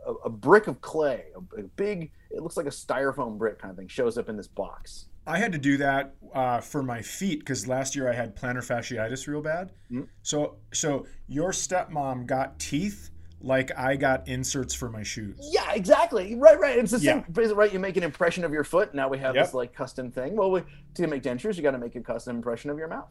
a, 0.05 0.11
a 0.25 0.29
brick 0.29 0.67
of 0.67 0.81
clay, 0.81 1.25
a, 1.35 1.61
a 1.61 1.63
big, 1.63 2.11
it 2.29 2.41
looks 2.43 2.57
like 2.57 2.67
a 2.67 2.69
styrofoam 2.69 3.37
brick 3.39 3.57
kind 3.59 3.71
of 3.71 3.77
thing, 3.77 3.87
shows 3.87 4.17
up 4.19 4.29
in 4.29 4.37
this 4.37 4.47
box. 4.47 5.05
I 5.27 5.39
had 5.39 5.51
to 5.53 5.57
do 5.57 5.77
that 5.77 6.13
uh, 6.35 6.61
for 6.61 6.83
my 6.83 7.01
feet 7.01 7.39
because 7.39 7.67
last 7.67 7.95
year 7.95 8.07
I 8.07 8.13
had 8.13 8.35
plantar 8.35 8.57
fasciitis 8.57 9.25
real 9.27 9.41
bad. 9.41 9.71
Mm. 9.91 10.07
So 10.21 10.57
so 10.73 11.07
your 11.27 11.51
stepmom 11.51 12.27
got 12.27 12.59
teeth 12.59 13.09
like 13.41 13.71
I 13.77 13.95
got 13.95 14.27
inserts 14.27 14.73
for 14.73 14.89
my 14.89 15.03
shoes. 15.03 15.37
Yeah, 15.51 15.71
exactly. 15.73 16.35
Right, 16.35 16.59
right. 16.59 16.77
It's 16.77 16.91
the 16.91 16.99
Yeah. 16.99 17.13
same. 17.23 17.31
basically, 17.31 17.55
Right, 17.57 17.73
you 17.73 17.79
make 17.79 17.97
an 17.97 18.03
impression 18.03 18.43
of 18.43 18.51
your 18.51 18.63
foot. 18.63 18.93
Now 18.93 19.07
we 19.09 19.17
have 19.19 19.35
Yep. 19.35 19.45
this 19.45 19.53
like 19.53 19.73
custom 19.73 20.11
thing. 20.11 20.35
Well, 20.35 20.51
we, 20.51 20.61
to 20.95 21.07
make 21.07 21.23
dentures, 21.23 21.55
you 21.57 21.63
got 21.63 21.71
to 21.71 21.77
make 21.77 21.95
a 21.95 22.01
custom 22.01 22.35
impression 22.37 22.69
of 22.69 22.77
your 22.77 22.87
mouth. 22.87 23.09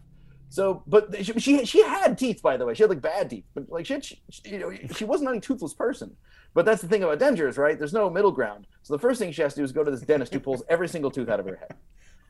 So, 0.51 0.83
but 0.87 1.25
she, 1.25 1.33
she 1.41 1.65
she 1.65 1.83
had 1.83 2.17
teeth, 2.17 2.41
by 2.43 2.57
the 2.57 2.65
way. 2.67 2.75
She 2.75 2.83
had 2.85 2.91
like 2.91 3.01
bad 3.03 3.29
teeth, 3.31 3.45
but 3.55 3.69
like 3.69 3.87
she, 3.87 3.95
had, 3.95 4.05
she 4.05 4.21
you 4.45 4.59
know 4.59 4.73
she 4.95 5.05
wasn't 5.05 5.31
any 5.31 5.41
toothless 5.41 5.75
person. 5.75 6.17
But 6.55 6.65
that's 6.65 6.81
the 6.81 6.87
thing 6.89 7.03
about 7.03 7.19
dentures, 7.19 7.59
right? 7.59 7.77
There's 7.77 7.93
no 7.93 8.09
middle 8.09 8.31
ground. 8.31 8.67
So 8.83 8.95
the 8.95 8.99
first 9.01 9.19
thing 9.19 9.33
she 9.33 9.43
has 9.43 9.55
to 9.55 9.61
do 9.61 9.65
is 9.65 9.73
go 9.73 9.83
to 9.83 9.91
this 9.91 10.03
dentist 10.03 10.33
who 10.33 10.39
pulls 10.41 10.63
every 10.69 10.87
single 10.89 11.11
tooth 11.11 11.29
out 11.29 11.41
of 11.41 11.47
her 11.47 11.57
head. 11.57 11.75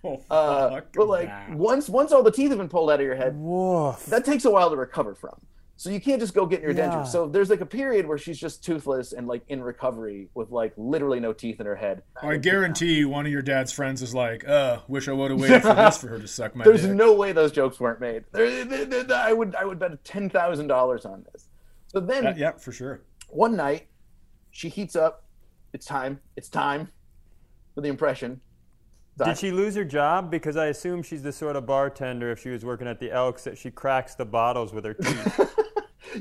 Oh, 0.06 0.20
Uh, 0.30 0.82
but 0.94 1.08
like 1.08 1.28
that. 1.28 1.54
once 1.54 1.88
once 1.88 2.12
all 2.12 2.22
the 2.22 2.30
teeth 2.30 2.50
have 2.50 2.58
been 2.58 2.68
pulled 2.68 2.90
out 2.90 3.00
of 3.00 3.06
your 3.06 3.14
head, 3.14 3.34
Woof. 3.38 4.04
that 4.06 4.22
takes 4.26 4.44
a 4.44 4.50
while 4.50 4.68
to 4.68 4.76
recover 4.76 5.14
from. 5.14 5.40
So 5.76 5.90
you 5.90 6.00
can't 6.00 6.20
just 6.20 6.34
go 6.34 6.46
get 6.46 6.62
your 6.62 6.70
Yeah. 6.70 6.88
dentures. 6.88 7.08
So 7.08 7.26
there's 7.26 7.50
like 7.50 7.60
a 7.60 7.66
period 7.66 8.06
where 8.06 8.16
she's 8.16 8.38
just 8.38 8.64
toothless 8.64 9.12
and 9.12 9.26
like 9.26 9.42
in 9.48 9.60
recovery 9.62 10.28
with 10.34 10.50
like 10.52 10.72
literally 10.76 11.18
no 11.18 11.32
teeth 11.32 11.58
in 11.58 11.66
her 11.66 11.74
head. 11.74 12.02
I 12.22 12.36
guarantee 12.36 12.94
you, 12.94 13.08
one 13.08 13.26
of 13.26 13.32
your 13.32 13.42
dad's 13.42 13.72
friends 13.72 14.00
is 14.00 14.14
like, 14.14 14.46
"Uh, 14.48 14.78
wish 14.86 15.08
I 15.08 15.12
would 15.12 15.32
have 15.32 15.40
waited 15.40 15.62
for 15.62 15.74
this 15.74 15.98
for 15.98 16.08
her 16.08 16.18
to 16.20 16.28
suck 16.28 16.54
my 16.54 16.64
There's 16.64 16.82
dick." 16.82 16.92
no 16.92 17.12
way 17.14 17.32
those 17.32 17.50
jokes 17.50 17.80
weren't 17.80 18.00
made. 18.00 18.22
There, 18.32 18.64
there- 18.64 18.84
there- 18.84 19.02
there- 19.02 19.16
I 19.18 19.32
would 19.32 19.54
I 19.56 19.64
would 19.64 19.78
bet 19.80 20.04
ten 20.04 20.30
thousand 20.30 20.68
dollars 20.68 21.04
on 21.04 21.24
this. 21.32 21.48
So 21.88 21.98
then 22.00 22.26
Uh, 22.28 22.34
yeah, 22.36 22.52
for 22.52 22.70
sure. 22.70 23.02
one 23.28 23.56
night 23.56 23.88
she 24.52 24.68
heats 24.68 24.94
up. 24.94 25.24
It's 25.72 25.86
time. 25.86 26.20
It's 26.36 26.48
time 26.48 26.88
for 27.74 27.80
the 27.80 27.88
impression. 27.88 28.40
Did 29.16 29.38
she 29.38 29.52
lose 29.52 29.74
her 29.76 29.84
job? 29.84 30.30
Because 30.30 30.56
I 30.56 30.66
assume 30.66 31.02
she's 31.02 31.22
the 31.22 31.32
sort 31.32 31.56
of 31.56 31.66
bartender, 31.66 32.32
if 32.32 32.40
she 32.40 32.50
was 32.50 32.64
working 32.64 32.88
at 32.88 32.98
the 32.98 33.12
Elks, 33.12 33.44
that 33.44 33.56
she 33.56 33.70
cracks 33.70 34.14
the 34.14 34.24
bottles 34.24 34.72
with 34.72 34.84
her 34.84 34.94
teeth. 34.94 35.40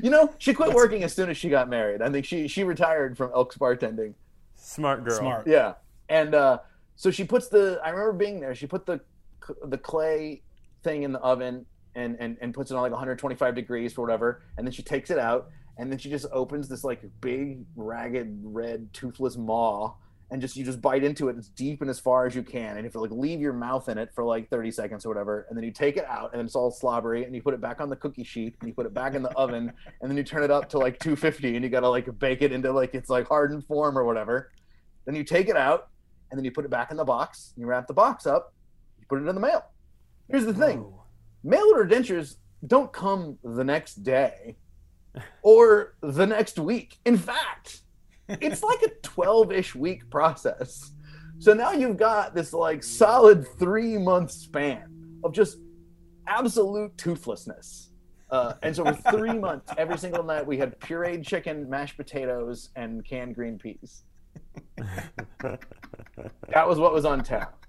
You 0.02 0.10
know, 0.10 0.32
she 0.38 0.54
quit 0.54 0.74
working 0.74 1.04
as 1.04 1.14
soon 1.14 1.30
as 1.30 1.36
she 1.36 1.48
got 1.48 1.68
married. 1.68 2.02
I 2.02 2.10
think 2.10 2.24
she 2.24 2.48
she 2.48 2.64
retired 2.64 3.16
from 3.16 3.30
Elks 3.32 3.56
bartending. 3.56 4.14
Smart 4.56 5.04
girl. 5.04 5.18
Smart. 5.18 5.46
Yeah, 5.46 5.74
and 6.08 6.34
uh, 6.34 6.58
so 6.96 7.10
she 7.10 7.24
puts 7.24 7.48
the. 7.48 7.80
I 7.84 7.90
remember 7.90 8.12
being 8.12 8.40
there. 8.40 8.54
She 8.54 8.66
put 8.66 8.86
the 8.86 9.00
the 9.66 9.78
clay 9.78 10.42
thing 10.82 11.02
in 11.02 11.12
the 11.12 11.20
oven 11.20 11.66
and 11.94 12.16
and 12.18 12.36
and 12.40 12.52
puts 12.52 12.70
it 12.70 12.74
on 12.74 12.82
like 12.82 12.92
125 12.92 13.54
degrees 13.54 13.92
for 13.92 14.02
whatever, 14.02 14.42
and 14.56 14.66
then 14.66 14.72
she 14.72 14.82
takes 14.82 15.10
it 15.10 15.18
out, 15.18 15.48
and 15.78 15.90
then 15.90 15.98
she 15.98 16.10
just 16.10 16.26
opens 16.32 16.68
this 16.68 16.82
like 16.82 17.02
big 17.20 17.64
ragged 17.76 18.40
red 18.42 18.92
toothless 18.92 19.36
maw, 19.36 19.94
and 20.30 20.40
just 20.40 20.56
you 20.56 20.64
just 20.64 20.80
bite 20.80 21.04
into 21.04 21.28
it 21.28 21.36
as 21.36 21.48
deep 21.48 21.80
and 21.80 21.90
as 21.90 22.00
far 22.00 22.26
as 22.26 22.34
you 22.34 22.42
can, 22.42 22.76
and 22.76 22.86
if 22.86 22.94
you 22.94 23.00
have 23.00 23.08
to 23.08 23.14
like 23.14 23.22
leave 23.22 23.40
your 23.40 23.52
mouth 23.52 23.88
in 23.88 23.98
it 23.98 24.10
for 24.14 24.24
like 24.24 24.48
30 24.48 24.70
seconds 24.70 25.04
or 25.04 25.08
whatever, 25.08 25.46
and 25.48 25.56
then 25.56 25.64
you 25.64 25.70
take 25.70 25.96
it 25.96 26.06
out, 26.06 26.32
and 26.32 26.42
it's 26.42 26.54
all 26.54 26.70
slobbery, 26.70 27.24
and 27.24 27.34
you 27.34 27.42
put 27.42 27.54
it 27.54 27.60
back 27.60 27.80
on 27.80 27.88
the 27.88 27.96
cookie 27.96 28.24
sheet, 28.24 28.56
and 28.60 28.68
you 28.68 28.74
put 28.74 28.86
it 28.86 28.94
back 28.94 29.14
in 29.14 29.22
the 29.22 29.30
oven, 29.36 29.72
and 30.00 30.10
then 30.10 30.16
you 30.16 30.24
turn 30.24 30.42
it 30.42 30.50
up 30.50 30.68
to 30.70 30.78
like 30.78 30.98
250, 30.98 31.56
and 31.56 31.64
you 31.64 31.70
gotta 31.70 31.88
like 31.88 32.18
bake 32.18 32.42
it 32.42 32.52
into 32.52 32.72
like 32.72 32.94
it's 32.94 33.10
like 33.10 33.28
hardened 33.28 33.64
form 33.66 33.98
or 33.98 34.04
whatever. 34.04 34.50
Then 35.04 35.14
you 35.14 35.24
take 35.24 35.48
it 35.48 35.56
out, 35.56 35.88
and 36.30 36.38
then 36.38 36.44
you 36.44 36.50
put 36.50 36.64
it 36.64 36.70
back 36.70 36.90
in 36.90 36.96
the 36.96 37.04
box. 37.04 37.52
You 37.56 37.66
wrap 37.66 37.86
the 37.86 37.94
box 37.94 38.26
up. 38.26 38.54
You 38.98 39.06
put 39.08 39.22
it 39.22 39.28
in 39.28 39.34
the 39.34 39.40
mail. 39.40 39.64
Here's 40.28 40.46
the 40.46 40.54
thing: 40.54 40.78
Whoa. 40.80 41.04
mail 41.42 41.66
order 41.74 41.88
dentures 41.88 42.36
don't 42.66 42.92
come 42.92 43.38
the 43.44 43.64
next 43.64 43.96
day 43.96 44.56
or 45.42 45.94
the 46.00 46.26
next 46.26 46.58
week. 46.58 46.98
In 47.04 47.16
fact, 47.16 47.82
it's 48.28 48.62
like 48.62 48.82
a 48.82 48.90
12-ish 49.06 49.74
week 49.74 50.08
process. 50.10 50.92
So 51.38 51.52
now 51.52 51.72
you've 51.72 51.96
got 51.96 52.34
this 52.34 52.52
like 52.52 52.82
solid 52.82 53.46
three 53.58 53.98
month 53.98 54.30
span 54.30 55.18
of 55.24 55.32
just 55.32 55.58
absolute 56.26 56.96
toothlessness. 56.96 57.90
Uh, 58.30 58.54
and 58.62 58.74
so 58.74 58.84
for 58.84 59.10
three 59.16 59.38
months, 59.38 59.70
every 59.76 59.98
single 59.98 60.24
night, 60.24 60.46
we 60.46 60.56
had 60.56 60.78
pureed 60.80 61.24
chicken, 61.26 61.68
mashed 61.68 61.96
potatoes, 61.96 62.70
and 62.74 63.04
canned 63.04 63.34
green 63.34 63.58
peas. 63.58 64.04
That 66.52 66.66
was 66.66 66.78
what 66.78 66.92
was 66.92 67.04
on 67.04 67.22
tap. 67.22 67.66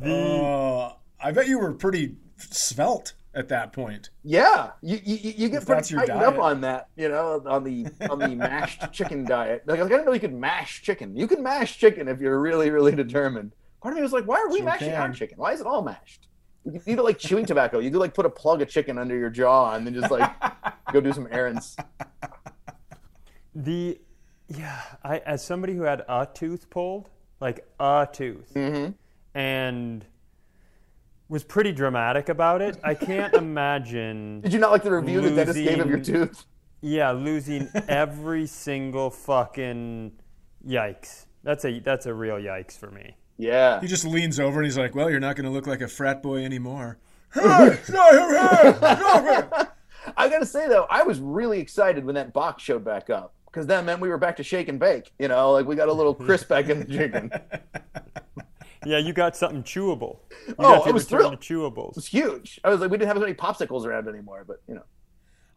The, 0.00 0.14
Uh, 0.14 0.94
I 1.22 1.32
bet 1.32 1.48
you 1.48 1.58
were 1.58 1.72
pretty 1.72 2.16
svelte 2.36 3.14
at 3.34 3.48
that 3.48 3.72
point. 3.72 4.10
Yeah, 4.24 4.70
you 4.82 4.98
you, 5.04 5.32
you 5.36 5.48
get 5.48 5.64
pretty 5.66 5.94
tightened 5.94 6.20
up 6.22 6.38
on 6.38 6.60
that, 6.62 6.88
you 6.96 7.08
know, 7.08 7.42
on 7.46 7.64
the 7.64 7.86
on 8.10 8.18
the 8.18 8.34
mashed 8.34 8.82
chicken 8.92 9.24
diet. 9.24 9.62
Like 9.66 9.80
I 9.80 9.88
didn't 9.88 10.04
know 10.06 10.12
you 10.12 10.20
could 10.20 10.34
mash 10.34 10.82
chicken. 10.82 11.16
You 11.16 11.26
can 11.26 11.42
mash 11.42 11.78
chicken 11.78 12.08
if 12.08 12.20
you're 12.20 12.40
really 12.40 12.70
really 12.70 12.92
determined. 12.94 13.52
Part 13.82 13.92
of 13.92 13.96
me 13.96 14.02
was 14.02 14.12
like, 14.12 14.24
why 14.26 14.36
are 14.36 14.48
we 14.50 14.58
Sure 14.58 14.66
mashing 14.66 14.92
our 14.92 15.12
chicken? 15.12 15.38
Why 15.38 15.52
is 15.52 15.60
it 15.60 15.66
all 15.66 15.82
mashed? 15.82 16.28
You 16.64 16.72
could 16.72 16.82
eat 16.86 16.98
it 16.98 17.02
like 17.02 17.18
chewing 17.18 17.46
tobacco. 17.46 17.78
You 17.78 17.90
could 17.90 18.00
like 18.00 18.12
put 18.12 18.26
a 18.26 18.30
plug 18.30 18.60
of 18.60 18.68
chicken 18.68 18.98
under 18.98 19.16
your 19.16 19.30
jaw 19.30 19.74
and 19.74 19.86
then 19.86 19.94
just 19.94 20.10
like 20.10 20.30
go 20.92 21.00
do 21.00 21.12
some 21.12 21.26
errands. 21.30 21.76
the, 23.54 23.98
yeah, 24.48 24.80
I 25.02 25.18
as 25.18 25.44
somebody 25.44 25.74
who 25.74 25.82
had 25.82 26.02
a 26.08 26.26
tooth 26.32 26.68
pulled, 26.70 27.08
like 27.40 27.66
a 27.78 28.06
tooth, 28.12 28.52
Mm-hmm. 28.54 28.92
and 29.38 30.04
was 31.30 31.44
pretty 31.44 31.72
dramatic 31.72 32.28
about 32.28 32.60
it. 32.60 32.76
I 32.84 32.92
can't 32.94 33.32
imagine. 33.46 34.42
Did 34.42 34.52
you 34.52 34.58
not 34.58 34.72
like 34.72 34.82
the 34.82 34.92
review 34.92 35.22
the 35.22 35.30
dentist 35.30 35.58
gave 35.58 35.80
of 35.80 35.88
your 35.88 35.96
Losing- 35.98 36.14
tooth? 36.14 36.44
Yeah, 36.82 37.12
losing 37.12 37.68
every 37.88 38.46
single 38.46 39.08
fucking 39.10 40.12
yikes. 40.66 41.26
That's 41.42 41.64
a 41.64 41.78
that's 41.80 42.04
a 42.06 42.12
real 42.14 42.36
yikes 42.36 42.76
for 42.76 42.90
me. 42.90 43.16
Yeah. 43.38 43.80
He 43.80 43.86
just 43.86 44.04
leans 44.04 44.38
over 44.40 44.58
and 44.58 44.66
he's 44.66 44.76
like, 44.76 44.94
"Well, 44.94 45.08
you're 45.10 45.20
not 45.20 45.36
going 45.36 45.44
to 45.46 45.50
look 45.50 45.66
like 45.66 45.80
a 45.80 45.88
frat 45.88 46.22
boy 46.22 46.44
anymore." 46.44 46.98
Hey, 47.32 47.78
stop 47.84 48.10
here, 48.12 48.74
stop 48.74 49.22
here. 49.22 49.68
I 50.16 50.28
gotta 50.28 50.44
say 50.46 50.66
though, 50.68 50.86
I 50.90 51.04
was 51.04 51.20
really 51.20 51.60
excited 51.60 52.04
when 52.04 52.16
that 52.16 52.32
box 52.32 52.62
showed 52.62 52.84
back 52.84 53.08
up 53.08 53.34
because 53.46 53.68
that 53.68 53.84
meant 53.84 54.00
we 54.00 54.08
were 54.08 54.18
back 54.18 54.36
to 54.38 54.42
shake 54.42 54.66
and 54.68 54.80
bake. 54.80 55.12
You 55.18 55.28
know, 55.28 55.52
like 55.52 55.64
we 55.66 55.76
got 55.76 55.88
a 55.88 55.92
little 55.92 56.12
crisp 56.14 56.48
back 56.48 56.68
in 56.68 56.80
the 56.80 56.86
chicken. 56.86 57.30
Yeah, 58.86 58.98
you 58.98 59.12
got 59.12 59.36
something 59.36 59.62
chewable. 59.62 60.18
You 60.48 60.54
Oh, 60.58 60.78
got 60.78 60.88
I 60.88 60.90
was 60.92 61.04
return 61.04 61.20
thrilled. 61.20 61.40
to 61.42 61.54
chewables. 61.54 61.96
It's 61.98 62.06
huge. 62.06 62.58
I 62.64 62.70
was 62.70 62.80
like, 62.80 62.90
we 62.90 62.96
didn't 62.96 63.08
have 63.08 63.16
as 63.18 63.20
many 63.20 63.34
popsicles 63.34 63.84
around 63.84 64.08
anymore, 64.08 64.44
but 64.46 64.62
you 64.66 64.74
know. 64.74 64.84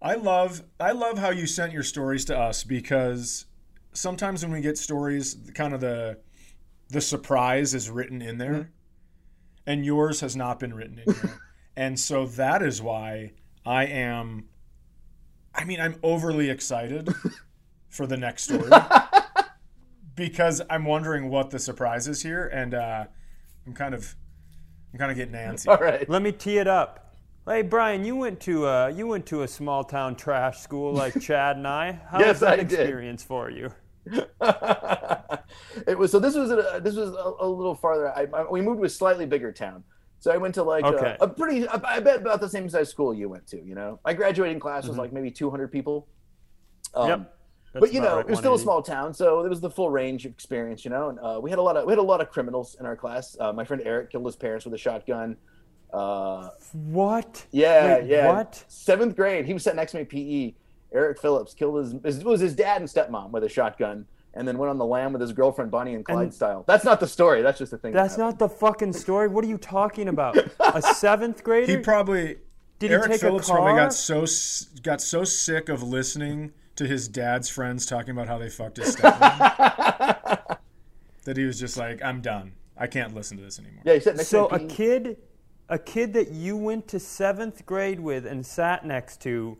I 0.02 0.16
love 0.16 0.62
I 0.82 0.92
love 0.92 1.18
how 1.18 1.30
you 1.30 1.48
sent 1.48 1.72
your 1.72 1.84
stories 1.84 2.26
to 2.26 2.38
us 2.38 2.64
because 2.66 3.46
sometimes 3.94 4.44
when 4.44 4.52
we 4.52 4.60
get 4.60 4.78
stories, 4.78 5.38
kind 5.56 5.74
of 5.74 5.80
the 5.80 6.18
the 6.90 7.00
surprise 7.00 7.74
is 7.74 7.90
written 7.90 8.22
in 8.22 8.38
there, 8.38 8.52
Mm-hmm. 8.54 8.70
and 9.68 9.86
yours 9.86 10.20
has 10.20 10.36
not 10.36 10.60
been 10.60 10.74
written 10.74 11.00
in 11.00 11.14
there, 11.14 11.40
and 11.78 11.98
so 11.98 12.26
that 12.26 12.62
is 12.62 12.82
why 12.82 13.32
I 13.66 13.86
am. 13.86 14.46
I 15.56 15.64
mean, 15.64 15.80
I'm 15.80 15.96
overly 16.04 16.50
excited 16.50 17.08
for 17.90 18.06
the 18.06 18.18
next 18.18 18.44
story 18.44 18.70
because 20.16 20.62
I'm 20.70 20.86
wondering 20.86 21.30
what 21.30 21.50
the 21.50 21.60
surprise 21.60 22.08
is 22.08 22.22
here, 22.22 22.48
and 22.48 22.74
uh, 22.74 23.06
I'm 23.66 23.74
kind 23.74 23.94
of, 23.96 24.16
I'm 24.94 25.00
kind 25.00 25.12
of 25.12 25.18
getting 25.18 25.34
antsy. 25.34 25.68
All 25.68 25.78
right. 25.78 26.08
Let 26.10 26.22
me 26.22 26.32
tee 26.32 26.58
it 26.58 26.68
up. 26.68 27.00
Hey 27.46 27.62
Bryan, 27.62 28.06
you 28.06 28.16
went 28.16 28.40
to 28.42 28.66
uh, 28.66 28.88
you 28.96 29.06
went 29.06 29.26
to 29.28 29.42
a 29.42 29.48
small 29.48 29.84
town 29.84 30.16
trash 30.16 30.60
school 30.60 30.94
like 30.94 31.20
Chad 31.20 31.58
and 31.58 31.68
I. 31.68 32.00
How 32.10 32.20
Yes, 32.20 32.30
was 32.36 32.40
that 32.42 32.54
I 32.54 32.64
did. 32.64 32.80
experience 32.80 33.24
for 33.24 33.50
you? 33.50 33.70
it 35.88 35.98
was 35.98 36.12
so. 36.12 36.20
This 36.20 36.36
was 36.36 36.52
a, 36.52 36.80
this 36.82 36.96
was 36.96 37.10
a, 37.10 37.34
a 37.46 37.48
little 37.48 37.76
farther. 37.76 38.10
I, 38.16 38.28
I, 38.34 38.50
we 38.50 38.62
moved 38.62 38.80
to 38.80 38.86
a 38.86 38.90
slightly 38.90 39.26
bigger 39.26 39.52
town, 39.52 39.84
so 40.20 40.32
I 40.32 40.38
went 40.38 40.56
to 40.56 40.64
like 40.64 40.86
Okay. 40.86 41.18
a, 41.20 41.26
a 41.26 41.28
pretty. 41.28 41.68
I, 41.68 41.80
I 41.84 42.00
bet 42.00 42.22
about 42.22 42.40
the 42.42 42.50
same 42.50 42.70
size 42.70 42.90
school 42.90 43.14
you 43.14 43.30
went 43.30 43.48
to. 43.48 43.62
You 43.62 43.76
know, 43.76 44.00
my 44.06 44.14
graduating 44.14 44.60
class 44.60 44.88
was 44.88 44.98
like 44.98 45.12
maybe 45.14 45.32
200 45.32 45.70
people. 45.72 46.08
Um, 46.94 47.10
Mm-hmm. 47.10 47.24
Yep. 47.74 47.82
but 47.82 47.94
you 47.94 48.02
know, 48.02 48.18
right, 48.18 48.26
it 48.26 48.30
was 48.30 48.40
still 48.40 48.54
a 48.56 48.60
small 48.60 48.82
town, 48.82 49.14
so 49.14 49.44
it 49.46 49.50
was 49.50 49.60
the 49.62 49.70
full 49.70 49.90
range 49.90 50.26
of 50.26 50.32
experience. 50.32 50.84
You 50.86 50.92
know, 50.92 51.10
and 51.10 51.20
uh, 51.20 51.40
we 51.42 51.50
had 51.50 51.60
a 51.60 51.62
lot 51.62 51.76
of 51.78 51.86
we 51.86 51.92
had 51.92 52.00
a 52.00 52.02
lot 52.02 52.22
of 52.22 52.30
criminals 52.30 52.76
in 52.80 52.86
our 52.86 52.96
class. 52.96 53.36
Uh, 53.40 53.52
my 53.54 53.64
friend 53.66 53.82
Eric 53.86 54.12
killed 54.12 54.26
his 54.26 54.36
parents 54.36 54.66
with 54.66 54.74
a 54.74 54.78
shotgun. 54.78 55.38
Uh, 55.92 56.50
What? 56.72 57.46
yeah, 57.52 57.98
Wait, 58.00 58.08
yeah. 58.10 58.34
What? 58.34 58.64
Seventh 58.68 59.16
grade, 59.16 59.46
he 59.46 59.54
was 59.54 59.64
sitting 59.64 59.78
next 59.78 59.92
to 59.92 60.00
me 60.00 60.06
PE. 60.06 60.54
Eric 60.92 61.20
Phillips 61.20 61.54
killed 61.54 61.78
his, 61.84 61.96
his 62.04 62.18
it 62.20 62.26
was 62.26 62.40
his 62.42 62.56
dad 62.56 62.82
and 62.82 62.90
stepmom 62.90 63.32
with 63.32 63.44
a 63.44 63.50
shotgun, 63.50 64.06
and 64.36 64.48
then 64.48 64.58
went 64.60 64.70
on 64.70 64.78
the 64.78 64.86
lam 64.86 65.12
with 65.14 65.22
his 65.22 65.32
girlfriend 65.34 65.72
Bonnie 65.72 65.96
and 65.96 66.06
Clyde 66.06 66.24
And- 66.26 66.34
style. 66.34 66.64
That's 66.68 66.84
not 66.86 67.00
the 67.00 67.08
story. 67.08 67.42
That's 67.42 67.58
just 67.60 67.72
the 67.72 67.78
thing. 67.78 67.94
That's 67.94 68.16
happened. 68.16 68.40
not 68.40 68.50
the 68.50 68.50
fucking 68.50 68.94
story. 68.94 69.28
What 69.28 69.44
are 69.44 69.48
you 69.48 69.58
talking 69.58 70.08
about? 70.08 70.38
A 70.60 70.82
seventh 70.96 71.44
grader? 71.44 71.72
He 71.72 71.78
probably 71.80 72.38
Did 72.80 72.90
he 72.92 72.96
Eric 72.96 73.08
take 73.12 73.16
a 73.22 73.26
Phillips 73.26 73.50
probably 73.50 73.74
got 73.74 73.94
so 73.94 74.26
got 74.84 75.02
so 75.02 75.24
sick 75.24 75.70
of 75.70 75.82
listening 75.84 76.52
to 76.76 76.88
his 76.88 77.08
dad's 77.08 77.50
friends 77.50 77.86
talking 77.86 78.12
about 78.12 78.28
how 78.28 78.38
they 78.38 78.50
fucked 78.50 78.78
his 78.78 78.96
stepmom 78.96 79.38
that 81.26 81.38
he 81.38 81.46
was 81.46 81.60
just 81.60 81.78
like, 81.78 82.04
I'm 82.04 82.22
done. 82.22 82.54
I 82.78 82.88
can't 82.88 83.14
listen 83.14 83.38
to 83.38 83.44
this 83.44 83.60
anymore. 83.60 83.84
Yeah, 83.86 83.94
he 83.94 84.00
sat 84.00 84.16
next 84.18 84.30
so 84.30 84.48
a 84.48 84.58
me. 84.58 84.64
at 84.64 84.70
PE. 84.70 84.76
kid, 84.76 85.18
a 85.70 85.80
kid 85.80 86.14
that 86.14 86.32
you 86.32 86.58
went 86.58 86.88
to 86.90 87.00
seventh 87.00 87.66
grade 87.66 88.00
with 88.00 88.26
and 88.26 88.46
sat 88.46 88.86
next 88.86 89.22
to, 89.22 89.58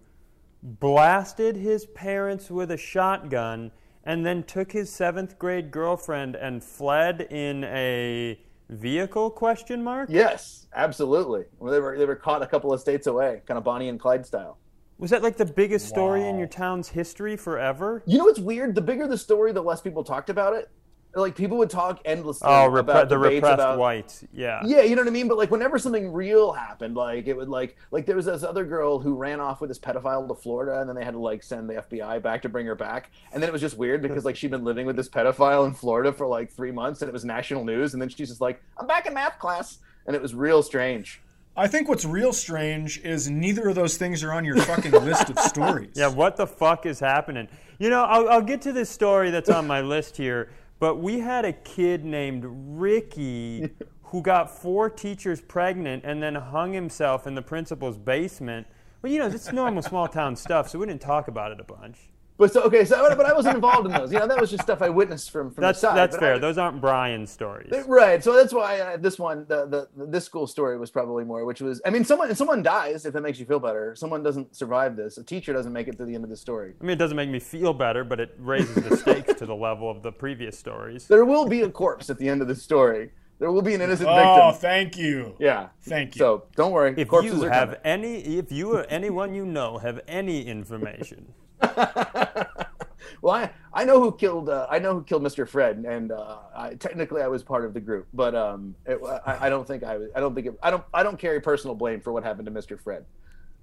blasted 0.62 1.56
his 1.56 1.86
parents 1.86 2.50
with 2.50 2.72
a 2.72 2.78
shotgun, 2.78 3.72
and 4.04 4.26
then 4.26 4.44
took 4.44 4.72
his 4.72 4.92
seventh 4.92 5.38
grade 5.38 5.72
girlfriend 5.72 6.36
and 6.36 6.64
fled 6.64 7.22
in 7.30 7.64
a 7.66 8.40
vehicle? 8.70 9.30
Question 9.30 9.84
mark. 9.84 10.10
Yes, 10.12 10.68
absolutely. 10.74 11.46
Well, 11.60 11.72
they 11.72 11.80
were 11.80 11.98
they 11.98 12.06
were 12.06 12.16
caught 12.16 12.42
a 12.42 12.48
couple 12.48 12.74
of 12.74 12.80
states 12.80 13.08
away, 13.08 13.42
kind 13.46 13.58
of 13.58 13.64
Bonnie 13.64 13.90
and 13.90 14.00
Clyde 14.00 14.26
style. 14.26 14.58
Was 14.98 15.10
that 15.12 15.24
like 15.24 15.38
the 15.38 15.46
biggest 15.46 15.88
story 15.88 16.28
in 16.28 16.38
your 16.38 16.48
town's 16.48 16.90
history 16.90 17.36
forever? 17.36 18.04
You 18.06 18.18
know 18.20 18.26
what's 18.26 18.40
weird? 18.40 18.76
The 18.76 18.82
bigger 18.82 19.08
the 19.08 19.18
story, 19.18 19.52
the 19.52 19.62
less 19.62 19.82
people 19.82 20.04
talked 20.04 20.30
about 20.30 20.54
it. 20.54 20.70
Like 21.16 21.36
people 21.36 21.60
would 21.60 21.70
talk 21.70 22.02
endlessly 22.06 22.48
Oh, 22.48 22.68
repre- 22.70 22.80
about 22.80 23.10
the 23.10 23.20
repressed 23.20 23.54
about 23.54 23.78
whites. 23.78 24.24
Yeah. 24.34 24.62
Yeah, 24.66 24.82
you 24.82 24.96
know 24.96 25.04
what 25.04 25.08
I 25.08 25.12
mean. 25.12 25.28
But 25.28 25.38
like, 25.38 25.52
whenever 25.52 25.78
something 25.78 26.12
real 26.12 26.52
happened, 26.54 26.96
like 26.96 27.28
it 27.28 27.38
would 27.38 27.50
like 27.50 27.78
like 27.92 28.08
there 28.08 28.16
was 28.16 28.26
this 28.26 28.42
other 28.44 28.66
girl 28.66 28.98
who 28.98 29.14
ran 29.14 29.40
off 29.40 29.62
with 29.62 29.70
this 29.70 29.78
pedophile 29.78 30.28
to 30.28 30.34
Florida, 30.34 30.80
and 30.80 30.90
then 30.90 30.96
they 30.96 31.04
had 31.06 31.12
to 31.14 31.20
like 31.20 31.44
send 31.44 31.70
the 31.70 31.76
FBI 31.76 32.20
back 32.24 32.42
to 32.44 32.50
bring 32.50 32.66
her 32.66 32.74
back. 32.74 33.12
And 33.32 33.44
then 33.44 33.48
it 33.48 33.54
was 33.54 33.62
just 33.62 33.78
weird 33.78 34.02
because 34.08 34.26
like 34.26 34.36
she'd 34.36 34.50
been 34.50 34.64
living 34.64 34.88
with 34.88 34.96
this 34.96 35.08
pedophile 35.10 35.68
in 35.68 35.74
Florida 35.76 36.12
for 36.12 36.26
like 36.26 36.52
three 36.52 36.72
months, 36.72 37.02
and 37.04 37.10
it 37.10 37.14
was 37.14 37.24
national 37.26 37.64
news. 37.64 37.94
And 37.94 38.02
then 38.02 38.10
she's 38.10 38.30
just 38.30 38.42
like, 38.42 38.64
"I'm 38.78 38.88
back 38.88 39.06
in 39.06 39.14
math 39.14 39.38
class," 39.38 39.78
and 40.08 40.16
it 40.16 40.22
was 40.22 40.34
real 40.34 40.64
strange. 40.64 41.22
I 41.56 41.68
think 41.68 41.88
what's 41.88 42.04
real 42.04 42.34
strange 42.34 43.00
is 43.02 43.30
neither 43.30 43.70
of 43.70 43.76
those 43.76 43.96
things 43.96 44.24
are 44.24 44.34
on 44.34 44.44
your 44.44 44.58
fucking 44.58 44.92
list 44.92 45.30
of 45.30 45.38
stories. 45.40 45.92
Yeah, 45.94 46.08
what 46.08 46.36
the 46.36 46.48
fuck 46.48 46.88
is 46.88 47.00
happening? 47.00 47.48
You 47.78 47.92
know, 47.92 48.04
I'll, 48.06 48.28
I'll 48.28 48.42
get 48.42 48.62
to 48.64 48.72
this 48.72 48.90
story 48.90 49.30
that's 49.30 49.50
on 49.50 49.68
my 49.68 49.82
list 49.82 50.18
here, 50.18 50.50
but 50.80 50.96
we 50.96 51.20
had 51.20 51.46
a 51.46 51.54
kid 51.54 52.06
named 52.06 52.44
Ricky 52.48 53.70
who 54.02 54.22
got 54.24 54.50
four 54.50 54.90
teachers 54.90 55.42
pregnant 55.42 56.04
and 56.06 56.24
then 56.24 56.34
hung 56.34 56.74
himself 56.74 57.28
in 57.28 57.36
the 57.36 57.42
principal's 57.42 57.98
basement. 58.00 58.66
Well, 59.04 59.12
you 59.12 59.20
know, 59.20 59.28
it's 59.28 59.52
normal 59.52 59.84
small 59.84 60.08
town 60.08 60.36
stuff, 60.36 60.70
so 60.70 60.80
we 60.80 60.88
didn't 60.88 61.02
talk 61.02 61.28
about 61.28 61.52
it 61.52 61.60
a 61.60 61.64
bunch. 61.64 62.00
But 62.36 62.52
so 62.52 62.64
okay, 62.64 62.84
so 62.84 62.98
but 63.16 63.26
I 63.28 63.34
wasn't 63.34 63.56
involved 63.56 63.86
in 63.86 63.92
those. 63.94 64.12
You 64.12 64.18
know, 64.20 64.28
that 64.28 64.42
was 64.42 64.50
just 64.50 64.64
stuff 64.64 64.82
I 64.82 64.90
witnessed 64.90 65.30
from 65.30 65.52
from 65.52 65.62
That's 65.62 65.80
the 65.80 65.88
side. 65.90 65.98
that's 65.98 66.16
but 66.16 66.20
fair. 66.20 66.34
I- 66.36 66.40
Those 66.40 66.58
aren't 66.58 66.82
Bryan's 66.82 67.30
stories. 67.30 67.72
Right, 67.88 68.24
so 68.24 68.34
that's 68.34 68.52
why 68.52 68.80
uh, 68.80 68.98
this 68.98 69.20
one, 69.20 69.46
the, 69.48 69.88
the 69.96 70.06
this 70.08 70.26
school 70.26 70.48
story 70.48 70.78
was 70.80 70.90
probably 70.90 71.24
more, 71.26 71.46
which 71.46 71.62
was, 71.62 71.80
I 71.86 71.92
mean, 71.92 72.04
someone 72.04 72.34
someone 72.34 72.64
dies 72.64 73.06
if 73.06 73.14
that 73.14 73.22
makes 73.22 73.40
you 73.40 73.46
feel 73.46 73.60
better. 73.60 73.96
Someone 73.96 74.24
doesn't 74.24 74.56
survive 74.56 74.96
this. 74.96 75.18
A 75.20 75.24
teacher 75.24 75.54
doesn't 75.54 75.72
make 75.74 75.88
it 75.88 75.98
to 76.00 76.06
the 76.06 76.16
end 76.16 76.24
of 76.24 76.32
the 76.32 76.38
story. 76.38 76.74
I 76.82 76.84
mean, 76.84 76.94
it 76.94 77.00
doesn't 77.00 77.16
make 77.18 77.30
me 77.30 77.40
feel 77.40 77.72
better, 77.74 78.04
but 78.04 78.20
it 78.20 78.36
raises 78.40 78.76
the 78.76 78.98
stakes 78.98 79.36
to 79.36 79.46
the 79.46 79.56
level 79.56 79.90
of 79.92 80.02
the 80.02 80.12
previous 80.12 80.58
stories. 80.58 81.08
There 81.08 81.26
will 81.26 81.46
be 81.48 81.62
a 81.62 81.70
corpse 81.70 82.10
at 82.10 82.18
the 82.18 82.28
end 82.30 82.42
of 82.42 82.48
the 82.48 82.56
story. 82.56 83.12
There 83.38 83.52
will 83.52 83.62
be 83.62 83.74
an 83.76 83.82
innocent 83.82 84.10
Oh, 84.10 84.16
victim. 84.16 84.42
Oh, 84.42 84.52
thank 84.54 84.98
you. 84.98 85.36
Yeah. 85.40 85.68
Thank 85.84 86.16
you. 86.16 86.20
So 86.20 86.46
don't 86.56 86.72
worry. 86.72 86.94
If 86.98 87.10
corpses 87.10 87.34
you 87.40 87.46
are 87.46 87.50
have 87.50 87.70
coming. 87.70 87.82
any, 87.84 88.38
if 88.38 88.52
you 88.52 88.74
or 88.74 88.86
anyone 88.90 89.36
you 89.36 89.46
know 89.46 89.78
have 89.80 90.00
any 90.08 90.46
information, 90.48 91.34
well, 93.22 93.36
I, 93.36 93.50
I 93.74 93.86
know 93.86 94.00
who 94.00 94.12
killed 94.12 94.50
uh, 94.50 94.68
I 94.70 94.80
know 94.80 94.94
who 94.94 95.04
killed 95.04 95.24
Mr. 95.24 95.48
Fred, 95.48 95.78
and 95.88 96.12
uh, 96.12 96.38
I, 96.56 96.76
technically 96.76 97.22
I 97.22 97.28
was 97.28 97.44
part 97.44 97.66
of 97.66 97.74
the 97.74 97.80
group, 97.80 98.08
but 98.14 98.36
um, 98.36 98.76
it, 98.86 99.00
I, 99.26 99.48
I 99.48 99.50
don't 99.50 99.68
think 99.68 99.84
I 99.84 99.98
was. 99.98 100.10
I 100.16 100.20
don't 100.20 100.36
think 100.36 100.48
it, 100.48 100.60
I 100.62 100.72
don't 100.72 100.84
I 100.94 101.04
don't 101.04 101.18
carry 101.18 101.40
personal 101.42 101.76
blame 101.76 102.02
for 102.02 102.12
what 102.12 102.24
happened 102.24 102.46
to 102.46 102.52
Mr. 102.52 102.80
Fred. 102.80 103.06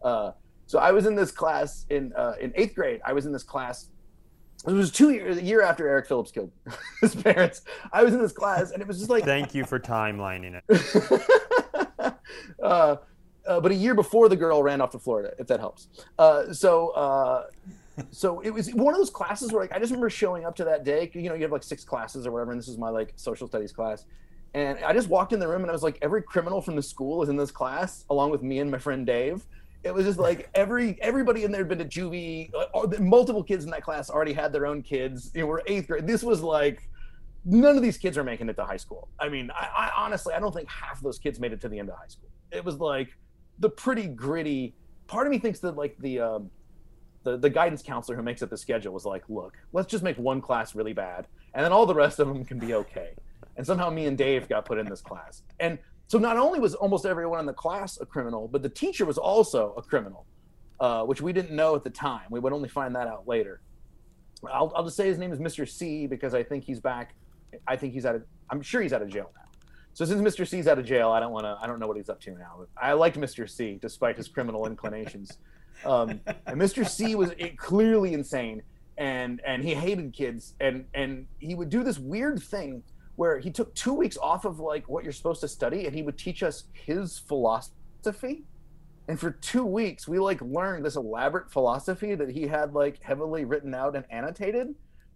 Uh, 0.03 0.33
so 0.67 0.79
I 0.79 0.93
was 0.93 1.07
in 1.07 1.15
this 1.15 1.31
class 1.31 1.87
in 1.91 2.13
uh, 2.15 2.35
in 2.41 2.53
eighth 2.57 2.75
grade. 2.75 3.01
I 3.05 3.13
was 3.13 3.27
in 3.27 3.33
this 3.33 3.43
class. 3.43 3.89
It 4.67 4.73
was 4.73 4.91
two 4.91 5.11
years 5.11 5.39
a 5.39 5.43
year 5.43 5.63
after 5.63 5.89
Eric 5.89 6.07
Phillips 6.07 6.31
killed 6.31 6.53
his 7.01 7.15
parents. 7.15 7.63
I 7.93 8.03
was 8.03 8.15
in 8.15 8.21
this 8.21 8.33
class, 8.33 8.73
and 8.73 8.83
it 8.83 8.89
was 8.89 8.99
just 8.99 9.11
like 9.11 9.25
thank 9.25 9.55
you 9.55 9.65
for 9.65 9.79
timelining 9.79 10.61
it. 10.69 12.15
uh, 12.63 12.97
uh, 13.47 13.61
but 13.61 13.73
a 13.73 13.75
year 13.75 13.95
before 13.95 14.29
the 14.29 14.37
girl 14.37 14.63
ran 14.63 14.81
off 14.81 14.91
to 14.91 14.99
Florida, 14.99 15.33
if 15.39 15.47
that 15.49 15.61
helps. 15.61 15.89
Uh, 16.19 16.53
so, 16.53 16.91
uh, 16.91 17.47
so 18.11 18.41
it 18.41 18.51
was 18.51 18.73
one 18.75 18.95
of 18.95 18.99
those 18.99 19.11
classes 19.11 19.53
where 19.53 19.63
like 19.63 19.73
I 19.73 19.79
just 19.79 19.91
remember 19.91 20.11
showing 20.11 20.45
up 20.45 20.57
to 20.57 20.65
that 20.65 20.85
day. 20.85 21.11
You 21.15 21.29
know, 21.29 21.35
you 21.35 21.43
have 21.43 21.53
like 21.53 21.63
six 21.63 21.85
classes 21.85 22.27
or 22.27 22.33
whatever, 22.33 22.53
and 22.53 22.61
this 22.61 22.69
is 22.69 22.79
my 22.79 22.89
like 22.89 23.13
social 23.17 23.47
studies 23.47 23.73
class. 23.73 24.05
And 24.55 24.79
I 24.85 24.93
just 24.93 25.09
walked 25.09 25.33
in 25.33 25.39
the 25.39 25.47
room 25.47 25.63
and 25.63 25.71
I 25.71 25.73
was 25.73 25.83
like, 25.83 25.99
every 26.03 26.23
criminal 26.23 26.61
from 26.61 26.75
the 26.75 26.83
school 26.83 27.19
was 27.19 27.29
in 27.29 27.37
this 27.37 27.53
class, 27.53 28.05
along 28.11 28.31
with 28.31 28.43
me 28.43 28.59
and 28.59 28.71
my 28.71 28.79
friend 28.79 29.07
Dave. 29.07 29.47
It 29.85 29.95
was 29.95 30.05
just 30.05 30.19
like 30.19 30.51
every 30.55 31.01
everybody 31.01 31.45
in 31.45 31.53
there 31.53 31.61
had 31.61 31.69
been 31.69 31.79
to 31.79 31.85
juvie. 31.85 32.51
Uh, 32.55 32.87
multiple 33.01 33.45
kids 33.45 33.65
in 33.65 33.71
that 33.71 33.83
class 33.83 34.11
already 34.11 34.33
had 34.33 34.53
their 34.53 34.67
own 34.67 34.83
kids. 34.83 35.31
You 35.35 35.43
know, 35.43 35.47
we're 35.47 35.63
eighth 35.67 35.87
grade. 35.87 36.07
This 36.07 36.23
was 36.23 36.43
like 36.43 36.89
none 37.45 37.77
of 37.77 37.83
these 37.83 37.97
kids 37.97 38.19
are 38.19 38.25
making 38.25 38.49
it 38.49 38.55
to 38.57 38.65
high 38.65 38.77
school. 38.77 39.09
I 39.19 39.29
mean, 39.29 39.51
I, 39.51 39.69
I 39.77 40.05
honestly, 40.05 40.35
I 40.35 40.41
don't 40.41 40.55
think 40.55 40.69
half 40.69 40.99
of 40.99 41.03
those 41.03 41.19
kids 41.19 41.41
made 41.41 41.53
it 41.53 41.61
to 41.63 41.69
the 41.69 41.79
end 41.79 41.89
of 41.89 41.97
high 41.97 42.09
school. 42.09 42.29
It 42.51 42.65
was 42.65 42.77
like 42.77 43.17
the 43.59 43.71
pretty 43.71 44.07
gritty. 44.09 44.75
Part 45.07 45.27
of 45.27 45.31
me 45.31 45.39
thinks 45.39 45.61
that 45.61 45.77
like 45.77 45.97
the 45.99 46.21
um, 46.21 46.51
the 47.23 47.37
the 47.37 47.51
guidance 47.51 47.83
counselor 47.83 48.16
who 48.16 48.23
makes 48.23 48.43
up 48.43 48.51
the 48.51 48.57
schedule 48.57 48.93
was 48.93 49.05
like, 49.05 49.25
look, 49.29 49.57
let's 49.73 49.91
just 49.91 50.03
make 50.05 50.16
one 50.18 50.41
class 50.41 50.75
really 50.75 50.93
bad, 50.93 51.27
and 51.55 51.64
then 51.64 51.73
all 51.73 51.87
the 51.87 51.95
rest 51.95 52.18
of 52.18 52.29
them 52.29 52.45
can 52.45 52.59
be 52.59 52.75
okay. 52.75 53.11
And 53.57 53.66
somehow 53.66 53.91
me 53.91 54.07
and 54.07 54.16
Dave 54.16 54.49
got 54.49 54.64
put 54.64 54.79
in 54.79 54.87
this 54.87 55.01
class, 55.01 55.43
and 55.59 55.79
so 56.11 56.18
not 56.18 56.37
only 56.37 56.59
was 56.59 56.75
almost 56.75 57.07
everyone 57.07 57.39
in 57.39 57.47
the 57.47 57.53
class 57.53 58.01
a 58.01 58.05
criminal, 58.07 58.49
but 58.49 58.62
the 58.62 58.68
teacher 58.68 59.05
was 59.05 59.16
also 59.16 59.75
a 59.77 59.83
criminal, 59.83 60.27
uh, 60.81 61.05
which 61.05 61.21
we 61.21 61.33
didn't 61.33 61.53
know 61.53 61.77
at 61.77 61.85
the 61.85 61.91
time. 61.91 62.25
We 62.31 62.41
would 62.41 62.53
only 62.53 62.68
find 62.68 62.97
that 62.97 63.07
out 63.07 63.29
later. 63.29 63.61
I'll, 64.53 64.73
I'll 64.75 64.85
just 64.85 64.97
say 64.97 65.07
his 65.07 65.18
name 65.18 65.33
is 65.33 65.39
Mr. 65.39 65.68
C 65.68 66.09
because 66.09 66.35
I 66.35 66.43
think 66.43 66.64
he's 66.64 66.81
back. 66.81 67.14
I 67.66 67.77
think 67.77 67.93
he's 67.93 68.07
out 68.07 68.16
of. 68.16 68.25
I'm 68.51 68.62
sure 68.62 68.83
he's 68.83 68.93
out 68.93 69.03
of 69.03 69.09
jail 69.09 69.31
now. 69.37 69.41
So 69.93 70.05
since 70.05 70.21
Mr. 70.21 70.47
C's 70.47 70.66
out 70.66 70.79
of 70.79 70.85
jail, 70.85 71.11
I 71.11 71.21
don't 71.21 71.33
want 71.33 71.45
to. 71.45 71.57
I 71.61 71.66
don't 71.66 71.79
know 71.79 71.87
what 71.87 71.97
he's 71.97 72.09
up 72.09 72.21
to 72.23 72.33
now. 72.33 72.66
I 72.77 72.93
liked 72.95 73.16
Mr. 73.16 73.49
C 73.49 73.79
despite 73.81 74.16
his 74.16 74.29
criminal 74.29 74.66
inclinations. 74.66 75.39
Um, 75.85 76.20
and 76.47 76.61
Mr. 76.61 76.89
C 76.89 77.14
was 77.16 77.33
clearly 77.57 78.14
insane, 78.14 78.62
and 78.99 79.41
and 79.47 79.62
he 79.62 79.74
hated 79.74 80.12
kids, 80.12 80.55
and 80.61 80.85
and 80.95 81.26
he 81.39 81.55
would 81.55 81.70
do 81.70 81.83
this 81.83 81.99
weird 81.99 82.43
thing 82.43 82.83
where 83.16 83.39
he 83.39 83.51
took 83.51 83.74
two 83.74 83.93
weeks 83.93 84.16
off 84.16 84.45
of 84.45 84.61
like 84.61 84.89
what 84.89 85.05
you're 85.05 85.12
supposed 85.12 85.41
to 85.43 85.49
study, 85.49 85.87
and 85.87 85.95
he 85.95 86.03
would 86.03 86.18
teach 86.18 86.43
us 86.43 86.64
his 86.72 87.18
philosophy. 87.18 88.45
And 89.09 89.18
for 89.18 89.33
two 89.33 89.64
weeks, 89.64 90.07
we 90.07 90.18
like 90.18 90.41
learned 90.41 90.85
this 90.85 90.97
elaborate 90.97 91.51
philosophy 91.51 92.14
that 92.14 92.31
he 92.31 92.47
had 92.47 92.74
like 92.74 93.03
heavily 93.03 93.45
written 93.45 93.74
out 93.74 93.97
and 93.97 94.05
annotated, 94.11 94.74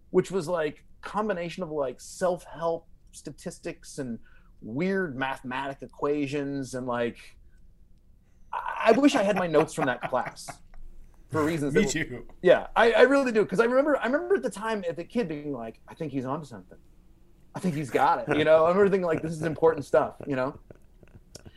which 0.09 0.31
was 0.31 0.47
like 0.47 0.83
combination 1.01 1.63
of 1.63 1.71
like 1.71 2.01
self-help 2.01 2.87
statistics 3.11 3.97
and 3.99 4.19
weird 4.61 5.17
mathematic 5.17 5.81
equations 5.81 6.73
and 6.73 6.87
like 6.87 7.34
I 8.85 8.91
wish 8.91 9.15
I 9.15 9.23
had 9.23 9.35
my 9.35 9.47
notes 9.47 9.73
from 9.73 9.87
that 9.87 10.01
class 10.09 10.47
for 11.31 11.43
reasons. 11.43 11.73
Me 11.73 11.81
that- 11.81 11.89
too. 11.89 12.25
Yeah, 12.43 12.67
I, 12.75 12.91
I 12.91 13.01
really 13.01 13.31
do 13.31 13.41
because 13.41 13.59
I 13.59 13.65
remember 13.65 13.97
I 13.97 14.05
remember 14.05 14.35
at 14.35 14.43
the 14.43 14.49
time 14.49 14.85
at 14.87 14.95
the 14.95 15.03
kid 15.03 15.27
being 15.27 15.51
like, 15.51 15.79
I 15.87 15.95
think 15.95 16.11
he's 16.11 16.25
onto 16.25 16.45
something. 16.45 16.77
I 17.55 17.59
think 17.59 17.73
he's 17.73 17.89
got 17.89 18.27
it. 18.29 18.37
You 18.37 18.43
know, 18.45 18.65
I 18.65 18.69
remember 18.69 18.89
thinking 18.89 19.07
like, 19.07 19.21
this 19.21 19.31
is 19.31 19.41
important 19.41 19.85
stuff. 19.85 20.15
You 20.27 20.35
know, 20.35 20.59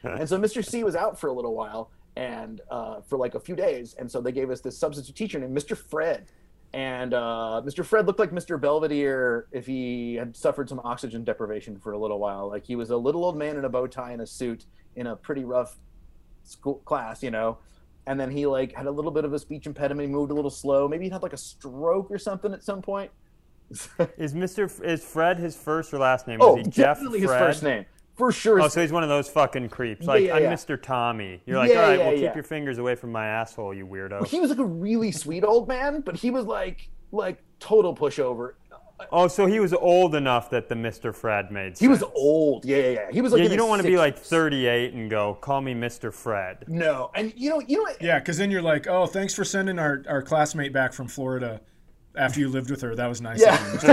and 0.05 0.27
so 0.29 0.39
Mr. 0.39 0.65
C 0.65 0.85
was 0.85 0.97
out 0.97 1.21
for 1.21 1.29
a 1.29 1.33
little 1.33 1.55
while 1.55 1.91
and 2.17 2.63
uh, 2.71 3.03
for 3.03 3.19
like 3.19 3.35
a 3.35 3.41
few 3.41 3.55
days, 3.55 3.95
and 3.99 4.11
so 4.11 4.21
they 4.23 4.33
gave 4.33 4.51
us 4.51 4.61
this 4.61 4.79
substitute 4.79 5.15
teacher 5.15 5.39
named 5.39 5.57
Mr. 5.57 5.77
Fred. 5.77 6.27
And 6.75 7.15
uh, 7.15 7.63
Mr. 7.65 7.83
Fred 7.83 8.07
looked 8.07 8.19
like 8.19 8.31
Mr. 8.31 8.61
Belvedere 8.61 9.47
if 9.53 9.67
he 9.67 10.17
had 10.17 10.37
suffered 10.37 10.69
some 10.69 10.81
oxygen 10.85 11.25
deprivation 11.25 11.79
for 11.79 11.93
a 11.93 11.99
little 11.99 12.19
while. 12.19 12.49
Like 12.51 12.65
he 12.67 12.77
was 12.77 12.91
a 12.91 12.97
little 12.97 13.25
old 13.25 13.39
man 13.39 13.57
in 13.57 13.65
a 13.65 13.71
bow 13.71 13.87
tie 13.87 14.13
and 14.13 14.21
a 14.21 14.27
suit 14.27 14.67
in 14.95 15.07
a 15.07 15.17
pretty 15.17 15.45
rough 15.45 15.79
school 16.49 16.77
class, 16.85 17.23
you 17.23 17.31
know. 17.31 17.59
And 18.07 18.19
then 18.19 18.31
he 18.31 18.47
like 18.47 18.75
had 18.75 18.87
a 18.87 18.91
little 18.91 19.11
bit 19.11 19.25
of 19.25 19.33
a 19.35 19.39
speech 19.39 19.67
impediment. 19.67 20.09
He 20.09 20.13
moved 20.13 20.31
a 20.31 20.35
little 20.35 20.51
slow. 20.51 20.89
Maybe 20.89 21.05
he 21.05 21.11
had 21.11 21.23
like 21.23 21.35
a 21.35 21.39
stroke 21.39 22.11
or 22.11 22.19
something 22.19 22.53
at 22.53 22.65
some 22.65 22.83
point. 22.83 23.11
Is 24.17 24.33
Mr. 24.33 24.65
F- 24.65 24.83
is 24.83 25.05
Fred 25.05 25.39
his 25.39 25.55
first 25.55 25.93
or 25.93 25.99
last 25.99 26.27
name? 26.27 26.39
oh, 26.41 26.57
is 26.57 26.65
he 26.65 26.71
Jeff 26.71 26.97
definitely 26.97 27.21
his 27.21 27.31
first 27.31 27.63
name 27.63 27.85
for 28.19 28.33
sure. 28.33 28.61
Oh, 28.61 28.69
so 28.69 28.81
he's 28.83 28.93
one 28.93 29.05
of 29.05 29.09
those 29.09 29.31
fucking 29.31 29.69
creeps. 29.69 30.07
Like 30.07 30.25
yeah, 30.25 30.35
I'm 30.35 30.43
yeah. 30.43 30.53
Mr. 30.53 30.81
Tommy. 30.81 31.41
You're 31.47 31.57
like, 31.57 31.71
all 31.71 31.77
right, 31.77 31.99
well, 31.99 32.13
keep 32.13 32.35
your 32.35 32.43
fingers 32.43 32.79
away 32.79 32.97
from 32.97 33.13
my 33.13 33.27
asshole, 33.27 33.73
you 33.73 33.87
weirdo. 33.87 34.27
he 34.27 34.41
was 34.41 34.51
like 34.51 34.59
a 34.59 34.65
really 34.65 35.13
sweet 35.13 35.45
old 35.45 35.69
man, 35.69 36.01
but 36.01 36.17
he 36.17 36.31
was 36.31 36.45
like 36.45 36.91
like 37.13 37.43
total 37.61 37.95
pushover. 37.95 38.55
Oh, 39.13 39.29
so 39.29 39.47
he 39.47 39.61
was 39.61 39.73
old 39.73 40.15
enough 40.15 40.51
that 40.51 40.69
the 40.69 40.75
Mr. 40.75 41.15
Fred 41.15 41.51
made 41.51 41.77
sense. 41.77 41.81
He 41.81 41.89
was 41.89 42.03
old. 42.15 42.65
Yeah, 42.65 42.77
yeah, 42.79 42.91
yeah. 42.91 43.11
He 43.13 43.21
was 43.21 43.33
like 43.33 43.43
Yeah, 43.43 43.49
you 43.51 43.57
don't 43.57 43.69
want 43.69 43.83
to 43.83 43.89
be 43.89 43.97
like 43.97 44.19
38 44.19 44.93
and 44.93 45.09
go, 45.11 45.35
call 45.35 45.61
me 45.61 45.75
Mr. 45.75 46.13
Fred. 46.13 46.65
no. 46.67 47.11
And 47.15 47.33
you 47.37 47.51
know, 47.51 47.61
you 47.61 47.77
know, 47.77 47.83
what? 47.85 48.03
Yeah, 48.03 48.19
because 48.19 48.39
then 48.39 48.51
you're 48.51 48.63
like, 48.63 48.87
oh, 48.87 49.07
thanks 49.07 49.35
for 49.35 49.45
sending 49.45 49.79
our, 49.79 50.03
our 50.09 50.23
classmate 50.23 50.73
back 50.73 50.93
from 50.93 51.09
Florida 51.09 51.61
after 52.17 52.41
you 52.41 52.49
lived 52.49 52.71
with 52.71 52.81
her. 52.83 52.95
That 52.95 53.07
was 53.07 53.21
nice. 53.21 53.41
Yeah. 53.41 53.55
Of 53.55 53.83
you, 53.85 53.89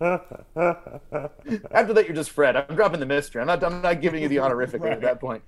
after 1.72 1.92
that, 1.92 2.04
you're 2.06 2.14
just 2.14 2.30
Fred. 2.30 2.56
I'm 2.56 2.74
dropping 2.74 3.00
the 3.00 3.06
mystery. 3.06 3.40
I'm 3.40 3.46
not. 3.46 3.62
I'm 3.62 3.80
not 3.82 4.00
giving 4.00 4.22
you 4.22 4.28
the 4.28 4.38
honorific 4.38 4.82
at 4.82 5.00
that 5.00 5.20
point. 5.20 5.42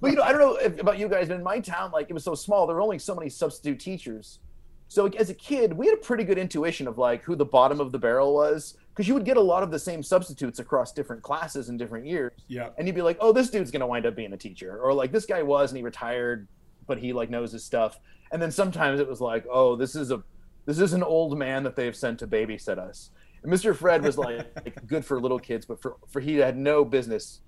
But 0.00 0.10
you 0.10 0.16
know, 0.16 0.22
I 0.22 0.32
don't 0.32 0.40
know 0.40 0.56
if, 0.56 0.80
about 0.80 0.98
you 0.98 1.08
guys, 1.08 1.28
but 1.28 1.36
in 1.36 1.42
my 1.42 1.60
town, 1.60 1.90
like 1.92 2.08
it 2.08 2.12
was 2.12 2.24
so 2.24 2.34
small, 2.34 2.66
there 2.66 2.76
were 2.76 2.82
only 2.82 2.98
so 2.98 3.14
many 3.14 3.28
substitute 3.28 3.80
teachers. 3.80 4.38
So 4.88 5.06
as 5.08 5.30
a 5.30 5.34
kid, 5.34 5.72
we 5.72 5.86
had 5.86 5.94
a 5.94 6.00
pretty 6.00 6.24
good 6.24 6.38
intuition 6.38 6.86
of 6.86 6.96
like 6.98 7.22
who 7.22 7.34
the 7.34 7.44
bottom 7.44 7.80
of 7.80 7.92
the 7.92 7.98
barrel 7.98 8.34
was, 8.34 8.76
because 8.90 9.08
you 9.08 9.14
would 9.14 9.24
get 9.24 9.36
a 9.36 9.40
lot 9.40 9.62
of 9.62 9.70
the 9.70 9.78
same 9.78 10.02
substitutes 10.02 10.58
across 10.58 10.92
different 10.92 11.22
classes 11.22 11.68
and 11.68 11.78
different 11.78 12.06
years. 12.06 12.32
yeah. 12.48 12.68
and 12.78 12.86
you'd 12.86 12.94
be 12.94 13.02
like, 13.02 13.18
"Oh, 13.20 13.32
this 13.32 13.50
dude's 13.50 13.70
gonna 13.70 13.86
wind 13.86 14.06
up 14.06 14.14
being 14.14 14.32
a 14.32 14.36
teacher," 14.36 14.78
or 14.80 14.92
like, 14.94 15.12
"This 15.12 15.26
guy 15.26 15.42
was 15.42 15.70
and 15.70 15.76
he 15.76 15.82
retired, 15.82 16.46
but 16.86 16.98
he 16.98 17.12
like 17.12 17.30
knows 17.30 17.52
his 17.52 17.64
stuff." 17.64 17.98
And 18.32 18.40
then 18.40 18.50
sometimes 18.50 19.00
it 19.00 19.08
was 19.08 19.20
like, 19.20 19.44
"Oh, 19.50 19.76
this 19.76 19.96
is 19.96 20.10
a 20.12 20.22
this 20.66 20.78
is 20.78 20.92
an 20.92 21.02
old 21.02 21.36
man 21.38 21.62
that 21.64 21.76
they've 21.76 21.96
sent 21.96 22.20
to 22.20 22.26
babysit 22.26 22.78
us." 22.78 23.10
And 23.42 23.52
Mr. 23.52 23.74
Fred 23.76 24.02
was 24.02 24.16
like, 24.18 24.46
like 24.64 24.86
good 24.86 25.04
for 25.04 25.20
little 25.20 25.38
kids, 25.38 25.66
but 25.66 25.82
for 25.82 25.96
for 26.08 26.20
he 26.20 26.36
had 26.36 26.56
no 26.56 26.84
business 26.84 27.40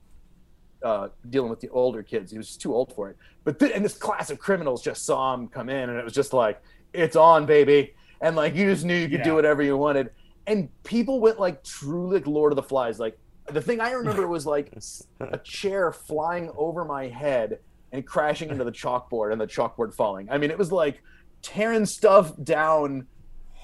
uh, 0.82 1.08
dealing 1.30 1.50
with 1.50 1.60
the 1.60 1.68
older 1.70 2.02
kids. 2.02 2.30
He 2.30 2.38
was 2.38 2.48
just 2.48 2.60
too 2.60 2.74
old 2.74 2.92
for 2.94 3.10
it. 3.10 3.16
But 3.44 3.58
th- 3.58 3.72
and 3.74 3.84
this 3.84 3.96
class 3.96 4.30
of 4.30 4.38
criminals 4.38 4.82
just 4.82 5.04
saw 5.04 5.34
him 5.34 5.48
come 5.48 5.68
in, 5.68 5.88
and 5.90 5.98
it 5.98 6.04
was 6.04 6.12
just 6.12 6.32
like, 6.32 6.60
"It's 6.92 7.16
on, 7.16 7.46
baby!" 7.46 7.94
And 8.20 8.36
like 8.36 8.54
you 8.54 8.70
just 8.70 8.84
knew 8.84 8.94
you 8.94 9.08
could 9.08 9.22
do 9.22 9.34
whatever 9.34 9.62
you 9.62 9.76
wanted. 9.76 10.10
And 10.46 10.68
people 10.82 11.20
went 11.20 11.38
like 11.38 11.62
truly 11.62 12.18
like 12.18 12.26
Lord 12.26 12.52
of 12.52 12.56
the 12.56 12.62
Flies. 12.62 12.98
Like 12.98 13.18
the 13.52 13.60
thing 13.60 13.80
I 13.80 13.92
remember 13.92 14.26
was 14.26 14.46
like 14.46 14.72
a 15.20 15.38
chair 15.44 15.92
flying 15.92 16.50
over 16.56 16.84
my 16.84 17.08
head 17.08 17.60
and 17.92 18.06
crashing 18.06 18.50
into 18.50 18.64
the 18.64 18.72
chalkboard 18.72 19.32
and 19.32 19.40
the 19.40 19.46
chalkboard 19.46 19.94
falling. 19.94 20.28
I 20.30 20.38
mean, 20.38 20.50
it 20.50 20.58
was 20.58 20.72
like 20.72 21.02
tearing 21.42 21.86
stuff 21.86 22.32
down, 22.42 23.06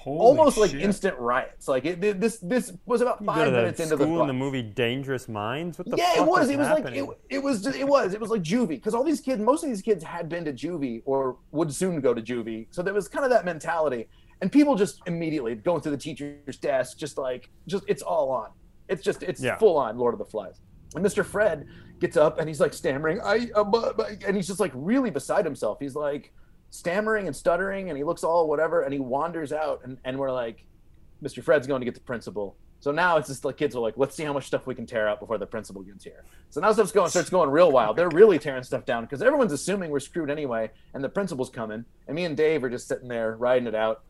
Holy 0.05 0.19
almost 0.19 0.55
like 0.57 0.71
instant 0.75 1.17
riots. 1.17 1.67
Like 1.67 1.83
it, 1.83 1.99
this 2.21 2.37
this 2.37 2.71
was 2.85 3.01
about 3.01 3.25
five 3.25 3.51
minutes 3.51 3.79
into 3.79 3.95
the 3.95 4.03
school 4.03 4.21
in 4.21 4.27
the 4.27 4.33
movie 4.33 4.61
Dangerous 4.61 5.27
Minds? 5.27 5.79
What 5.79 5.89
the 5.89 5.97
Yeah, 5.97 6.21
it 6.21 6.25
was. 6.25 6.47
It 6.47 6.59
was 6.59 6.69
like 6.69 6.85
it, 6.85 7.09
it 7.29 7.41
was. 7.41 7.65
It 7.65 7.87
was. 7.87 8.13
It 8.13 8.21
was 8.21 8.29
like 8.29 8.43
juvie 8.43 8.67
because 8.69 8.93
all 8.93 9.03
these 9.03 9.19
kids, 9.19 9.41
most 9.41 9.63
of 9.63 9.69
these 9.71 9.81
kids 9.81 10.03
had 10.03 10.29
been 10.29 10.45
to 10.45 10.53
juvie 10.53 11.01
or 11.05 11.37
would 11.51 11.73
soon 11.73 12.01
go 12.01 12.13
to 12.13 12.21
juvie. 12.21 12.67
So 12.69 12.83
there 12.83 12.93
was 12.93 13.07
kind 13.07 13.25
of 13.25 13.31
that 13.31 13.45
mentality, 13.45 14.07
and 14.41 14.51
people 14.51 14.75
just 14.75 15.01
immediately 15.07 15.55
going 15.55 15.81
to 15.81 15.89
the 15.89 15.97
teacher's 15.97 16.57
desk, 16.57 16.99
just 16.99 17.17
like 17.17 17.49
just 17.65 17.83
it's 17.87 18.03
all 18.03 18.29
on. 18.29 18.51
It's 18.87 19.01
just 19.01 19.23
it's 19.23 19.41
Yeah. 19.41 19.57
full 19.57 19.75
on 19.75 19.97
Lord 19.97 20.13
of 20.13 20.19
the 20.19 20.25
Flies. 20.25 20.61
And 20.95 21.03
Mr. 21.03 21.25
Fred 21.25 21.65
gets 21.99 22.15
up 22.15 22.37
and 22.39 22.47
he's 22.47 22.59
like 22.59 22.73
stammering, 22.73 23.19
I, 23.21 23.49
uh, 23.55 23.63
bu- 23.63 23.93
bu-" 23.93 24.03
and 24.25 24.35
he's 24.35 24.45
just 24.47 24.59
like 24.59 24.71
really 24.75 25.09
beside 25.09 25.43
himself. 25.45 25.79
He's 25.79 25.95
like 25.95 26.31
stammering 26.75 27.27
and 27.27 27.35
stuttering, 27.35 27.89
and 27.89 27.97
he 27.97 28.03
looks 28.03 28.23
all 28.23 28.47
whatever, 28.47 28.81
and 28.81 28.93
he 28.93 28.99
wanders 28.99 29.51
out, 29.51 29.81
and, 29.83 29.97
and 30.03 30.17
we're 30.17 30.31
like, 30.31 30.65
Mr. 31.23 31.43
Fred's 31.43 31.67
going 31.67 31.81
to 31.81 31.85
get 31.85 31.95
the 31.95 32.01
principal. 32.01 32.55
So 32.79 32.91
now 32.91 33.17
it's 33.17 33.27
just 33.27 33.45
like 33.45 33.57
kids 33.57 33.75
are 33.75 33.79
like, 33.79 33.95
let's 33.97 34.15
see 34.15 34.23
how 34.23 34.33
much 34.33 34.45
stuff 34.45 34.67
we 34.67 34.75
can 34.75 34.85
tear 34.85 35.07
out 35.07 35.19
before 35.19 35.37
the 35.37 35.47
principal 35.47 35.81
gets 35.81 36.03
here. 36.03 36.23
So 36.51 36.61
now 36.61 36.71
stuff's 36.71 36.91
going 36.91 37.09
starts 37.09 37.29
going 37.29 37.49
real 37.49 37.71
wild. 37.71 37.95
They're 37.95 38.09
really 38.09 38.37
tearing 38.37 38.63
stuff 38.63 38.85
down 38.85 39.05
because 39.05 39.23
everyone's 39.23 39.53
assuming 39.53 39.89
we're 39.89 39.99
screwed 39.99 40.29
anyway, 40.29 40.69
and 40.93 41.03
the 41.03 41.09
principal's 41.09 41.49
coming, 41.49 41.85
and 42.07 42.15
me 42.15 42.25
and 42.25 42.37
Dave 42.37 42.63
are 42.63 42.69
just 42.69 42.87
sitting 42.87 43.07
there 43.07 43.35
riding 43.37 43.67
it 43.67 43.73
out. 43.73 44.03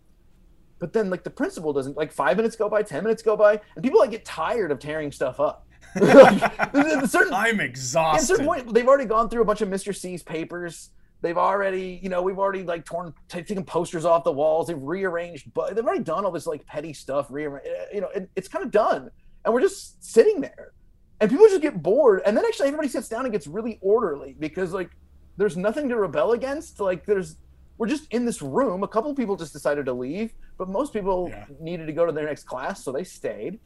But 0.80 0.92
then 0.92 1.10
like 1.10 1.24
the 1.24 1.30
principal 1.30 1.72
doesn't 1.72 1.96
like 1.96 2.12
five 2.12 2.36
minutes 2.36 2.56
go 2.58 2.68
by, 2.68 2.84
ten 2.84 3.04
minutes 3.04 3.24
go 3.24 3.38
by, 3.38 3.62
and 3.76 3.84
people 3.84 4.00
like 4.00 4.12
get 4.12 4.26
tired 4.26 4.72
of 4.72 4.80
tearing 4.80 5.12
stuff 5.12 5.40
up. 5.40 5.66
like, 5.96 7.06
certain 7.06 7.34
I'm 7.34 7.62
exhausted. 7.62 8.24
at 8.24 8.28
certain 8.28 8.46
point, 8.46 8.74
they've 8.74 8.88
already 8.88 9.06
gone 9.06 9.30
through 9.30 9.44
a 9.44 9.46
bunch 9.46 9.62
of 9.62 9.70
Mr. 9.70 9.96
C's 9.96 10.22
papers. 10.22 10.90
They've 11.26 11.40
already, 11.40 12.00
you 12.04 12.10
know, 12.10 12.22
we've 12.22 12.38
already 12.38 12.62
like 12.62 12.86
torn, 12.86 13.12
taken 13.30 13.64
posters 13.66 14.06
off 14.06 14.24
the 14.24 14.32
walls. 14.32 14.68
They've 14.68 14.80
rearranged, 14.80 15.52
but 15.56 15.74
they've 15.76 15.84
already 15.84 16.04
done 16.04 16.24
all 16.24 16.30
this 16.32 16.46
like 16.46 16.64
petty 16.68 16.94
stuff. 16.94 17.26
Rearrange, 17.32 17.66
eh, 17.66 17.72
eh, 17.72 17.86
you 17.96 18.02
know, 18.02 18.10
it, 18.10 18.30
it's 18.36 18.48
kind 18.48 18.64
of 18.64 18.70
done, 18.70 19.10
and 19.44 19.52
we're 19.52 19.62
just 19.62 20.04
sitting 20.06 20.40
there, 20.40 20.74
and 21.20 21.32
people 21.32 21.48
just 21.48 21.64
get 21.64 21.82
bored. 21.82 22.22
And 22.28 22.38
then 22.38 22.46
actually, 22.46 22.68
everybody 22.68 22.90
sits 22.90 23.10
down 23.10 23.26
and 23.26 23.32
gets 23.32 23.48
really 23.48 23.80
orderly 23.82 24.36
because 24.38 24.72
like 24.72 24.92
there's 25.36 25.58
nothing 25.58 25.90
to 25.90 25.96
rebel 25.96 26.34
against. 26.34 26.80
Like 26.80 27.08
there's, 27.08 27.38
we're 27.80 27.88
just 27.88 28.06
in 28.14 28.24
this 28.24 28.44
room. 28.44 28.84
A 28.84 28.88
couple 28.88 29.10
of 29.10 29.18
people 29.18 29.36
just 29.36 29.52
decided 29.52 29.88
to 29.88 29.94
leave, 29.94 30.32
but 30.60 30.70
most 30.70 30.94
people 30.94 31.30
Yeah. 31.32 31.46
needed 31.60 31.88
to 31.88 31.94
go 31.94 32.06
to 32.06 32.12
their 32.12 32.26
next 32.26 32.44
class, 32.44 32.84
so 32.84 32.92
they 32.92 33.04
stayed. 33.04 33.60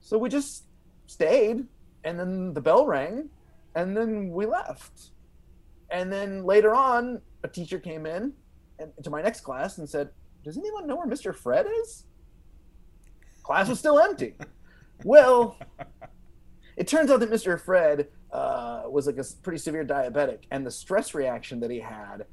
So 0.00 0.18
we 0.18 0.28
just 0.28 0.64
stayed, 1.06 1.64
and 2.02 2.18
then 2.18 2.54
the 2.54 2.60
bell 2.60 2.86
rang, 2.86 3.30
and 3.76 3.96
then 3.96 4.30
we 4.30 4.46
left. 4.46 5.12
And 5.90 6.12
then 6.12 6.44
later 6.44 6.74
on, 6.74 7.20
a 7.42 7.48
teacher 7.48 7.78
came 7.78 8.06
in 8.06 8.32
and 8.78 8.92
to 9.02 9.10
my 9.10 9.22
next 9.22 9.40
class 9.40 9.78
and 9.78 9.88
said, 9.88 10.10
"Does 10.44 10.58
anyone 10.58 10.86
know 10.86 10.96
where 10.96 11.06
Mr. 11.06 11.34
Fred 11.34 11.66
is?" 11.82 12.04
Class 13.42 13.68
was 13.68 13.78
still 13.78 13.98
empty. 13.98 14.34
well, 15.04 15.58
it 16.76 16.86
turns 16.86 17.10
out 17.10 17.20
that 17.20 17.30
Mr. 17.30 17.60
Fred 17.60 18.08
uh, 18.32 18.82
was 18.86 19.06
like 19.06 19.16
a 19.16 19.24
pretty 19.42 19.58
severe 19.58 19.84
diabetic, 19.84 20.40
and 20.50 20.66
the 20.66 20.70
stress 20.70 21.14
reaction 21.14 21.60
that 21.60 21.70
he 21.70 21.80
had 21.80 22.26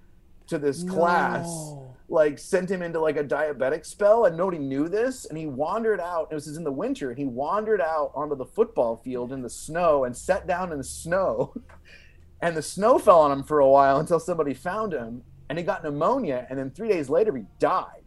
to 0.47 0.59
this 0.59 0.83
class 0.83 1.73
like 2.07 2.37
sent 2.37 2.69
him 2.69 2.81
into 2.81 2.99
like 2.99 3.17
a 3.17 3.23
diabetic 3.23 3.85
spell 3.85 4.25
and 4.25 4.37
nobody 4.37 4.59
knew 4.59 4.87
this 4.87 5.25
and 5.25 5.37
he 5.37 5.47
wandered 5.47 5.99
out 5.99 6.27
it 6.29 6.35
was 6.35 6.55
in 6.55 6.63
the 6.63 6.71
winter 6.71 7.09
and 7.09 7.17
he 7.17 7.25
wandered 7.25 7.81
out 7.81 8.11
onto 8.13 8.35
the 8.35 8.45
football 8.45 8.95
field 8.95 9.31
in 9.31 9.41
the 9.41 9.49
snow 9.49 10.03
and 10.03 10.15
sat 10.15 10.45
down 10.45 10.71
in 10.71 10.77
the 10.77 10.83
snow 10.83 11.53
and 12.45 12.55
the 12.55 12.61
snow 12.61 12.99
fell 12.99 13.21
on 13.21 13.31
him 13.31 13.43
for 13.43 13.59
a 13.59 13.67
while 13.67 13.99
until 13.99 14.19
somebody 14.19 14.53
found 14.53 14.93
him 14.93 15.23
and 15.49 15.57
he 15.57 15.63
got 15.63 15.83
pneumonia 15.83 16.45
and 16.49 16.59
then 16.59 16.69
three 16.69 16.87
days 16.89 17.09
later 17.09 17.35
he 17.35 17.43
died 17.59 18.03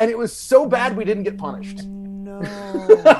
and 0.00 0.10
it 0.10 0.18
was 0.18 0.32
so 0.36 0.66
bad 0.66 0.96
we 0.96 1.04
didn't 1.04 1.22
get 1.22 1.38
punished 1.38 1.84
No. 1.84 2.40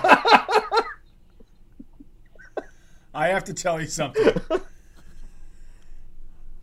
I 3.14 3.29
have 3.29 3.45
to 3.45 3.55
tell 3.55 3.81
you 3.81 3.87
something. 3.87 4.27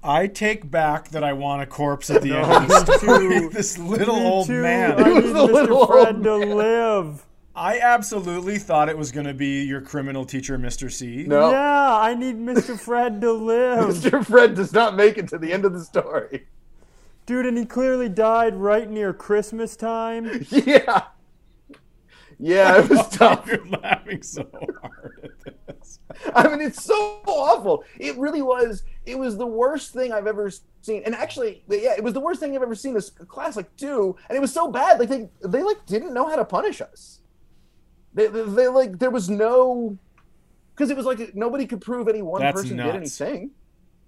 I 0.03 0.27
take 0.27 0.69
back 0.69 1.09
that 1.09 1.23
I 1.23 1.33
want 1.33 1.63
a 1.63 1.65
corpse 1.65 2.11
at 2.11 2.21
the 2.21 2.33
end 2.33 2.45
of 2.51 2.67
the 2.85 2.97
story. 2.99 3.47
this 3.51 3.79
little 3.79 4.17
Me 4.19 4.25
old 4.27 4.47
too. 4.47 4.61
man. 4.61 5.03
I 5.03 5.13
need 5.13 5.23
little 5.23 5.47
Mr. 5.47 5.87
Fred 5.87 6.23
to 6.23 6.35
live. 6.35 7.25
I 7.55 7.79
absolutely 7.79 8.57
thought 8.57 8.89
it 8.89 8.97
was 8.97 9.11
going 9.11 9.27
to 9.27 9.33
be 9.33 9.63
your 9.63 9.81
criminal 9.81 10.25
teacher, 10.25 10.57
Mr. 10.57 10.91
C. 10.91 11.25
no 11.27 11.51
Yeah, 11.51 11.97
I 11.97 12.15
need 12.15 12.37
Mr. 12.37 12.79
Fred 12.79 13.21
to 13.21 13.31
live. 13.31 13.89
mr 13.95 14.25
fred 14.25 14.55
does 14.55 14.73
not 14.73 14.95
make 14.95 15.17
it 15.17 15.27
to 15.29 15.37
the 15.37 15.53
end 15.53 15.65
of 15.65 15.73
the 15.73 15.81
story 15.81 16.47
Dude, 17.25 17.45
and 17.45 17.57
he 17.57 17.65
clearly 17.65 18.09
died 18.09 18.55
right 18.55 18.89
near 18.89 19.13
Christmas 19.13 19.75
time. 19.75 20.45
yeah 20.49 21.03
yeah 22.39 22.77
it 22.77 22.89
was 22.89 23.07
tough 23.11 23.47
You're 23.47 23.65
laughing 23.65 24.21
so 24.21 24.45
hard 24.81 25.31
at 25.45 25.67
this. 25.67 25.99
I 26.35 26.47
mean, 26.47 26.61
it's 26.61 26.83
so 26.83 27.21
awful. 27.25 27.83
It 27.99 28.17
really 28.17 28.41
was. 28.41 28.83
It 29.05 29.17
was 29.17 29.37
the 29.37 29.47
worst 29.47 29.93
thing 29.93 30.11
I've 30.11 30.27
ever 30.27 30.51
seen. 30.81 31.03
And 31.05 31.15
actually, 31.15 31.63
yeah, 31.69 31.93
it 31.97 32.03
was 32.03 32.13
the 32.13 32.19
worst 32.19 32.39
thing 32.39 32.55
I've 32.55 32.61
ever 32.61 32.75
seen 32.75 32.93
this 32.93 33.09
class 33.09 33.55
like 33.55 33.75
do. 33.77 34.15
And 34.29 34.37
it 34.37 34.41
was 34.41 34.53
so 34.53 34.69
bad. 34.69 34.99
Like 34.99 35.09
they, 35.09 35.29
they 35.43 35.63
like 35.63 35.85
didn't 35.85 36.13
know 36.13 36.27
how 36.27 36.35
to 36.35 36.45
punish 36.45 36.81
us. 36.81 37.21
They, 38.13 38.27
they, 38.27 38.43
they 38.43 38.67
like 38.67 38.99
there 38.99 39.09
was 39.09 39.29
no, 39.29 39.97
because 40.75 40.89
it 40.89 40.97
was 40.97 41.05
like 41.05 41.35
nobody 41.35 41.65
could 41.65 41.81
prove 41.81 42.07
any 42.07 42.21
one 42.21 42.41
That's 42.41 42.61
person 42.61 42.77
did 42.77 42.95
anything. 42.95 43.51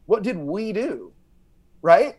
What 0.05 0.23
did 0.23 0.37
we 0.37 0.73
do? 0.73 1.11
Right? 1.81 2.17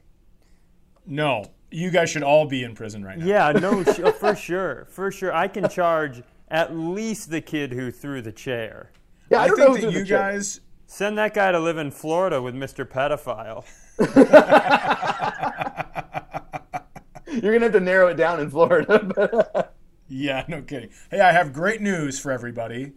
No, 1.07 1.45
you 1.71 1.91
guys 1.91 2.11
should 2.11 2.25
all 2.25 2.47
be 2.47 2.65
in 2.65 2.75
prison 2.75 3.05
right 3.05 3.19
now. 3.19 3.27
Yeah, 3.27 3.53
no, 3.53 3.85
for 4.13 4.35
sure, 4.35 4.87
for 4.91 5.13
sure. 5.13 5.33
I 5.33 5.49
can 5.49 5.69
charge 5.69 6.23
at 6.49 6.77
least 6.77 7.31
the 7.31 7.41
kid 7.41 7.73
who 7.73 7.91
threw 7.91 8.23
the 8.23 8.33
chair. 8.33 8.91
Yeah, 9.31 9.41
I, 9.41 9.45
I 9.45 9.49
think 9.49 9.81
that 9.81 9.93
you 9.93 10.05
guys. 10.05 10.61
Send 10.89 11.19
that 11.19 11.35
guy 11.35 11.51
to 11.51 11.59
live 11.59 11.79
in 11.79 11.91
Florida 11.91 12.41
with 12.41 12.55
Mr. 12.55 12.85
Pedophile. 12.85 13.65
You're 17.43 17.53
gonna 17.53 17.65
have 17.65 17.73
to 17.73 17.81
narrow 17.81 18.09
it 18.09 18.15
down 18.15 18.41
in 18.41 18.51
Florida. 18.51 19.71
Yeah, 20.09 20.45
no 20.49 20.63
kidding. 20.63 20.91
Hey, 21.11 21.21
I 21.21 21.33
have 21.33 21.53
great 21.53 21.81
news 21.81 22.19
for 22.19 22.31
everybody. 22.31 22.93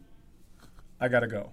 I 0.99 1.07
gotta 1.07 1.27
go. 1.27 1.51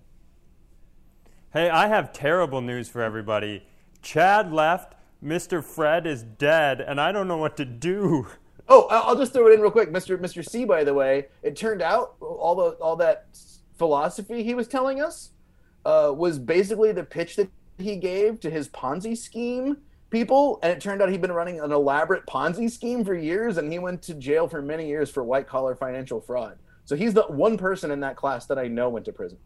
Hey, 1.52 1.70
I 1.70 1.88
have 1.88 2.12
terrible 2.12 2.61
news 2.61 2.88
for 2.88 3.00
everybody. 3.02 3.62
Chad 4.02 4.52
left, 4.52 4.94
Mr. 5.24 5.62
Fred 5.64 6.07
is 6.07 6.22
dead, 6.22 6.80
and 6.80 7.00
I 7.00 7.12
don't 7.12 7.28
know 7.28 7.38
what 7.38 7.57
to 7.57 7.64
do. 7.64 8.26
oh, 8.68 8.82
I- 8.88 8.98
I'll 9.00 9.16
just 9.16 9.32
throw 9.32 9.46
it 9.48 9.54
in 9.54 9.61
real 9.61 9.70
quick, 9.70 9.90
Mr. 9.90 10.18
Mr. 10.18 10.44
C. 10.48 10.64
By 10.64 10.84
the 10.84 10.94
way, 10.94 11.26
it 11.42 11.57
turned 11.57 11.82
out 11.82 12.16
all 12.20 12.54
the 12.54 12.70
all 12.82 12.96
that 12.96 13.26
philosophy 13.78 14.42
he 14.42 14.54
was 14.54 14.68
telling 14.68 15.00
us 15.00 15.30
uh, 15.84 16.12
was 16.14 16.38
basically 16.38 16.92
the 16.92 17.04
pitch 17.04 17.36
that 17.36 17.48
he 17.78 17.96
gave 17.96 18.40
to 18.40 18.50
his 18.50 18.68
Ponzi 18.68 19.16
scheme 19.16 19.78
people, 20.17 20.59
and 20.62 20.73
it 20.73 20.81
turned 20.81 21.03
out 21.03 21.11
he'd 21.11 21.21
been 21.21 21.31
running 21.31 21.61
an 21.61 21.73
elaborate 21.73 22.25
Ponzi 22.25 22.71
scheme 22.71 23.05
for 23.05 23.14
years, 23.14 23.59
and 23.59 23.71
he 23.71 23.79
went 23.79 24.01
to 24.05 24.14
jail 24.14 24.49
for 24.49 24.62
many 24.62 24.89
years 24.89 25.11
for 25.11 25.23
white 25.23 25.47
collar 25.47 25.75
financial 25.75 26.23
fraud. 26.23 26.57
So 26.87 26.97
he's 26.97 27.12
the 27.12 27.25
one 27.25 27.59
person 27.59 27.91
in 27.91 28.01
that 28.01 28.17
class 28.17 28.47
that 28.47 28.59
I 28.59 28.67
know 28.67 28.89
went 28.89 29.05
to 29.05 29.12
prison. 29.12 29.37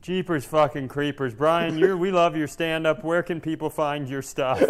Jeepers 0.00 0.44
fucking 0.44 0.86
creepers. 0.86 1.34
Bryan, 1.34 1.76
you're, 1.76 1.96
we 1.96 2.12
love 2.12 2.36
your 2.36 2.46
stand 2.46 2.86
up. 2.86 3.02
Where 3.02 3.24
can 3.24 3.40
people 3.40 3.70
find 3.70 4.08
your 4.08 4.22
stuff? 4.22 4.62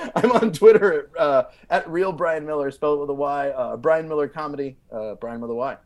I'm 0.16 0.32
on 0.32 0.50
Twitter 0.50 1.00
at, 1.00 1.20
uh, 1.20 1.44
at 1.68 1.86
real 1.90 2.12
Bryan 2.12 2.46
Miller, 2.46 2.70
spelled 2.70 3.00
with 3.00 3.10
a 3.10 3.14
Y. 3.14 3.50
Uh, 3.50 3.76
Bryan 3.76 4.08
Miller 4.08 4.28
comedy, 4.28 4.78
uh, 4.90 5.16
Bryan 5.16 5.42
with 5.42 5.50
a 5.50 5.54
Y. 5.54 5.76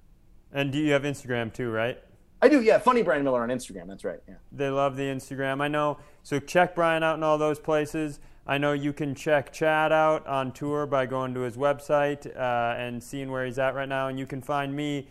And 0.53 0.71
do 0.71 0.79
you 0.79 0.93
have 0.93 1.03
Instagram 1.03 1.53
too, 1.53 1.71
right? 1.71 1.99
I 2.41 2.49
do, 2.49 2.61
yeah. 2.61 2.79
Funny 2.79 3.03
Bryan 3.03 3.25
Miller 3.25 3.43
on 3.43 3.49
Instagram. 3.49 3.89
That's 3.89 4.05
right. 4.05 4.21
Yeah. 4.29 4.35
They 4.53 4.69
love 4.69 4.97
the 4.97 5.03
Instagram. 5.03 5.61
I 5.61 5.67
know. 5.67 5.99
So 6.23 6.39
check 6.39 6.77
Bryan 6.77 7.03
out 7.03 7.17
in 7.17 7.25
all 7.25 7.39
those 7.39 7.59
places. 7.59 8.21
I 8.49 8.59
know 8.59 8.73
you 8.73 8.93
can 8.93 9.15
check 9.17 9.53
Chad 9.53 9.91
out 9.91 10.25
on 10.27 10.53
tour 10.53 10.87
by 10.87 11.07
going 11.07 11.35
to 11.35 11.41
his 11.41 11.57
website 11.57 12.27
uh, 12.37 12.77
and 12.79 13.03
seeing 13.03 13.31
where 13.31 13.45
he's 13.45 13.59
at 13.59 13.75
right 13.75 13.89
now. 13.89 14.07
And 14.07 14.19
you 14.19 14.27
can 14.27 14.41
find 14.41 14.75
me, 14.75 15.09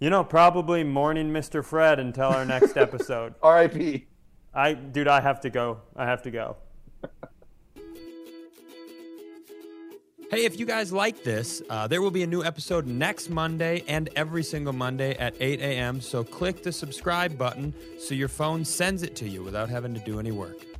you 0.00 0.10
know, 0.10 0.24
probably 0.24 0.82
mourning 0.82 1.30
Mr. 1.30 1.64
Fred 1.64 2.00
until 2.00 2.28
our 2.28 2.44
next 2.44 2.76
episode. 2.76 3.34
R.I.P. 3.40 4.06
I, 4.52 4.74
dude, 4.74 5.06
I 5.06 5.20
have 5.20 5.40
to 5.42 5.50
go. 5.50 5.80
I 5.94 6.06
have 6.06 6.22
to 6.22 6.30
go. 6.32 6.56
Hey, 10.32 10.46
if 10.46 10.58
you 10.58 10.64
guys 10.64 10.92
like 10.92 11.22
this, 11.24 11.62
uh, 11.68 11.86
there 11.86 12.00
will 12.00 12.10
be 12.10 12.22
a 12.22 12.26
new 12.26 12.42
episode 12.42 12.86
next 12.86 13.28
Monday 13.28 13.84
and 13.86 14.08
every 14.16 14.42
single 14.42 14.72
Monday 14.72 15.14
at 15.18 15.34
8 15.38 15.60
a.m. 15.60 16.00
So 16.00 16.24
click 16.24 16.62
the 16.62 16.72
subscribe 16.72 17.36
button 17.36 17.74
so 17.98 18.14
your 18.14 18.28
phone 18.28 18.64
sends 18.64 19.02
it 19.02 19.14
to 19.16 19.28
you 19.28 19.44
without 19.44 19.68
having 19.68 19.92
to 19.92 20.00
do 20.00 20.18
any 20.18 20.32
work. 20.32 20.71